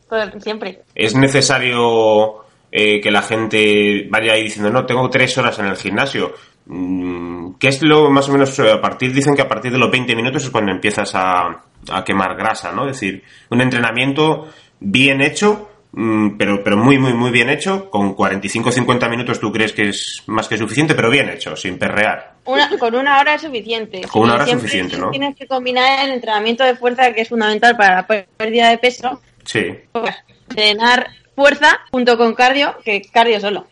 siempre. 0.43 0.81
es 0.95 1.15
necesario 1.15 2.45
eh, 2.73 3.01
que 3.01 3.11
la 3.11 3.23
gente 3.23 4.07
vaya 4.11 4.33
ahí 4.35 4.43
diciendo, 4.45 4.71
no, 4.71 4.85
tengo 4.85 5.09
tres 5.09 5.37
horas 5.39 5.59
en 5.59 5.67
el 5.67 5.77
gimnasio. 5.77 6.35
Mm, 6.67 7.53
¿Qué 7.59 7.69
es 7.69 7.83
lo 7.83 8.11
más 8.11 8.29
o 8.29 8.33
menos 8.33 8.59
eh, 8.59 8.71
a 8.71 8.81
partir? 8.81 9.13
Dicen 9.13 9.35
que 9.35 9.43
a 9.43 9.49
partir 9.49 9.73
de 9.73 9.79
los 9.79 9.91
20 9.91 10.15
minutos 10.15 10.45
es 10.45 10.51
cuando 10.51 10.73
empiezas 10.73 11.15
a, 11.15 11.63
a 11.91 12.05
quemar 12.05 12.37
grasa, 12.37 12.73
¿no? 12.73 12.87
Es 12.89 13.01
decir, 13.01 13.23
un 13.51 13.61
entrenamiento 13.63 14.49
bien 14.81 15.23
hecho, 15.23 15.71
mm, 15.93 16.37
pero, 16.37 16.63
pero 16.63 16.77
muy, 16.77 16.99
muy, 16.99 17.15
muy 17.15 17.31
bien 17.31 17.49
hecho, 17.49 17.89
con 17.89 18.15
45-50 18.15 19.09
minutos 19.09 19.41
tú 19.41 19.51
crees 19.53 19.73
que 19.73 19.89
es 19.91 20.23
más 20.27 20.49
que 20.49 20.59
suficiente, 20.59 20.95
pero 20.95 21.09
bien 21.11 21.31
hecho, 21.31 21.57
sin 21.57 21.79
perrear. 21.79 22.36
Una, 22.47 22.69
con 22.79 22.95
una 22.95 23.21
hora 23.21 23.35
es 23.35 23.43
suficiente. 23.43 24.03
Con 24.03 24.23
una 24.23 24.35
hora 24.35 24.45
es 24.45 24.51
suficiente, 24.51 24.97
¿no? 24.97 25.11
Tienes 25.11 25.35
que 25.37 25.47
combinar 25.47 26.05
el 26.07 26.13
entrenamiento 26.13 26.65
de 26.65 26.75
fuerza, 26.77 27.13
que 27.13 27.23
es 27.23 27.29
fundamental 27.29 27.77
para 27.77 27.97
la 27.97 28.07
pérdida 28.07 28.71
de 28.71 28.79
peso, 28.79 29.21
Sí. 29.45 29.65
pues, 29.93 30.15
entrenar 30.49 31.09
fuerza 31.35 31.81
junto 31.91 32.17
con 32.17 32.35
cardio, 32.35 32.77
que 32.85 33.03
cardio 33.03 33.41
solo. 33.41 33.67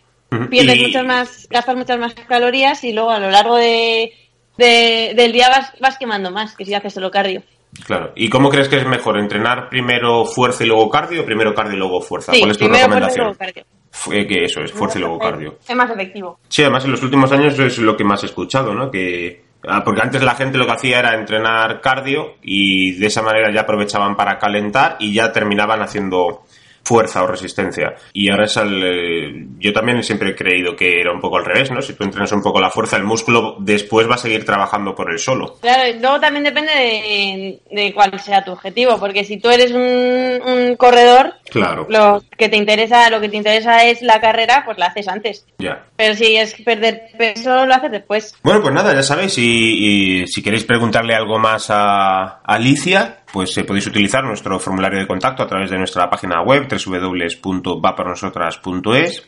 pierdes 0.51 0.77
Y- 0.79 0.83
muchas 0.87 1.05
más, 1.05 1.49
gastas 1.49 1.77
muchas 1.77 1.97
más 1.99 2.13
calorías 2.27 2.83
y 2.83 2.93
luego 2.93 3.11
a 3.11 3.21
lo 3.21 3.31
largo 3.31 3.55
de, 3.57 4.13
de- 4.57 5.13
del 5.15 5.31
día 5.31 5.49
vas, 5.49 5.73
vas 5.81 5.97
quemando 5.97 6.33
más 6.33 6.57
que 6.57 6.65
si 6.65 6.75
haces 6.75 6.93
solo 6.93 7.09
cardio. 7.11 7.43
Claro. 7.87 8.13
¿Y 8.17 8.29
cómo 8.31 8.49
crees 8.51 8.69
que 8.69 8.77
es 8.79 8.87
mejor? 8.87 9.17
¿Entrenar 9.19 9.69
primero 9.69 10.25
fuerza 10.25 10.65
y 10.65 10.67
luego 10.67 10.91
cardio 10.91 11.23
o 11.23 11.25
primero 11.25 11.55
cardio 11.55 11.75
y 11.75 11.79
luego 11.79 12.01
fuerza? 12.01 12.33
Sí, 12.33 12.41
¿Cuál 12.41 12.51
es 12.51 12.59
tu 12.59 12.65
primero 12.65 12.87
fuerza 12.89 12.97
y 12.97 13.01
recomendación? 13.11 13.25
luego 13.27 13.39
cardio. 13.39 13.65
Fue 13.97 14.27
que 14.27 14.45
eso 14.45 14.61
es, 14.61 14.73
fuerza 14.73 14.99
y 14.99 15.03
luego 15.03 15.21
cardio. 15.21 15.57
Es 15.67 15.77
más 15.77 15.89
efectivo. 15.89 16.41
Sí, 16.49 16.63
además 16.63 16.85
en 16.85 16.91
los 16.91 17.03
últimos 17.03 17.31
años 17.31 17.57
es 17.61 17.79
lo 17.79 17.97
que 17.97 18.03
más 18.03 18.23
he 18.25 18.27
escuchado, 18.27 18.75
¿no? 18.75 18.91
Que 18.91 19.45
ah, 19.69 19.83
porque 19.85 20.03
antes 20.03 20.21
la 20.21 20.35
gente 20.35 20.59
lo 20.59 20.67
que 20.67 20.73
hacía 20.73 20.99
era 20.99 21.15
entrenar 21.15 21.81
cardio 21.81 22.35
y 22.43 22.97
de 22.97 23.07
esa 23.07 23.23
manera 23.23 23.53
ya 23.55 23.61
aprovechaban 23.61 24.17
para 24.17 24.37
calentar 24.37 24.97
y 24.99 25.15
ya 25.15 25.33
terminaban 25.33 25.81
haciendo 25.81 26.43
fuerza 26.85 27.23
o 27.23 27.27
resistencia. 27.27 27.95
Y 28.13 28.31
ahora 28.31 28.45
es 28.45 28.57
al, 28.57 28.83
eh, 28.83 29.47
yo 29.59 29.73
también 29.73 30.03
siempre 30.03 30.31
he 30.31 30.35
creído 30.35 30.77
que 30.77 31.01
era 31.01 31.13
un 31.13 31.21
poco 31.21 31.39
al 31.39 31.45
revés, 31.45 31.71
¿no? 31.71 31.81
Si 31.81 31.95
tú 31.95 32.05
entrenas 32.05 32.33
un 32.33 32.43
poco 32.43 32.61
la 32.61 32.71
fuerza, 32.71 32.97
el 32.97 33.05
músculo 33.05 33.57
después 33.59 34.09
va 34.09 34.17
a 34.17 34.19
seguir 34.19 34.45
trabajando 34.45 34.95
por 34.95 35.11
él 35.11 35.19
solo. 35.19 35.57
Claro, 35.61 35.89
y 35.89 35.99
luego 35.99 36.21
también 36.21 36.45
depende 36.45 36.73
de, 36.73 37.61
de 37.71 37.95
cuál 37.95 38.19
sea 38.21 38.45
tu 38.45 38.53
objetivo, 38.53 38.99
porque 38.99 39.25
si 39.25 39.39
tú 39.39 39.49
eres 39.49 39.73
un, 39.73 40.43
un 40.47 40.77
corredor, 40.77 41.35
Claro. 41.61 41.87
lo 41.89 42.23
que 42.37 42.49
te 42.49 42.57
interesa, 42.57 43.09
lo 43.11 43.21
que 43.21 43.29
te 43.29 43.37
interesa 43.37 43.85
es 43.85 44.03
la 44.03 44.21
carrera, 44.21 44.63
pues 44.65 44.77
la 44.79 44.87
haces 44.87 45.07
antes. 45.09 45.47
Ya. 45.59 45.85
Pero 45.97 46.15
si 46.15 46.37
es 46.37 46.55
perder 46.63 47.09
peso, 47.17 47.65
lo 47.67 47.75
haces 47.75 47.91
después. 47.93 48.35
Bueno, 48.43 48.63
pues 48.63 48.75
nada, 48.75 48.93
ya 48.95 49.03
sabéis, 49.03 49.37
y, 49.39 50.23
y 50.23 50.27
si 50.27 50.43
queréis 50.43 50.65
preguntarle 50.65 51.15
algo 51.15 51.39
más 51.39 51.67
a 51.71 52.41
Alicia, 52.45 53.19
pues 53.33 53.57
eh, 53.59 53.65
podéis 53.65 53.87
utilizar 53.87 54.25
nuestro 54.25 54.59
formulario 54.61 55.01
de 55.01 55.07
contacto 55.07 55.43
a 55.43 55.47
través 55.47 55.71
de 55.71 55.77
nuestra 55.79 56.09
página 56.09 56.43
web 56.43 56.67
www.vapornosotras.es. 56.69 59.27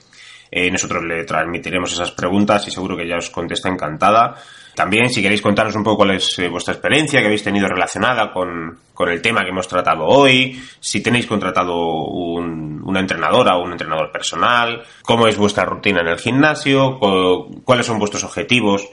Eh, 0.51 0.71
nosotros 0.71 1.05
le 1.05 1.25
transmitiremos 1.25 1.93
esas 1.93 2.13
preguntas 2.13 2.67
y 2.69 2.71
seguro 2.71 2.97
que 2.97 3.03
ella 3.03 3.17
os 3.19 3.29
contesta 3.31 3.69
encantada. 3.69 4.37
También, 4.77 5.09
si 5.11 5.23
queréis 5.23 5.41
contarnos 5.43 5.75
un 5.75 5.83
poco 5.83 5.97
cuál 5.97 6.13
es 6.13 6.39
eh, 6.39 6.49
vuestra 6.49 6.75
experiencia 6.75 7.19
que 7.21 7.27
habéis 7.27 7.43
tenido 7.43 7.67
relacionada 7.67 8.31
con, 8.33 8.79
con 8.95 9.09
el 9.09 9.21
tema 9.23 9.43
que 9.43 9.49
hemos 9.49 9.67
tratado 9.67 10.05
hoy, 10.05 10.63
si 10.79 11.03
tenéis 11.03 11.27
contratado 11.27 11.75
un- 11.75 12.83
una 12.85 13.01
entrenadora 13.01 13.57
o 13.57 13.65
un 13.65 13.73
entrenador 13.73 14.13
personal, 14.13 14.83
cómo 15.03 15.27
es 15.27 15.37
vuestra 15.39 15.65
rutina 15.65 16.03
en 16.03 16.09
el 16.09 16.19
gimnasio, 16.19 16.99
co- 17.01 17.49
cuáles 17.65 17.87
son 17.87 17.99
vuestros 17.99 18.23
objetivos 18.23 18.87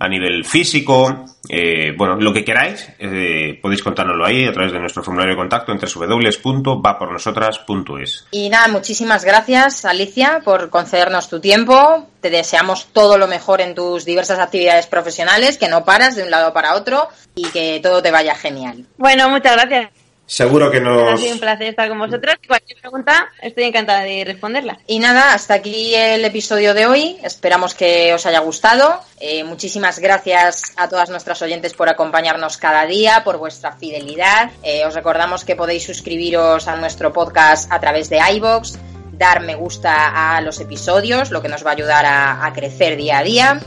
a 0.00 0.08
nivel 0.08 0.44
físico, 0.46 1.26
eh, 1.48 1.94
bueno, 1.96 2.16
lo 2.16 2.32
que 2.32 2.42
queráis, 2.42 2.88
eh, 2.98 3.56
podéis 3.60 3.82
contárnoslo 3.82 4.24
ahí 4.24 4.46
a 4.46 4.52
través 4.52 4.72
de 4.72 4.80
nuestro 4.80 5.02
formulario 5.02 5.34
de 5.34 5.38
contacto 5.38 5.72
en 5.72 5.78
www.vapornosotras.es. 5.78 8.26
Y 8.30 8.48
nada, 8.48 8.68
muchísimas 8.68 9.26
gracias 9.26 9.84
Alicia 9.84 10.40
por 10.42 10.70
concedernos 10.70 11.28
tu 11.28 11.38
tiempo. 11.38 12.06
Te 12.22 12.30
deseamos 12.30 12.86
todo 12.94 13.18
lo 13.18 13.28
mejor 13.28 13.60
en 13.60 13.74
tus 13.74 14.06
diversas 14.06 14.38
actividades 14.38 14.86
profesionales, 14.86 15.58
que 15.58 15.68
no 15.68 15.84
paras 15.84 16.16
de 16.16 16.22
un 16.22 16.30
lado 16.30 16.54
para 16.54 16.76
otro 16.76 17.08
y 17.34 17.50
que 17.50 17.78
todo 17.82 18.02
te 18.02 18.10
vaya 18.10 18.34
genial. 18.34 18.86
Bueno, 18.96 19.28
muchas 19.28 19.52
gracias. 19.52 19.99
Seguro 20.30 20.70
que 20.70 20.76
Ha 20.76 20.80
nos... 20.80 21.20
sido 21.20 21.34
un 21.34 21.40
placer 21.40 21.66
estar 21.66 21.88
con 21.88 21.98
vosotros. 21.98 22.36
Cualquier 22.46 22.78
pregunta, 22.78 23.32
estoy 23.42 23.64
encantada 23.64 24.02
de 24.02 24.24
responderla. 24.24 24.78
Y 24.86 25.00
nada, 25.00 25.34
hasta 25.34 25.54
aquí 25.54 25.92
el 25.92 26.24
episodio 26.24 26.72
de 26.72 26.86
hoy. 26.86 27.18
Esperamos 27.24 27.74
que 27.74 28.14
os 28.14 28.24
haya 28.26 28.38
gustado. 28.38 29.00
Eh, 29.18 29.42
muchísimas 29.42 29.98
gracias 29.98 30.72
a 30.76 30.88
todas 30.88 31.10
nuestras 31.10 31.42
oyentes 31.42 31.74
por 31.74 31.88
acompañarnos 31.88 32.58
cada 32.58 32.86
día, 32.86 33.24
por 33.24 33.38
vuestra 33.38 33.72
fidelidad. 33.72 34.52
Eh, 34.62 34.86
os 34.86 34.94
recordamos 34.94 35.44
que 35.44 35.56
podéis 35.56 35.82
suscribiros 35.82 36.68
a 36.68 36.76
nuestro 36.76 37.12
podcast 37.12 37.70
a 37.72 37.80
través 37.80 38.08
de 38.08 38.20
iBox, 38.34 38.78
dar 39.10 39.40
me 39.40 39.56
gusta 39.56 40.36
a 40.36 40.40
los 40.42 40.60
episodios, 40.60 41.32
lo 41.32 41.42
que 41.42 41.48
nos 41.48 41.66
va 41.66 41.70
a 41.70 41.74
ayudar 41.74 42.06
a, 42.06 42.46
a 42.46 42.52
crecer 42.52 42.96
día 42.96 43.18
a 43.18 43.22
día 43.24 43.60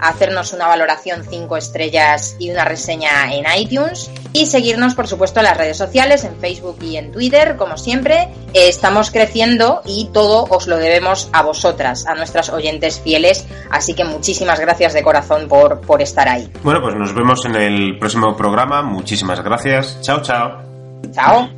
hacernos 0.00 0.52
una 0.52 0.66
valoración 0.66 1.24
5 1.28 1.56
estrellas 1.56 2.36
y 2.38 2.50
una 2.50 2.64
reseña 2.64 3.32
en 3.32 3.44
iTunes 3.58 4.10
y 4.32 4.46
seguirnos 4.46 4.94
por 4.94 5.08
supuesto 5.08 5.40
en 5.40 5.46
las 5.46 5.56
redes 5.56 5.76
sociales, 5.76 6.24
en 6.24 6.36
Facebook 6.36 6.78
y 6.82 6.96
en 6.96 7.12
Twitter, 7.12 7.56
como 7.56 7.76
siempre. 7.76 8.28
Eh, 8.54 8.68
estamos 8.68 9.10
creciendo 9.10 9.82
y 9.84 10.10
todo 10.12 10.44
os 10.50 10.66
lo 10.66 10.76
debemos 10.76 11.28
a 11.32 11.42
vosotras, 11.42 12.06
a 12.06 12.14
nuestras 12.14 12.50
oyentes 12.50 13.00
fieles, 13.00 13.46
así 13.70 13.94
que 13.94 14.04
muchísimas 14.04 14.60
gracias 14.60 14.92
de 14.94 15.02
corazón 15.02 15.48
por, 15.48 15.80
por 15.80 16.02
estar 16.02 16.28
ahí. 16.28 16.50
Bueno, 16.62 16.80
pues 16.82 16.94
nos 16.94 17.14
vemos 17.14 17.44
en 17.44 17.56
el 17.56 17.98
próximo 17.98 18.36
programa. 18.36 18.82
Muchísimas 18.82 19.42
gracias. 19.42 19.98
Chao, 20.02 20.22
chao. 20.22 20.62
Chao. 21.12 21.57